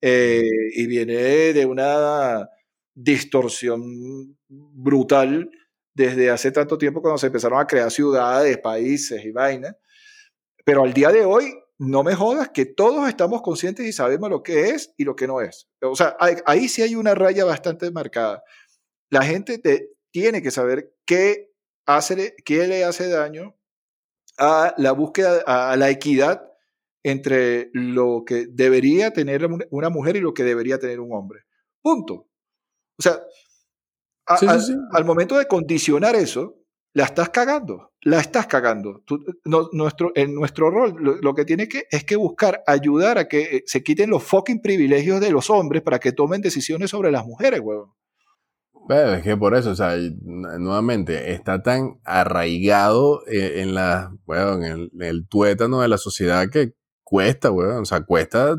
eh, 0.00 0.42
y 0.76 0.86
viene 0.86 1.14
de 1.52 1.66
una 1.66 2.48
distorsión 2.94 4.38
brutal 4.48 5.50
desde 5.94 6.30
hace 6.30 6.50
tanto 6.52 6.78
tiempo 6.78 7.02
cuando 7.02 7.18
se 7.18 7.26
empezaron 7.26 7.60
a 7.60 7.66
crear 7.66 7.90
ciudades, 7.90 8.58
países 8.58 9.24
y 9.24 9.30
vainas, 9.30 9.76
pero 10.64 10.84
al 10.84 10.92
día 10.92 11.10
de 11.10 11.24
hoy 11.24 11.52
no 11.78 12.04
me 12.04 12.14
jodas 12.14 12.50
que 12.50 12.64
todos 12.64 13.08
estamos 13.08 13.42
conscientes 13.42 13.86
y 13.86 13.92
sabemos 13.92 14.30
lo 14.30 14.42
que 14.42 14.70
es 14.70 14.94
y 14.96 15.04
lo 15.04 15.16
que 15.16 15.26
no 15.26 15.40
es. 15.40 15.68
O 15.82 15.96
sea, 15.96 16.16
ahí, 16.18 16.68
sí 16.68 16.82
hay 16.82 16.94
una 16.94 17.14
raya 17.14 17.44
bastante 17.44 17.90
marcada. 17.90 18.42
La 19.10 19.22
gente 19.24 19.58
te, 19.58 19.90
tiene 20.12 20.42
que 20.42 20.50
saber 20.50 20.94
qué, 21.04 21.50
hace, 21.86 22.36
qué 22.44 22.68
le 22.68 22.84
hace 22.84 23.08
daño 23.08 23.56
a 24.38 24.74
la 24.78 24.92
búsqueda, 24.92 25.42
a 25.44 25.76
la 25.76 25.90
equidad 25.90 26.48
entre 27.02 27.70
lo 27.72 28.22
que 28.24 28.46
debería 28.48 29.12
tener 29.12 29.48
una 29.70 29.88
mujer 29.88 30.16
y 30.16 30.20
lo 30.20 30.34
que 30.34 30.44
debería 30.44 30.78
tener 30.78 31.00
un 31.00 31.12
hombre. 31.12 31.40
Punto. 31.82 32.28
O 32.98 33.02
sea, 33.02 33.18
a, 34.26 34.36
Sí, 34.36 34.46
sí, 34.46 34.52
al, 34.52 34.60
sí. 34.62 34.74
al 34.92 35.04
momento 35.04 35.36
de 35.38 35.46
condicionar 35.46 36.14
eso, 36.14 36.56
la 36.94 37.04
estás 37.04 37.30
cagando, 37.30 37.92
la 38.02 38.20
estás 38.20 38.46
cagando. 38.46 39.02
Tú- 39.06 39.24
no- 39.44 39.68
nuestro, 39.72 40.12
en 40.14 40.34
nuestro 40.34 40.70
rol 40.70 40.94
lo, 40.98 41.16
lo 41.16 41.34
que 41.34 41.44
tiene 41.44 41.68
que 41.68 41.84
es 41.90 42.04
que 42.04 42.16
buscar 42.16 42.62
ayudar 42.66 43.18
a 43.18 43.28
que 43.28 43.40
eh, 43.56 43.62
se 43.66 43.82
quiten 43.82 44.10
los 44.10 44.22
fucking 44.22 44.60
privilegios 44.60 45.20
de 45.20 45.30
los 45.30 45.48
hombres 45.50 45.82
para 45.82 45.98
que 45.98 46.12
tomen 46.12 46.42
decisiones 46.42 46.90
sobre 46.90 47.10
las 47.10 47.24
mujeres, 47.26 47.60
huevón. 47.60 47.92
Pero 48.88 49.14
es 49.14 49.22
que 49.22 49.36
por 49.36 49.54
eso, 49.54 49.70
o 49.70 49.74
sea, 49.76 49.96
nuevamente, 50.22 51.32
está 51.32 51.62
tan 51.62 52.00
arraigado 52.04 53.22
eh, 53.28 53.60
en 53.62 53.74
la, 53.74 54.12
weón, 54.26 54.64
en 54.64 54.72
el, 54.72 54.90
en 54.94 55.02
el 55.02 55.28
tuétano 55.28 55.80
de 55.80 55.88
la 55.88 55.98
sociedad 55.98 56.48
que 56.50 56.74
cuesta, 57.04 57.50
weón, 57.52 57.82
o 57.82 57.84
sea, 57.84 58.00
cuesta 58.04 58.56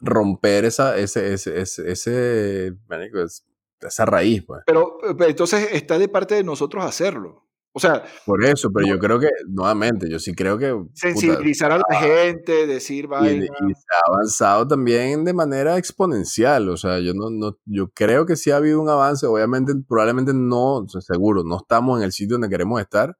romper 0.00 0.64
esa, 0.64 0.96
ese, 0.96 1.32
ese, 1.34 1.60
ese, 1.60 1.90
ese 1.90 2.72
marico, 2.88 3.20
es- 3.22 3.44
esa 3.88 4.04
raíz, 4.06 4.44
pues. 4.46 4.62
Pero, 4.66 4.98
pero 5.16 5.30
entonces 5.30 5.68
está 5.72 5.98
de 5.98 6.08
parte 6.08 6.34
de 6.36 6.44
nosotros 6.44 6.84
hacerlo. 6.84 7.42
O 7.76 7.80
sea, 7.80 8.04
Por 8.24 8.44
eso, 8.44 8.70
pero 8.72 8.86
No. 8.86 8.94
yo 8.94 9.00
creo 9.00 9.18
que, 9.18 9.28
nuevamente, 9.48 10.08
yo 10.08 10.20
sí 10.20 10.32
creo 10.32 10.56
que, 10.58 10.72
puta, 10.72 10.90
sensibilizar 10.94 11.72
a 11.72 11.78
la 11.78 11.98
gente, 11.98 12.68
decir 12.68 13.06
y, 13.06 13.08
vaina. 13.08 13.44
y 13.44 13.74
se 13.74 13.84
ha 13.92 14.12
avanzado 14.12 14.68
también 14.68 15.24
de 15.24 15.32
manera 15.32 15.76
exponencial. 15.76 16.68
O 16.68 16.76
sea, 16.76 17.00
yo 17.00 17.14
no, 17.14 17.30
no, 17.30 17.58
yo 17.64 17.88
creo 17.92 18.26
que 18.26 18.36
sí 18.36 18.52
ha 18.52 18.58
habido 18.58 18.80
un 18.80 18.88
avance. 18.88 19.26
Obviamente, 19.26 19.72
probablemente 19.88 20.32
no, 20.32 20.86
seguro, 21.00 21.42
no 21.44 21.56
estamos 21.56 21.98
en 21.98 22.04
el 22.04 22.12
sitio 22.12 22.34
donde 22.36 22.48
queremos 22.48 22.80
estar, 22.80 23.16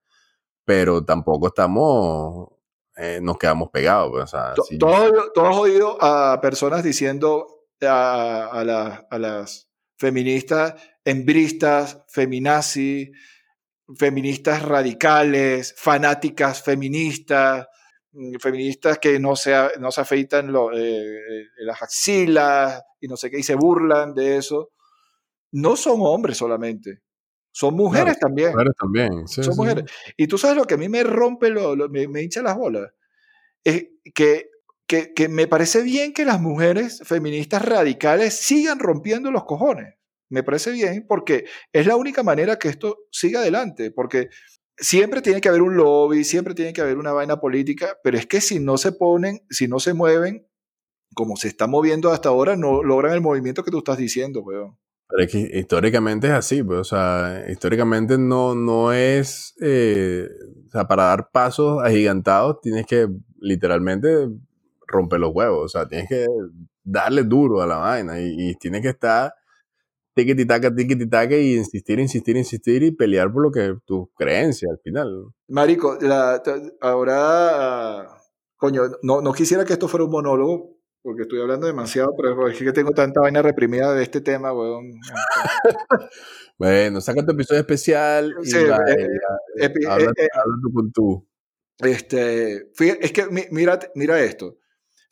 pero 0.64 1.04
tampoco 1.04 1.48
estamos, 1.48 2.50
eh, 2.96 3.18
nos 3.20 3.36
quedamos 3.38 3.70
pegados. 3.70 4.12
pues, 4.12 4.22
o 4.22 4.26
sea, 4.28 4.54
Todo, 4.78 5.32
todo 5.34 5.48
has 5.48 5.56
oído 5.56 5.98
a 6.00 6.40
personas 6.40 6.84
diciendo 6.84 7.48
a, 7.82 8.46
a 8.52 8.64
la- 8.64 9.04
a 9.10 9.18
las 9.18 9.68
feministas 9.96 10.74
embristas, 11.04 12.02
feminazi, 12.08 13.12
feministas 13.96 14.62
radicales, 14.62 15.74
fanáticas 15.76 16.62
feministas, 16.62 17.66
mm, 18.12 18.36
feministas 18.40 18.98
que 18.98 19.18
no 19.20 19.36
se, 19.36 19.54
no 19.78 19.90
se 19.90 20.00
afeitan 20.00 20.50
lo- 20.50 20.72
eh, 20.76 21.46
las 21.58 21.82
axilas 21.82 22.82
y 23.00 23.08
no 23.08 23.16
sé 23.16 23.30
qué, 23.30 23.38
y 23.38 23.42
se 23.42 23.54
burlan 23.54 24.14
de 24.14 24.36
eso. 24.38 24.70
No 25.52 25.76
son 25.76 25.98
hombres 26.00 26.38
solamente, 26.38 27.02
son 27.52 27.74
mujeres 27.74 28.18
también. 28.18 28.50
mujeres 28.50 28.74
también. 28.80 29.28
sí, 29.28 29.42
son 29.44 29.52
sí, 29.54 29.60
mujeres. 29.60 29.84
Y 30.16 30.26
tú 30.26 30.38
sabes 30.38 30.56
lo 30.56 30.64
que 30.64 30.74
a 30.74 30.78
mí 30.78 30.88
me 30.88 31.02
rompe, 31.04 31.50
lo, 31.50 31.76
lo- 31.76 31.88
me, 31.88 32.08
me 32.08 32.22
hincha 32.22 32.42
las 32.42 32.56
bolas. 32.56 32.90
Es 33.62 33.86
que, 34.14 34.48
que, 35.14 35.28
me 35.28 35.46
parece 35.46 35.82
bien 35.82 36.12
que 36.12 36.24
las 36.24 36.40
mujeres 36.40 37.00
feministas 37.04 37.64
radicales 37.64 38.34
sigan 38.34 38.78
rompiendo 38.78 39.30
los 39.30 39.44
cojones. 39.44 39.94
Me 40.30 40.42
parece 40.42 40.72
bien 40.72 41.06
porque 41.08 41.44
es 41.72 41.86
la 41.86 41.96
única 41.96 42.22
manera 42.22 42.58
que 42.58 42.68
esto 42.68 42.98
siga 43.10 43.40
adelante. 43.40 43.90
Porque 43.90 44.28
siempre 44.76 45.22
tiene 45.22 45.40
que 45.40 45.48
haber 45.48 45.62
un 45.62 45.76
lobby, 45.76 46.24
siempre 46.24 46.54
tiene 46.54 46.72
que 46.72 46.80
haber 46.80 46.98
una 46.98 47.12
vaina 47.12 47.40
política, 47.40 47.98
pero 48.02 48.18
es 48.18 48.26
que 48.26 48.40
si 48.40 48.58
no 48.58 48.76
se 48.76 48.92
ponen, 48.92 49.40
si 49.50 49.68
no 49.68 49.78
se 49.80 49.94
mueven, 49.94 50.46
como 51.14 51.36
se 51.36 51.48
está 51.48 51.66
moviendo 51.66 52.10
hasta 52.10 52.28
ahora, 52.28 52.56
no 52.56 52.82
logran 52.82 53.12
el 53.12 53.20
movimiento 53.20 53.62
que 53.62 53.70
tú 53.70 53.78
estás 53.78 53.98
diciendo, 53.98 54.42
weón. 54.42 54.76
Pero 55.08 55.22
es 55.22 55.30
que 55.30 55.58
históricamente 55.58 56.26
es 56.26 56.32
así, 56.32 56.62
pues, 56.62 56.80
o 56.80 56.84
sea, 56.84 57.44
históricamente 57.48 58.18
no, 58.18 58.54
no 58.54 58.92
es, 58.92 59.54
eh, 59.60 60.26
o 60.66 60.70
sea, 60.70 60.88
para 60.88 61.04
dar 61.04 61.30
pasos 61.30 61.82
agigantados 61.84 62.60
tienes 62.62 62.86
que 62.86 63.06
literalmente 63.38 64.28
romper 64.86 65.20
los 65.20 65.32
huevos, 65.34 65.64
o 65.64 65.68
sea, 65.68 65.88
tienes 65.88 66.08
que 66.08 66.26
darle 66.82 67.22
duro 67.24 67.60
a 67.62 67.66
la 67.66 67.76
vaina 67.76 68.20
y, 68.20 68.50
y 68.50 68.54
tienes 68.56 68.82
que 68.82 68.88
estar 68.90 69.32
tiquititaca, 70.14 70.74
tiquititaca 70.74 71.34
y 71.36 71.56
insistir, 71.56 71.98
insistir, 71.98 72.36
insistir 72.36 72.82
y 72.82 72.92
pelear 72.92 73.32
por 73.32 73.42
lo 73.42 73.50
que 73.50 73.76
tus 73.84 74.06
creencias 74.16 74.70
al 74.70 74.78
final. 74.78 75.26
Marico, 75.48 75.98
la- 76.00 76.40
ahora, 76.80 78.08
coño, 78.56 78.82
no, 79.02 79.20
no 79.20 79.32
quisiera 79.32 79.64
que 79.64 79.72
esto 79.72 79.88
fuera 79.88 80.04
un 80.04 80.10
monólogo, 80.12 80.78
porque 81.02 81.22
estoy 81.22 81.40
hablando 81.40 81.66
demasiado, 81.66 82.14
pero 82.16 82.48
es 82.48 82.58
que 82.58 82.72
tengo 82.72 82.92
tanta 82.92 83.20
vaina 83.20 83.42
reprimida 83.42 83.92
de 83.92 84.02
este 84.02 84.20
tema, 84.20 84.52
weón. 84.52 84.92
Bueno, 86.56 87.00
saca 87.00 87.24
tu 87.26 87.32
episodio 87.32 87.60
especial 87.62 88.32
y 88.42 88.46
Sí, 88.46 88.64
va, 88.64 88.76
eh, 88.86 89.08
habla, 89.88 90.10
eh, 90.10 90.24
eh, 90.24 90.28
habla 90.32 90.54
tú 90.62 90.72
con 90.72 90.92
tú. 90.92 91.28
Este, 91.80 92.68
es 93.00 93.12
que 93.12 93.26
mi- 93.28 93.46
mira, 93.50 93.78
mira 93.96 94.20
esto. 94.22 94.58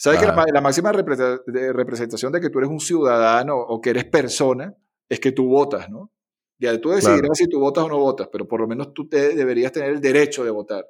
¿Sabes 0.02 0.18
que 0.18 0.26
la, 0.26 0.60
máxima 0.60 0.90
representación 0.90 2.32
de 2.32 2.40
que 2.40 2.50
tú 2.50 2.58
eres 2.58 2.70
un 2.70 2.80
ciudadano 2.80 3.56
o 3.56 3.80
que 3.80 3.90
eres 3.90 4.04
persona 4.06 4.74
es 5.08 5.20
que 5.20 5.30
tú 5.30 5.46
votas, 5.46 5.88
¿no? 5.90 6.10
Ya 6.58 6.80
tú 6.80 6.90
decidirás 6.90 7.20
Claro. 7.20 7.34
si 7.36 7.48
tú 7.48 7.60
votas 7.60 7.84
o 7.84 7.88
no 7.88 7.98
votas, 7.98 8.28
pero 8.32 8.48
por 8.48 8.60
lo 8.60 8.66
menos 8.66 8.92
tú 8.92 9.08
te, 9.08 9.36
deberías 9.36 9.70
tener 9.70 9.90
el 9.90 10.00
derecho 10.00 10.42
de 10.44 10.50
votar. 10.50 10.84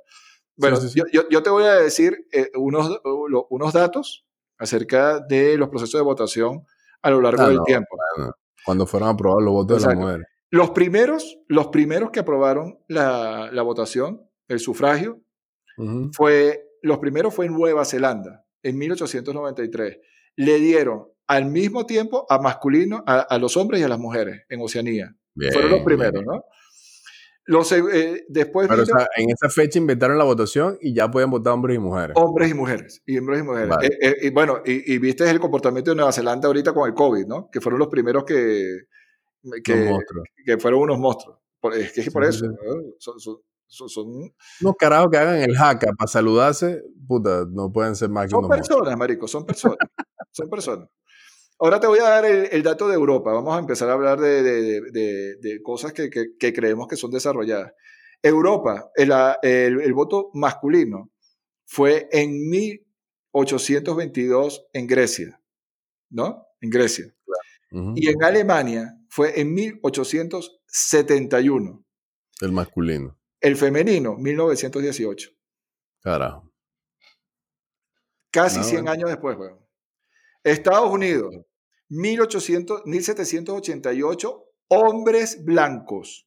Bueno, 0.57 0.77
sí, 0.79 0.89
sí. 0.89 0.99
Yo, 0.99 1.05
yo- 1.13 1.29
yo 1.29 1.43
te 1.43 1.51
voy 1.51 1.65
a 1.65 1.75
decir 1.75 2.27
eh, 2.33 2.51
unos, 2.55 3.01
unos 3.51 3.73
datos 3.75 4.25
acerca 4.59 5.21
de 5.21 5.59
los 5.59 5.69
procesos 5.69 5.99
de 6.01 6.05
votación 6.05 6.65
a 7.03 7.11
lo 7.11 7.21
largo 7.21 7.43
Ah, 7.43 7.49
del 7.49 7.57
no, 7.59 7.65
tiempo. 7.65 7.97
cuando 8.65 8.87
fueron 8.87 9.11
aprobados 9.11 9.43
los 9.43 9.53
votos 9.53 9.77
de 9.77 9.83
las 9.83 9.93
Exacto. 9.93 10.01
mujeres. 10.07 10.27
Los 10.51 10.71
primeros, 10.71 11.39
los 11.49 11.67
primeros 11.69 12.11
que 12.13 12.21
aprobaron 12.21 12.79
la, 12.89 13.51
la 13.53 13.63
votación, 13.63 14.23
el 14.49 14.59
sufragio, 14.59 15.21
fue, 16.15 16.65
los 16.83 16.99
primeros 16.99 17.35
fue 17.35 17.45
en 17.47 17.53
Nueva 17.55 17.85
Zelanda, 17.85 18.45
en 18.63 18.79
1893. 18.79 19.99
Le 20.37 20.59
dieron 20.59 21.09
al 21.27 21.47
mismo 21.47 21.87
tiempo 21.87 22.27
a 22.29 22.39
masculino, 22.39 23.03
a, 23.07 23.21
a 23.21 23.39
los 23.39 23.57
hombres 23.57 23.81
y 23.81 23.85
a 23.85 23.89
las 23.89 23.99
mujeres 23.99 24.43
en 24.49 24.61
Oceanía. 24.61 25.15
Bien, 25.35 25.53
Fueron 25.53 25.71
los 25.71 25.79
bien. 25.81 25.85
primeros, 25.85 26.25
¿no? 26.25 26.45
Los, 27.45 27.73
eh, 27.73 28.25
después 28.29 28.69
Pero, 28.69 28.83
o 28.83 28.85
vino 28.87 28.99
sea, 28.99 29.09
en 29.17 29.31
esa 29.31 29.49
fecha 29.49 29.77
inventaron 29.79 30.17
la 30.17 30.23
votación 30.25 30.79
y 30.81 30.95
ya 30.95 31.11
podían 31.11 31.31
votar 31.31 31.53
hombres 31.53 31.75
y 31.77 31.81
mujeres. 31.81 32.17
hombres 32.17 32.51
y 32.51 32.55
mujeres. 32.55 33.03
Y 33.05 33.19
hombres 33.19 33.41
y 33.41 33.43
mujeres. 33.43 33.69
Vale. 33.69 33.87
Eh, 33.89 33.99
eh, 34.01 34.17
y 34.23 34.31
bueno, 34.31 34.63
y, 34.65 34.95
y 34.95 34.99
viste 34.99 35.29
el 35.29 35.41
comportamiento 35.41 35.91
de 35.91 35.97
Nueva 35.97 36.13
Zelanda 36.13 36.47
ahorita 36.47 36.73
con 36.73 36.89
el 36.89 36.95
COVID, 36.95 37.27
¿no? 37.27 37.49
Que 37.51 37.61
fueron 37.61 37.81
los 37.81 37.89
primeros 37.89 38.25
que, 38.25 38.83
que, 39.65 39.91
que 40.47 40.59
fueron 40.59 40.83
unos 40.83 40.99
monstruos. 41.01 41.39
Por- 41.61 41.75
es 41.75 41.93
que 41.93 42.03
es 42.03 42.11
por 42.11 42.23
Sí, 42.25 42.31
eso. 42.31 42.47
sí. 42.47 42.53
¿no? 42.65 42.75
Son, 42.99 43.19
son- 43.19 43.39
son- 43.73 43.89
son- 43.89 44.35
Unos 44.61 44.75
carajos 44.79 45.11
que 45.11 45.17
hagan 45.19 45.41
el 45.43 45.57
haka 45.57 45.93
para 45.99 46.09
saludarse, 46.09 46.83
puta, 47.07 47.45
no 47.51 47.73
pueden 47.73 47.97
ser 47.97 48.11
más 48.11 48.27
que 48.27 48.31
son 48.31 48.45
unos 48.45 48.57
personas, 48.57 48.97
marico, 48.99 49.27
son 49.29 49.45
personas. 49.47 49.79
son 50.31 50.49
personas. 50.51 50.89
Ahora 51.59 51.79
te 51.81 51.87
voy 51.87 51.99
a 52.01 52.05
dar 52.09 52.25
el, 52.25 52.49
el 52.51 52.63
dato 52.63 52.89
de 52.89 52.95
Europa. 52.95 53.33
Vamos 53.33 53.55
a 53.57 53.61
empezar 53.61 53.89
a 53.89 53.93
hablar 53.93 54.19
de, 54.21 54.43
de- 54.43 54.63
de- 54.63 54.81
de- 54.91 55.37
de 55.37 55.63
cosas 55.63 55.93
que, 55.93 56.11
que- 56.11 56.37
que 56.39 56.53
creemos 56.53 56.87
que 56.89 56.97
son 56.97 57.11
desarrolladas. 57.11 57.73
Europa, 58.23 58.91
el, 58.97 59.13
el- 59.43 59.81
el 59.81 59.95
voto 59.95 60.31
masculino 60.35 61.11
fue 61.65 62.09
en 62.13 62.49
1822 62.51 64.67
en 64.73 64.87
Grecia, 64.87 65.41
¿no? 66.11 66.47
En 66.61 66.71
Grecia. 66.71 67.07
Y 67.97 68.09
en 68.09 68.23
Alemania 68.23 68.99
fue 69.09 69.41
en 69.41 69.55
1871. 69.55 71.85
El 72.41 72.53
masculino. 72.53 73.17
El 73.43 73.57
femenino, 73.57 74.17
1918. 74.17 75.31
Carajo. 76.01 76.51
Casi 78.33 78.59
No, 78.59 78.65
100 78.65 78.77
bueno. 78.85 78.91
años 78.93 79.11
después, 79.11 79.37
weón. 79.37 79.59
Estados 80.45 80.91
Unidos, 80.91 81.35
1800, 81.89 82.83
1788, 82.87 84.45
hombres 84.69 85.45
blancos. 85.45 86.27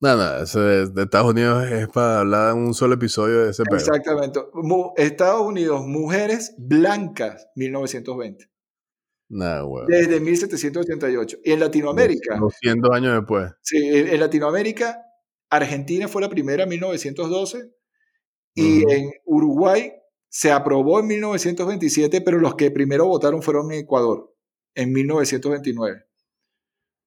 No, 0.00 0.16
no, 0.16 0.36
eso 0.42 0.60
de, 0.60 0.88
de 0.90 1.02
Estados 1.02 1.30
Unidos 1.30 1.70
es 1.70 1.88
para 1.88 2.20
hablar 2.20 2.52
en 2.56 2.58
un 2.62 2.74
solo 2.74 2.94
episodio 2.94 3.44
de 3.44 3.50
ese 3.50 3.64
pedo. 3.64 3.76
Exactamente. 3.78 4.40
Mu- 4.54 4.92
Estados 4.96 5.42
Unidos, 5.42 5.84
mujeres 5.86 6.54
blancas, 6.58 7.46
1920. 7.56 8.48
Nah, 9.30 9.64
weón. 9.64 9.86
Desde 9.88 10.20
1788. 10.20 11.38
Y 11.44 11.52
en 11.52 11.60
Latinoamérica, 11.60 12.36
200 12.38 12.90
años 12.94 13.14
después. 13.16 13.52
sí, 13.62 13.76
en 13.88 14.20
Latinoamérica, 14.20 15.02
Argentina 15.50 16.08
fue 16.08 16.22
la 16.22 16.28
primera 16.28 16.64
en 16.64 16.68
1912 16.70 17.70
y 18.54 18.84
Ujú. 18.84 18.90
en 18.92 19.10
Uruguay 19.24 19.92
se 20.28 20.50
aprobó 20.52 21.00
en 21.00 21.06
1927, 21.06 22.20
pero 22.20 22.38
los 22.38 22.54
que 22.54 22.70
primero 22.70 23.06
votaron 23.06 23.42
fueron 23.42 23.72
en 23.72 23.80
Ecuador, 23.80 24.34
en 24.74 24.92
1929. 24.92 26.04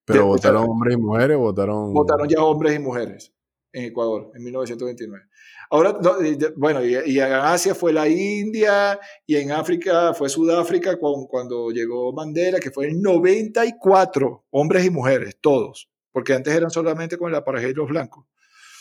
Pero 0.04 0.26
votaron 0.26 0.68
hombres 0.68 0.94
y 0.94 1.00
mujeres, 1.00 1.36
votaron. 1.36 1.92
votaron 1.94 2.28
ya 2.28 2.42
hombres 2.42 2.74
y 2.74 2.78
mujeres 2.80 3.32
en 3.72 3.84
Ecuador 3.84 4.32
en 4.34 4.42
1929. 4.42 5.24
Ahora, 5.70 5.96
no, 6.02 6.14
bueno, 6.56 6.84
y, 6.84 6.96
y 7.06 7.20
en 7.20 7.32
Asia 7.32 7.74
fue 7.74 7.92
la 7.92 8.08
India 8.08 8.98
y 9.26 9.36
en 9.36 9.52
África 9.52 10.12
fue 10.12 10.28
Sudáfrica 10.28 10.98
con- 10.98 11.26
cuando 11.26 11.70
llegó 11.70 12.12
Mandela, 12.12 12.58
que 12.58 12.70
fue 12.72 12.88
en 12.88 13.00
94, 13.00 14.44
hombres 14.50 14.84
y 14.84 14.90
mujeres, 14.90 15.38
todos, 15.40 15.88
porque 16.12 16.34
antes 16.34 16.54
eran 16.54 16.70
solamente 16.70 17.16
con 17.16 17.32
y 17.32 17.74
los 17.74 17.88
blancos. 17.88 18.26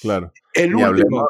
Claro. 0.01 0.31
El 0.53 0.73
último, 0.73 0.87
hablemos, 0.87 1.29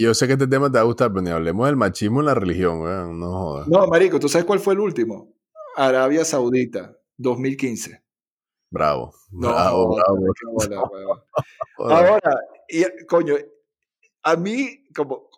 yo 0.00 0.12
sé 0.12 0.26
que 0.26 0.32
este 0.32 0.48
tema 0.48 0.70
te 0.70 0.78
va 0.78 0.80
a 0.80 0.84
gustar, 0.86 1.10
pero 1.10 1.22
ni 1.22 1.30
hablemos 1.30 1.66
del 1.66 1.76
machismo 1.76 2.20
en 2.20 2.26
la 2.26 2.34
religión, 2.34 2.80
weón. 2.80 3.18
No 3.18 3.30
jodas. 3.32 3.68
no, 3.68 3.86
Marico, 3.86 4.18
¿tú 4.18 4.28
sabes 4.28 4.44
cuál 4.44 4.58
fue 4.58 4.74
el 4.74 4.80
último? 4.80 5.32
Arabia 5.76 6.24
Saudita, 6.24 6.98
2015. 7.16 8.02
Bravo. 8.70 9.14
No, 9.30 9.48
bravo, 9.48 9.96
bravo. 10.68 11.24
Ahora, 11.78 12.40
y, 12.68 12.84
coño, 13.06 13.36
a 14.24 14.36
mí, 14.36 14.84
como, 14.94 15.30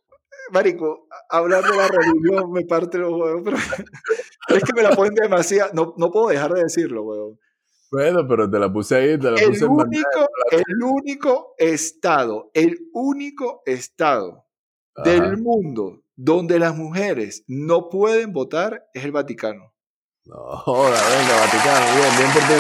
marico, 0.52 1.06
hablar 1.28 1.62
de 1.62 1.76
la 1.76 1.88
religión 1.88 2.50
me 2.50 2.64
parte 2.64 2.98
los 2.98 3.12
huevos, 3.12 3.42
pero, 3.44 3.56
pero 4.48 4.58
es 4.58 4.64
que 4.64 4.72
me 4.74 4.82
la 4.82 4.96
ponen 4.96 5.14
demasiado, 5.14 5.70
no, 5.74 5.94
no 5.96 6.10
puedo 6.10 6.28
dejar 6.28 6.54
de 6.54 6.62
decirlo, 6.62 7.02
huevón. 7.02 7.38
Bueno, 7.90 8.26
pero 8.28 8.48
te 8.48 8.58
la 8.58 8.72
puse 8.72 8.96
ahí, 8.96 9.18
te 9.18 9.30
la 9.30 9.40
El 9.40 9.48
puse 9.48 9.64
en 9.64 9.70
único, 9.70 10.28
el 10.52 10.82
único 10.82 11.54
estado, 11.58 12.50
el 12.54 12.78
único 12.92 13.62
estado 13.66 14.46
Ajá. 14.94 15.10
del 15.10 15.38
mundo 15.38 16.02
donde 16.14 16.58
las 16.58 16.76
mujeres 16.76 17.44
no 17.48 17.88
pueden 17.88 18.32
votar 18.32 18.86
es 18.94 19.04
el 19.04 19.12
Vaticano. 19.12 19.74
No, 20.26 20.36
joda, 20.36 20.90
venga, 20.90 21.40
Vaticano, 21.40 21.86
bien, 21.96 22.16
bien 22.18 22.32
por 22.32 22.42
ti. 22.42 22.54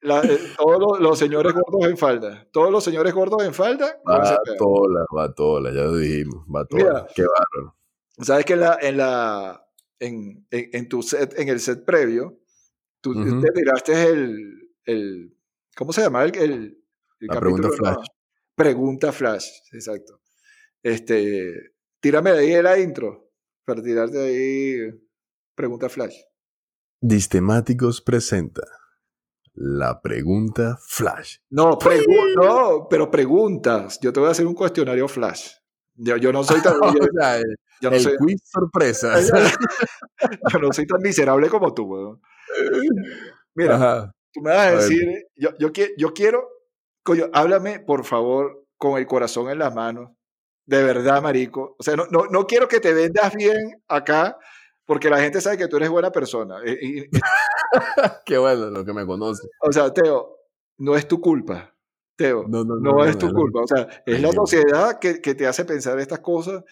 Eh, 0.00 0.38
todos 0.56 0.78
los, 0.80 1.00
los 1.00 1.18
señores 1.18 1.52
gordos 1.54 1.90
en 1.90 1.98
falda, 1.98 2.48
todos 2.52 2.70
los 2.70 2.82
señores 2.82 3.12
gordos 3.12 3.44
en 3.44 3.52
falda. 3.52 4.00
Batola, 4.04 5.04
batola, 5.10 5.70
ya 5.70 5.82
lo 5.82 5.96
dijimos, 5.96 6.44
batola. 6.46 7.06
Qué 7.14 7.22
bárbaro. 7.22 7.76
Sabes 8.20 8.44
que 8.44 8.54
en 8.54 8.60
la, 8.60 8.78
en 8.80 8.96
la 8.96 9.68
en, 10.00 10.46
en, 10.50 10.70
en 10.72 10.88
tu 10.88 11.02
set, 11.02 11.38
en 11.38 11.48
el 11.48 11.60
set 11.60 11.84
previo, 11.84 12.38
tú 13.00 13.40
te 13.40 13.50
tiraste 13.52 14.04
el, 14.04 14.70
el 14.84 15.36
¿cómo 15.76 15.92
se 15.92 16.02
llama? 16.02 16.24
El, 16.24 16.36
el, 16.36 16.52
el 17.20 17.26
La 17.28 17.40
pregunta 17.40 17.68
no, 17.68 17.74
flash. 17.74 18.06
pregunta 18.54 19.12
flash, 19.12 19.46
exacto. 19.72 20.20
Este, 20.82 21.72
tírame 22.00 22.32
de 22.32 22.38
ahí 22.56 22.62
la 22.62 22.78
intro 22.78 23.30
para 23.64 23.82
tirarte 23.82 24.16
de 24.18 24.28
ahí 24.28 25.00
pregunta 25.54 25.88
flash. 25.88 26.14
Distemáticos 27.00 28.00
presenta 28.00 28.62
la 29.54 30.00
pregunta 30.00 30.78
flash. 30.86 31.38
No, 31.50 31.78
pregu- 31.78 32.34
no, 32.36 32.86
pero 32.88 33.10
preguntas. 33.10 33.98
Yo 34.00 34.12
te 34.12 34.20
voy 34.20 34.28
a 34.28 34.32
hacer 34.32 34.46
un 34.46 34.54
cuestionario 34.54 35.08
flash. 35.08 35.50
Yo, 35.94 36.16
yo 36.16 36.32
no 36.32 36.44
soy 36.44 36.60
tan, 36.62 36.74
yo, 36.80 36.88
el, 37.34 37.56
yo 37.80 37.90
no 37.90 37.96
el 37.96 38.02
soy, 38.02 38.16
quiz 38.18 38.40
sorpresa. 38.44 39.14
yo 40.52 40.58
no 40.60 40.72
soy 40.72 40.86
tan 40.86 41.00
miserable 41.02 41.48
como 41.48 41.74
tú, 41.74 41.84
weón. 41.84 42.20
Mira, 43.54 43.74
Ajá. 43.76 44.12
Tú 44.32 44.40
me 44.42 44.50
vas 44.50 44.58
a 44.58 44.68
A 44.68 44.70
ver. 44.72 44.80
decir, 44.80 45.26
yo, 45.36 45.50
yo, 45.58 45.68
yo 45.96 46.12
quiero, 46.12 46.48
coño, 47.02 47.26
háblame 47.32 47.80
por 47.80 48.04
favor 48.04 48.64
con 48.76 48.98
el 48.98 49.06
corazón 49.06 49.50
en 49.50 49.58
las 49.58 49.74
manos. 49.74 50.10
De 50.66 50.82
verdad, 50.82 51.22
marico. 51.22 51.74
O 51.78 51.82
sea, 51.82 51.96
no, 51.96 52.06
no, 52.10 52.26
no 52.26 52.46
quiero 52.46 52.68
que 52.68 52.78
te 52.78 52.92
vendas 52.92 53.34
bien 53.34 53.82
acá, 53.88 54.36
porque 54.84 55.08
la 55.08 55.18
gente 55.20 55.40
sabe 55.40 55.56
que 55.56 55.66
tú 55.68 55.76
eres 55.78 55.88
buena 55.88 56.12
persona. 56.12 56.56
Y- 56.64 57.00
y- 57.00 57.08
Qué 58.26 58.36
bueno 58.38 58.70
lo 58.70 58.84
que 58.84 58.92
me 58.92 59.06
conoce. 59.06 59.48
o 59.62 59.72
sea, 59.72 59.92
Teo, 59.92 60.36
no 60.78 60.94
es 60.94 61.08
tu 61.08 61.20
culpa. 61.20 61.74
Teo, 62.16 62.44
no, 62.48 62.64
No, 62.64 62.76
no, 62.76 62.92
no. 62.98 63.04
es 63.04 63.16
tu 63.16 63.32
culpa. 63.32 63.60
O 63.62 63.66
sea, 63.66 63.88
es 64.04 64.20
la 64.20 64.32
sociedad 64.32 64.98
que, 64.98 65.20
que 65.22 65.34
te 65.34 65.46
hace 65.46 65.64
pensar 65.64 65.98
estas 65.98 66.18
cosas 66.20 66.62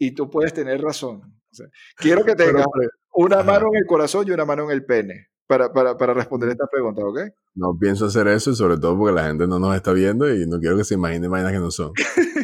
y 0.00 0.12
tú 0.12 0.28
puedes 0.30 0.52
tener 0.52 0.80
razón. 0.80 1.20
O 1.22 1.54
sea, 1.54 1.66
quiero 1.96 2.24
que 2.24 2.34
tengas 2.34 2.66
pero, 2.74 2.90
una 3.14 3.36
ajá. 3.40 3.44
mano 3.44 3.66
en 3.72 3.78
el 3.78 3.86
corazón 3.86 4.26
y 4.26 4.30
una 4.32 4.44
mano 4.44 4.64
en 4.64 4.70
el 4.70 4.84
pene 4.84 5.28
para, 5.46 5.72
para, 5.72 5.96
para 5.96 6.14
responder 6.14 6.48
estas 6.48 6.68
preguntas, 6.70 7.04
¿ok? 7.06 7.20
no 7.54 7.76
pienso 7.78 8.06
hacer 8.06 8.28
eso 8.28 8.54
sobre 8.54 8.78
todo 8.78 8.96
porque 8.96 9.14
la 9.14 9.26
gente 9.26 9.46
no 9.46 9.58
nos 9.58 9.74
está 9.74 9.92
viendo 9.92 10.32
y 10.32 10.46
no 10.46 10.58
quiero 10.60 10.76
que 10.76 10.84
se 10.84 10.94
imaginen 10.94 11.30
vainas 11.30 11.52
que 11.52 11.58
no 11.58 11.70
son. 11.70 11.92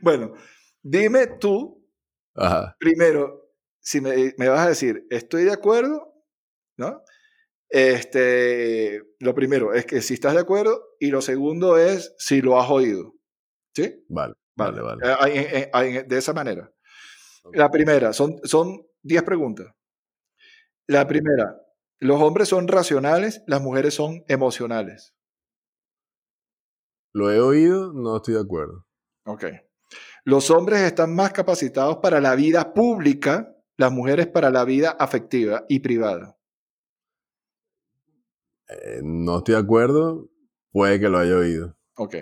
Bueno, 0.00 0.32
dime 0.82 1.28
tú 1.38 1.86
Ajá. 2.34 2.76
primero, 2.80 3.52
si 3.78 4.00
me, 4.00 4.34
me 4.36 4.48
vas 4.48 4.66
a 4.66 4.68
decir, 4.68 5.06
estoy 5.10 5.44
de 5.44 5.52
acuerdo, 5.52 6.12
¿no? 6.76 7.02
Este, 7.68 9.00
lo 9.20 9.34
primero 9.34 9.72
es 9.74 9.86
que 9.86 10.02
si 10.02 10.14
estás 10.14 10.34
de 10.34 10.40
acuerdo 10.40 10.82
y 10.98 11.10
lo 11.10 11.22
segundo 11.22 11.78
es 11.78 12.14
si 12.18 12.42
lo 12.42 12.60
has 12.60 12.68
oído, 12.68 13.14
¿sí? 13.74 14.04
Vale, 14.08 14.34
vale, 14.56 14.80
vale. 14.80 15.00
Eh, 15.06 15.16
ahí- 15.18 15.38
eh, 15.38 15.70
ahí- 15.72 16.02
de 16.06 16.18
esa 16.18 16.32
manera. 16.32 16.72
La 17.52 17.70
primera, 17.70 18.12
son, 18.12 18.38
son 18.44 18.86
10 19.02 19.22
preguntas. 19.24 19.74
La 20.86 21.06
primera, 21.06 21.60
los 21.98 22.20
hombres 22.20 22.48
son 22.48 22.68
racionales, 22.68 23.42
las 23.46 23.60
mujeres 23.60 23.94
son 23.94 24.24
emocionales. 24.28 25.14
Lo 27.14 27.30
he 27.30 27.40
oído, 27.40 27.92
no 27.92 28.16
estoy 28.16 28.34
de 28.34 28.40
acuerdo. 28.40 28.86
Ok. 29.26 29.44
Los 30.24 30.50
hombres 30.50 30.80
están 30.80 31.14
más 31.14 31.32
capacitados 31.32 31.98
para 31.98 32.20
la 32.20 32.34
vida 32.34 32.72
pública, 32.74 33.54
las 33.76 33.92
mujeres 33.92 34.28
para 34.28 34.50
la 34.50 34.64
vida 34.64 34.90
afectiva 34.90 35.64
y 35.68 35.80
privada. 35.80 36.38
Eh, 38.68 39.00
no 39.02 39.38
estoy 39.38 39.54
de 39.54 39.60
acuerdo, 39.60 40.30
puede 40.70 41.00
que 41.00 41.08
lo 41.08 41.18
haya 41.18 41.36
oído. 41.36 41.76
Ok. 41.96 42.16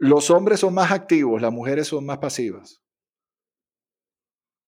Los 0.00 0.30
hombres 0.30 0.60
son 0.60 0.72
más 0.72 0.92
activos, 0.92 1.42
las 1.42 1.52
mujeres 1.52 1.86
son 1.88 2.06
más 2.06 2.18
pasivas. 2.18 2.82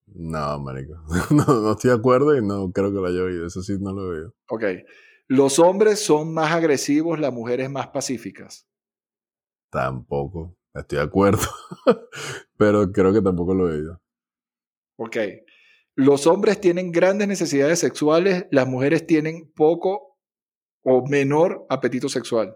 No, 0.07 0.59
marico. 0.61 0.95
No, 1.30 1.45
no 1.47 1.72
estoy 1.72 1.91
de 1.91 1.97
acuerdo 1.97 2.37
y 2.37 2.45
no 2.45 2.70
creo 2.70 2.93
que 2.93 2.99
lo 2.99 3.07
haya 3.07 3.22
oído. 3.22 3.47
Eso 3.47 3.62
sí 3.62 3.76
no 3.80 3.93
lo 3.93 4.03
he 4.03 4.16
oído. 4.16 4.35
Ok. 4.51 4.64
Los 5.28 5.59
hombres 5.59 6.05
son 6.05 6.35
más 6.35 6.53
agresivos, 6.53 7.18
las 7.18 7.33
mujeres 7.33 7.70
más 7.70 7.89
pacíficas. 7.89 8.68
Tampoco. 9.70 10.55
Estoy 10.74 10.99
de 10.99 11.05
acuerdo. 11.05 11.41
Pero 12.59 12.93
creo 12.93 13.14
que 13.14 13.22
tampoco 13.22 13.55
lo 13.55 13.70
he 13.70 13.76
oído. 13.76 14.03
Ok. 14.99 15.16
Los 15.95 16.26
hombres 16.26 16.61
tienen 16.61 16.93
grandes 16.93 17.28
necesidades 17.28 17.78
sexuales, 17.78 18.47
las 18.51 18.66
mujeres 18.66 19.07
tienen 19.07 19.51
poco 19.55 20.18
o 20.83 21.07
menor 21.07 21.64
apetito 21.70 22.11
sexual. 22.11 22.55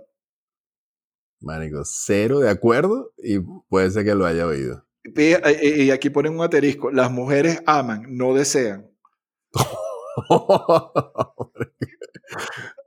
Marico, 1.41 1.83
cero 1.85 2.41
de 2.41 2.51
acuerdo 2.51 3.13
y 3.19 3.39
puede 3.69 3.91
ser 3.91 4.05
que 4.05 4.15
lo 4.15 4.27
haya 4.27 4.47
oído. 4.47 4.85
Y, 5.05 5.33
y- 5.35 5.83
y 5.85 5.91
aquí 5.91 6.11
ponen 6.11 6.35
un 6.35 6.43
asterisco, 6.43 6.91
las 6.91 7.11
mujeres 7.11 7.63
aman, 7.67 8.05
no 8.17 8.35
desean. 8.35 8.91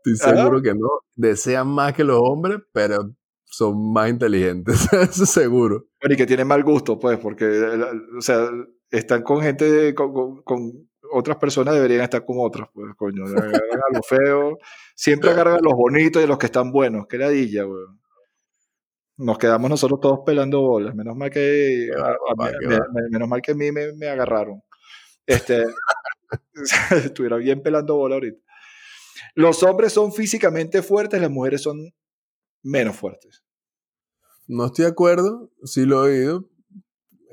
Estoy 0.03 0.15
seguro 0.35 0.61
que 0.61 0.73
no. 0.73 0.87
Desean 1.15 1.67
más 1.67 1.93
que 1.93 2.03
los 2.03 2.19
hombres, 2.21 2.59
pero 2.73 3.13
son 3.45 3.91
más 3.93 4.09
inteligentes. 4.09 4.75
Eso 4.93 5.25
seguro. 5.25 5.85
Bueno, 6.01 6.13
y 6.13 6.17
que 6.17 6.25
tienen 6.25 6.47
mal 6.47 6.63
gusto, 6.63 6.99
pues, 6.99 7.17
porque, 7.19 7.45
eh, 7.45 7.79
o 8.17 8.21
sea, 8.21 8.49
están 8.91 9.21
con 9.23 9.41
gente, 9.41 9.69
de- 9.71 9.95
con, 9.95 10.13
con- 10.13 10.41
con 10.43 10.89
otras 11.11 11.37
personas, 11.37 11.73
deberían 11.73 12.01
estar 12.01 12.23
con 12.25 12.37
otras, 12.39 12.67
pues, 12.73 12.93
coño. 12.95 13.25
Agarran 13.25 13.55
a 13.55 13.97
los 13.97 14.07
feos, 14.07 14.53
siempre 14.95 15.29
agarran 15.31 15.55
a 15.55 15.59
los 15.61 15.73
bonitos 15.73 16.21
y 16.21 16.25
a 16.25 16.27
los 16.27 16.37
que 16.37 16.45
están 16.47 16.71
buenos. 16.71 17.07
Qué 17.07 17.17
ladilla, 17.17 17.65
weón. 17.65 17.99
Nos 19.19 19.37
quedamos 19.37 19.69
nosotros 19.69 19.99
todos 20.01 20.19
pelando 20.25 20.61
bolas. 20.61 20.95
Menos 20.95 21.15
mal 21.15 21.29
que, 21.29 21.89
a- 21.95 22.15
me- 22.67 22.77
me- 22.93 23.09
menos 23.11 23.27
mal 23.27 23.41
que 23.41 23.51
a 23.51 23.55
mí 23.55 23.71
me, 23.71 23.93
me 23.93 24.07
agarraron. 24.07 24.61
Este, 25.25 25.65
estuviera 27.13 27.37
bien 27.37 27.61
pelando 27.61 27.95
bola 27.95 28.15
ahorita. 28.15 28.39
Los 29.35 29.61
hombres 29.63 29.93
son 29.93 30.11
físicamente 30.13 30.81
fuertes, 30.81 31.21
las 31.21 31.29
mujeres 31.31 31.61
son 31.61 31.77
menos 32.63 32.95
fuertes. 32.95 33.43
No 34.47 34.65
estoy 34.65 34.85
de 34.85 34.91
acuerdo, 34.91 35.51
sí 35.63 35.85
lo 35.85 36.05
he 36.07 36.19
oído. 36.19 36.49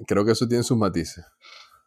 Creo 0.07 0.25
que 0.25 0.33
eso 0.33 0.47
tiene 0.47 0.63
sus 0.65 0.77
matices. 0.77 1.25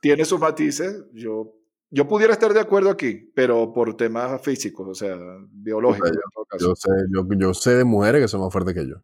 tiene 0.01 0.25
sus 0.25 0.39
matices. 0.39 1.03
Yo, 1.13 1.53
yo 1.91 2.07
pudiera 2.07 2.33
estar 2.33 2.53
de 2.53 2.59
acuerdo 2.59 2.89
aquí, 2.89 3.31
pero 3.35 3.71
por 3.73 3.95
temas 3.95 4.41
físicos, 4.41 4.87
o 4.89 4.95
sea, 4.95 5.15
biológicos. 5.51 6.11
Yo 6.59 6.73
sé, 6.75 6.89
yo, 7.13 7.27
yo 7.37 7.53
sé 7.53 7.75
de 7.75 7.83
mujeres 7.83 8.21
que 8.23 8.27
son 8.27 8.41
más 8.41 8.51
fuertes 8.51 8.73
que 8.73 8.87
yo. 8.87 8.95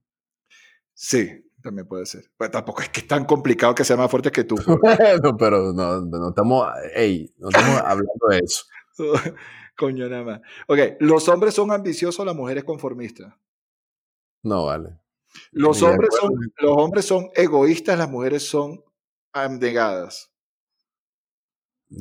Sí, 0.98 1.46
también 1.62 1.88
puede 1.88 2.06
ser. 2.06 2.24
Pero 2.38 2.52
tampoco 2.52 2.82
es 2.82 2.90
que 2.90 3.02
es 3.02 3.08
tan 3.08 3.26
complicado 3.26 3.76
que 3.76 3.84
sea 3.84 3.98
más 3.98 4.10
fuerte 4.10 4.32
que 4.32 4.46
tú. 4.46 4.56
Bueno, 4.82 5.36
pero 5.38 5.74
no, 5.74 6.02
no 6.02 6.30
estamos, 6.30 6.68
ey, 6.96 7.34
no 7.38 7.50
estamos 7.50 7.82
hablando 7.82 8.28
de 8.30 8.40
eso. 8.40 8.64
Coño, 9.78 10.08
nada 10.08 10.24
más. 10.24 10.42
Ok, 10.68 10.80
los 11.02 11.28
hombres 11.28 11.54
son 11.54 11.70
ambiciosos, 11.72 12.26
las 12.26 12.36
mujeres 12.36 12.64
conformistas. 12.64 13.34
No, 14.42 14.66
vale. 14.68 14.98
Los 15.52 15.82
Ni 15.82 15.88
hombres, 15.90 16.10
son, 16.18 16.32
los 16.60 16.72
hombres 16.78 17.06
son 17.06 17.30
egoístas, 17.36 17.98
las 18.00 18.10
mujeres 18.10 18.48
son 18.48 18.82
abnegadas. 19.34 20.32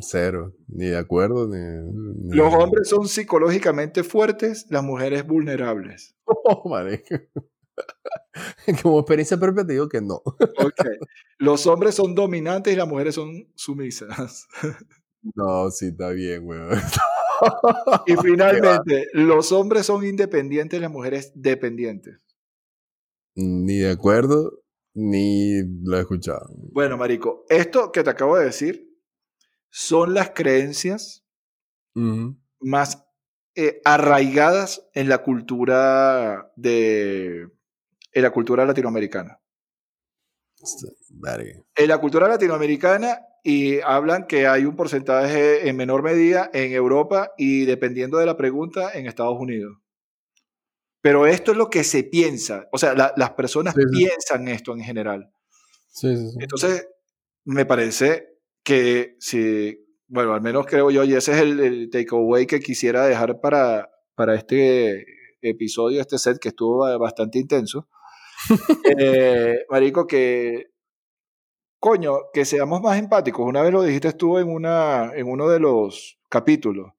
Cero. 0.01 0.55
Ni 0.69 0.87
de 0.87 0.97
acuerdo, 0.99 1.49
ni. 1.49 1.59
ni- 1.59 2.37
Los 2.37 2.55
hombres 2.55 2.89
son 2.89 3.09
psicológicamente 3.09 4.05
fuertes, 4.05 4.67
las 4.71 4.85
mujeres 4.85 5.27
vulnerables. 5.27 6.15
Oh, 6.47 6.69
marico. 6.69 7.17
Como 8.83 9.01
experiencia 9.01 9.39
propia 9.39 9.67
te 9.67 9.75
digo 9.75 9.89
que 9.89 10.01
no. 10.01 10.23
Los 11.39 11.67
hombres 11.67 11.95
son 11.95 12.15
dominantes 12.15 12.73
y 12.73 12.77
las 12.77 12.89
mujeres 12.89 13.15
son 13.15 13.49
sumisas. 13.55 14.47
No, 15.35 15.71
sí, 15.71 15.87
está 15.87 16.11
bien, 16.11 16.47
weón. 16.47 16.79
Y 18.07 18.15
finalmente, 18.23 19.07
los 19.15 19.53
hombres 19.53 19.87
son 19.87 20.05
independientes, 20.05 20.79
las 20.79 20.91
mujeres 20.91 21.33
dependientes. 21.35 22.21
Ni 23.35 23.79
de 23.79 23.91
acuerdo, 23.91 24.63
ni 24.95 25.63
lo 25.83 25.97
he 25.97 26.01
escuchado. 26.01 26.47
Bueno, 26.73 26.99
Marico, 26.99 27.47
esto 27.49 27.91
que 27.91 28.05
te 28.05 28.11
acabo 28.11 28.37
de 28.37 28.45
decir 28.45 28.87
son 29.71 30.13
las 30.13 30.33
creencias 30.35 31.25
más 32.61 33.05
eh, 33.57 33.81
arraigadas 33.85 34.89
en 34.95 35.09
la 35.09 35.23
cultura 35.23 36.53
de 36.57 37.49
en 38.15 38.23
la 38.23 38.31
cultura 38.31 38.65
latinoamericana. 38.65 39.41
Verga. 41.11 41.53
En 41.77 41.89
la 41.89 41.99
cultura 41.99 42.29
latinoamericana 42.29 43.21
y 43.43 43.81
hablan 43.81 44.27
que 44.27 44.47
hay 44.47 44.65
un 44.65 44.77
porcentaje 44.77 45.69
en 45.69 45.77
menor 45.77 46.03
medida 46.03 46.49
en 46.55 46.73
Europa 46.73 47.33
y 47.37 47.67
dependiendo 47.67 48.17
de 48.19 48.27
la 48.27 48.37
pregunta 48.37 48.93
en 48.95 49.07
Estados 49.07 49.39
Unidos. 49.39 49.77
Pero 51.03 51.27
esto 51.27 51.53
es 51.53 51.59
lo 51.59 51.69
que 51.69 51.85
se 51.85 52.03
piensa, 52.05 52.67
o 52.73 52.79
sea, 52.79 52.95
la- 52.95 53.13
las 53.17 53.33
personas 53.33 53.75
Sí, 53.75 53.83
sí. 53.83 53.99
piensan 53.99 54.49
esto 54.49 54.73
en 54.73 54.81
general. 54.81 55.31
Sí. 55.93 56.09
Entonces, 56.41 56.89
me 57.45 57.67
parece 57.67 58.39
que 58.63 59.17
si, 59.21 59.79
bueno, 60.09 60.33
al 60.33 60.41
menos 60.41 60.65
creo 60.67 60.91
yo, 60.91 61.05
y 61.05 61.13
ese 61.15 61.33
es 61.33 61.39
el, 61.41 61.61
el 61.61 61.91
takeaway 61.91 62.47
que 62.47 62.61
quisiera 62.61 63.05
dejar 63.07 63.39
para, 63.41 63.91
para 64.15 64.35
este 64.35 65.05
episodio, 65.43 66.01
este 66.01 66.17
set 66.17 66.39
que 66.39 66.49
estuvo 66.49 66.79
ba- 66.79 66.97
bastante 66.97 67.39
intenso. 67.39 67.87
Eh, 68.99 69.65
marico, 69.71 70.07
que, 70.07 70.67
coño, 71.79 72.19
que 72.33 72.45
seamos 72.45 72.81
más 72.81 72.99
empáticos. 72.99 73.47
Una 73.47 73.63
vez 73.63 73.73
lo 73.73 73.83
dijiste 73.83 74.13
tú 74.13 74.39
en, 74.39 74.49
una, 74.49 75.13
en 75.15 75.29
uno 75.29 75.49
de 75.49 75.61
los 75.61 76.19
capítulos. 76.29 76.93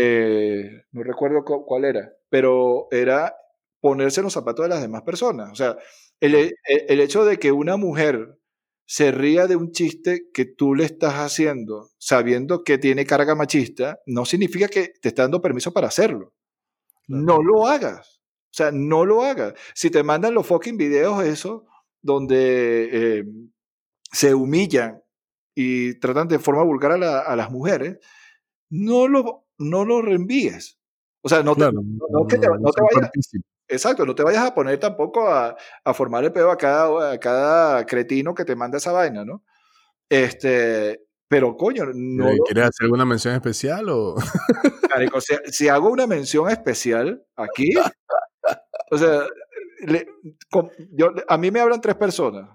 Eh, 0.00 0.70
no 0.92 1.02
recuerdo 1.04 1.44
cu- 1.44 1.64
cuál 1.64 1.84
era, 1.84 2.12
pero 2.28 2.88
era 2.90 3.34
ponerse 3.80 4.20
en 4.20 4.24
los 4.24 4.32
zapatos 4.32 4.64
de 4.64 4.70
las 4.70 4.82
demás 4.82 5.02
personas. 5.02 5.50
O 5.52 5.54
sea, 5.54 5.76
el, 6.20 6.34
el- 6.34 6.52
el 6.88 7.00
hecho 7.00 7.24
de 7.24 7.38
que 7.38 7.52
una 7.52 7.76
mujer 7.76 8.38
se 8.86 9.12
ría 9.12 9.46
de 9.46 9.56
un 9.56 9.72
chiste 9.72 10.28
que 10.32 10.44
tú 10.46 10.74
le 10.74 10.84
estás 10.84 11.14
haciendo 11.14 11.90
sabiendo 11.98 12.64
que 12.64 12.78
tiene 12.78 13.04
carga 13.06 13.34
machista, 13.34 14.00
no 14.06 14.24
significa 14.24 14.68
que 14.68 14.92
te 15.02 15.08
está 15.08 15.22
dando 15.22 15.40
permiso 15.40 15.72
para 15.72 15.88
hacerlo. 15.88 16.34
No 17.08 17.42
lo 17.42 17.66
hagas. 17.68 18.15
O 18.56 18.62
sea, 18.62 18.70
no 18.72 19.04
lo 19.04 19.22
hagas. 19.22 19.52
Si 19.74 19.90
te 19.90 20.02
mandan 20.02 20.32
los 20.32 20.46
fucking 20.46 20.78
videos 20.78 21.22
eso, 21.22 21.66
donde 22.00 22.88
eh, 23.18 23.24
se 24.10 24.32
humillan 24.32 25.02
y 25.54 25.98
tratan 26.00 26.26
de 26.26 26.38
forma 26.38 26.62
vulgar 26.62 26.92
a, 26.92 26.96
la- 26.96 27.20
a 27.20 27.36
las 27.36 27.50
mujeres, 27.50 27.98
no 28.70 29.08
lo, 29.08 29.44
no 29.58 29.84
lo 29.84 30.00
reenvíes. 30.00 30.78
O 31.20 31.28
sea, 31.28 31.42
no 31.42 31.52
te, 31.54 31.60
Claro, 31.60 31.82
no- 31.82 32.06
no 32.10 32.26
que 32.26 32.38
te- 32.38 32.46
no 32.48 32.70
te 32.72 32.80
son 32.80 32.88
vayas- 32.94 33.10
exacto, 33.68 34.06
no 34.06 34.14
te 34.14 34.22
vayas 34.22 34.46
a 34.46 34.54
poner 34.54 34.78
tampoco 34.80 35.28
a, 35.28 35.54
a 35.84 35.92
formar 35.94 36.24
el 36.24 36.32
pedo 36.32 36.50
a 36.50 36.56
cada, 36.56 37.12
a 37.12 37.18
cada 37.20 37.84
cretino 37.84 38.34
que 38.34 38.46
te 38.46 38.56
manda 38.56 38.78
esa 38.78 38.92
vaina, 38.92 39.22
¿no? 39.22 39.44
Este, 40.08 41.02
pero 41.28 41.56
coño, 41.58 41.84
no, 41.92 42.24
¿Quieres- 42.24 42.38
lo- 42.38 42.44
¿Quieres 42.44 42.64
hacer 42.64 42.84
alguna 42.84 43.04
mención 43.04 43.34
especial 43.34 43.86
o...? 43.90 44.14
Marico, 44.94 45.20
si, 45.20 45.34
si 45.50 45.68
hago 45.68 45.90
una 45.90 46.06
mención 46.06 46.48
especial 46.48 47.22
aquí, 47.36 47.70
o 48.90 48.98
sea, 48.98 49.26
le- 49.86 50.06
con- 50.50 50.70
yo, 50.92 51.12
a 51.28 51.38
mí 51.38 51.50
me 51.50 51.60
hablan 51.60 51.80
tres 51.80 51.96
personas. 51.96 52.48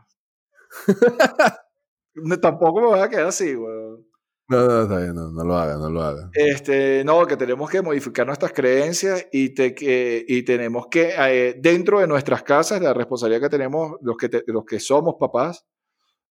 Tampoco 2.41 2.81
me 2.81 2.87
voy 2.87 2.99
a 2.99 3.09
quedar 3.09 3.27
así, 3.27 3.55
weón. 3.55 4.05
No, 4.49 4.67
no, 4.67 4.81
está 4.81 4.97
bien, 4.97 5.15
no, 5.15 5.31
no 5.31 5.45
lo 5.45 5.55
haga, 5.55 5.77
no 5.77 5.89
lo 5.89 6.01
haga. 6.03 6.29
Este, 6.33 7.03
no, 7.05 7.25
que 7.25 7.37
tenemos 7.37 7.69
que 7.69 7.81
modificar 7.81 8.27
nuestras 8.27 8.51
creencias 8.51 9.25
y, 9.31 9.53
te- 9.53 9.73
que, 9.73 10.25
y 10.27 10.43
tenemos 10.43 10.87
que, 10.91 11.13
eh, 11.17 11.55
dentro 11.57 12.01
de 12.01 12.07
nuestras 12.07 12.43
casas, 12.43 12.81
la 12.81 12.93
responsabilidad 12.93 13.43
que 13.43 13.49
tenemos 13.49 13.93
los 14.01 14.17
que, 14.17 14.27
te- 14.27 14.43
los 14.47 14.65
que 14.65 14.81
somos 14.81 15.15
papás, 15.17 15.65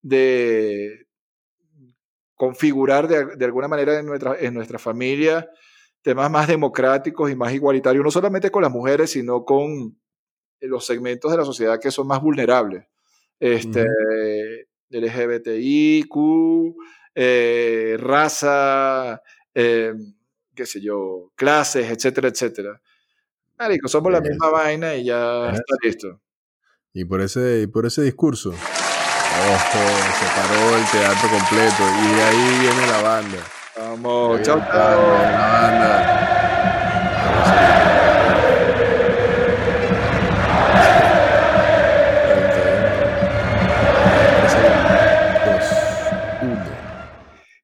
de 0.03 1.07
configurar 2.35 3.09
de, 3.09 3.37
de 3.37 3.45
alguna 3.45 3.69
manera 3.69 3.99
en 3.99 4.07
nuestra, 4.07 4.37
en 4.39 4.53
nuestra 4.55 4.79
familia 4.79 5.49
temas 6.03 6.31
más 6.31 6.49
democráticos 6.49 7.31
y 7.31 7.37
más 7.37 7.53
igualitarios, 7.53 8.05
no 8.05 8.11
solamente 8.11 8.51
con 8.51 8.63
las 8.63 8.73
mujeres, 8.73 9.11
sino 9.11 9.45
con 9.45 9.99
los 10.61 10.87
segmentos 10.87 11.31
de 11.31 11.39
la 11.39 11.45
sociedad 11.45 11.81
que 11.81 11.91
son 11.91 12.07
más 12.07 12.21
vulnerables. 12.21 12.85
Este, 13.39 13.87
LGBTIQ, 14.91 16.15
eh, 17.15 17.97
raza, 17.99 19.23
eh, 19.55 19.95
qué 20.55 20.67
sé 20.67 20.81
yo, 20.81 21.33
clases, 21.35 21.91
etcétera, 21.91 22.29
etcétera. 22.29 22.81
Marico, 23.59 23.89
somos 23.89 24.13
la 24.13 24.21
misma 24.21 24.51
vaina 24.51 24.95
y 24.95 25.05
ya 25.05 25.51
está 25.51 25.75
listo. 25.83 26.21
Y 26.93 27.05
por 27.05 27.21
ese, 27.21 27.63
y 27.63 27.67
por 27.67 27.87
ese 27.87 28.03
discurso, 28.03 28.51
ojo, 28.51 28.59
se 30.19 30.27
paró 30.35 30.77
el 30.77 30.85
teatro 30.91 31.29
completo 31.31 31.83
y 32.03 32.15
de 32.15 32.23
ahí 32.23 32.59
viene 32.61 32.87
la 32.87 33.03
banda. 33.03 33.60
Vamos, 33.81 34.43
chao. 34.43 34.61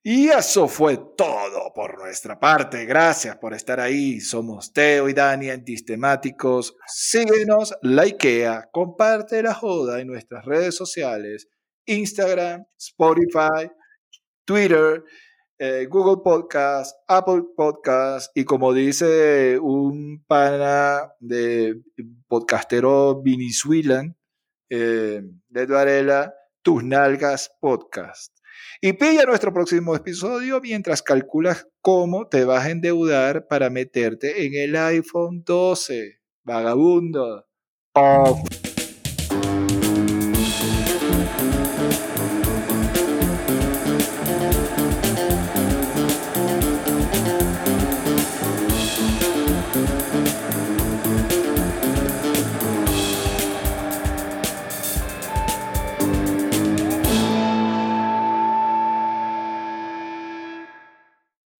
Y 0.03 0.29
eso 0.29 0.69
fue 0.69 0.99
todo 1.17 1.73
por 1.75 1.99
nuestra 1.99 2.41
parte. 2.41 2.87
Gracias 2.87 3.37
por 3.37 3.53
estar 3.53 3.79
ahí. 3.79 4.21
Somos 4.21 4.73
Teo 4.73 5.11
y 5.11 5.13
Dani, 5.13 5.51
Antistemáticos. 5.51 6.77
Síguenos, 6.87 7.77
likea, 7.83 8.71
comparte 8.73 9.43
la 9.43 9.53
joda 9.53 10.01
en 10.01 10.07
nuestras 10.07 10.47
redes 10.47 10.75
sociales, 10.75 11.49
Instagram, 11.85 12.65
Spotify, 12.79 13.71
Twitter 14.47 15.03
eh, 15.59 15.87
Google 15.89 16.23
Podcast, 16.23 16.97
Apple 17.09 17.43
Podcast 17.57 18.31
y 18.35 18.45
como 18.45 18.73
dice 18.73 19.59
un 19.59 20.23
pana 20.27 21.13
de 21.19 21.81
podcastero 22.29 23.23
Venezuelan, 23.23 24.17
eh, 24.69 25.23
de 25.49 25.67
Varela, 25.67 26.35
tus 26.63 26.85
nalgas 26.85 27.51
podcast. 27.61 28.37
Y 28.81 28.93
pilla 28.95 29.25
nuestro 29.25 29.53
próximo 29.53 29.97
episodio 29.97 30.61
mientras 30.61 31.03
calculas 31.03 31.67
cómo 31.81 32.29
te 32.29 32.45
vas 32.45 32.67
a 32.67 32.71
endeudar 32.71 33.47
para 33.47 33.71
meterte 33.71 34.45
en 34.45 34.55
el 34.55 34.77
iPhone 34.77 35.43
12. 35.45 36.21
Vagabundo. 36.45 37.47
Off. 37.95 38.66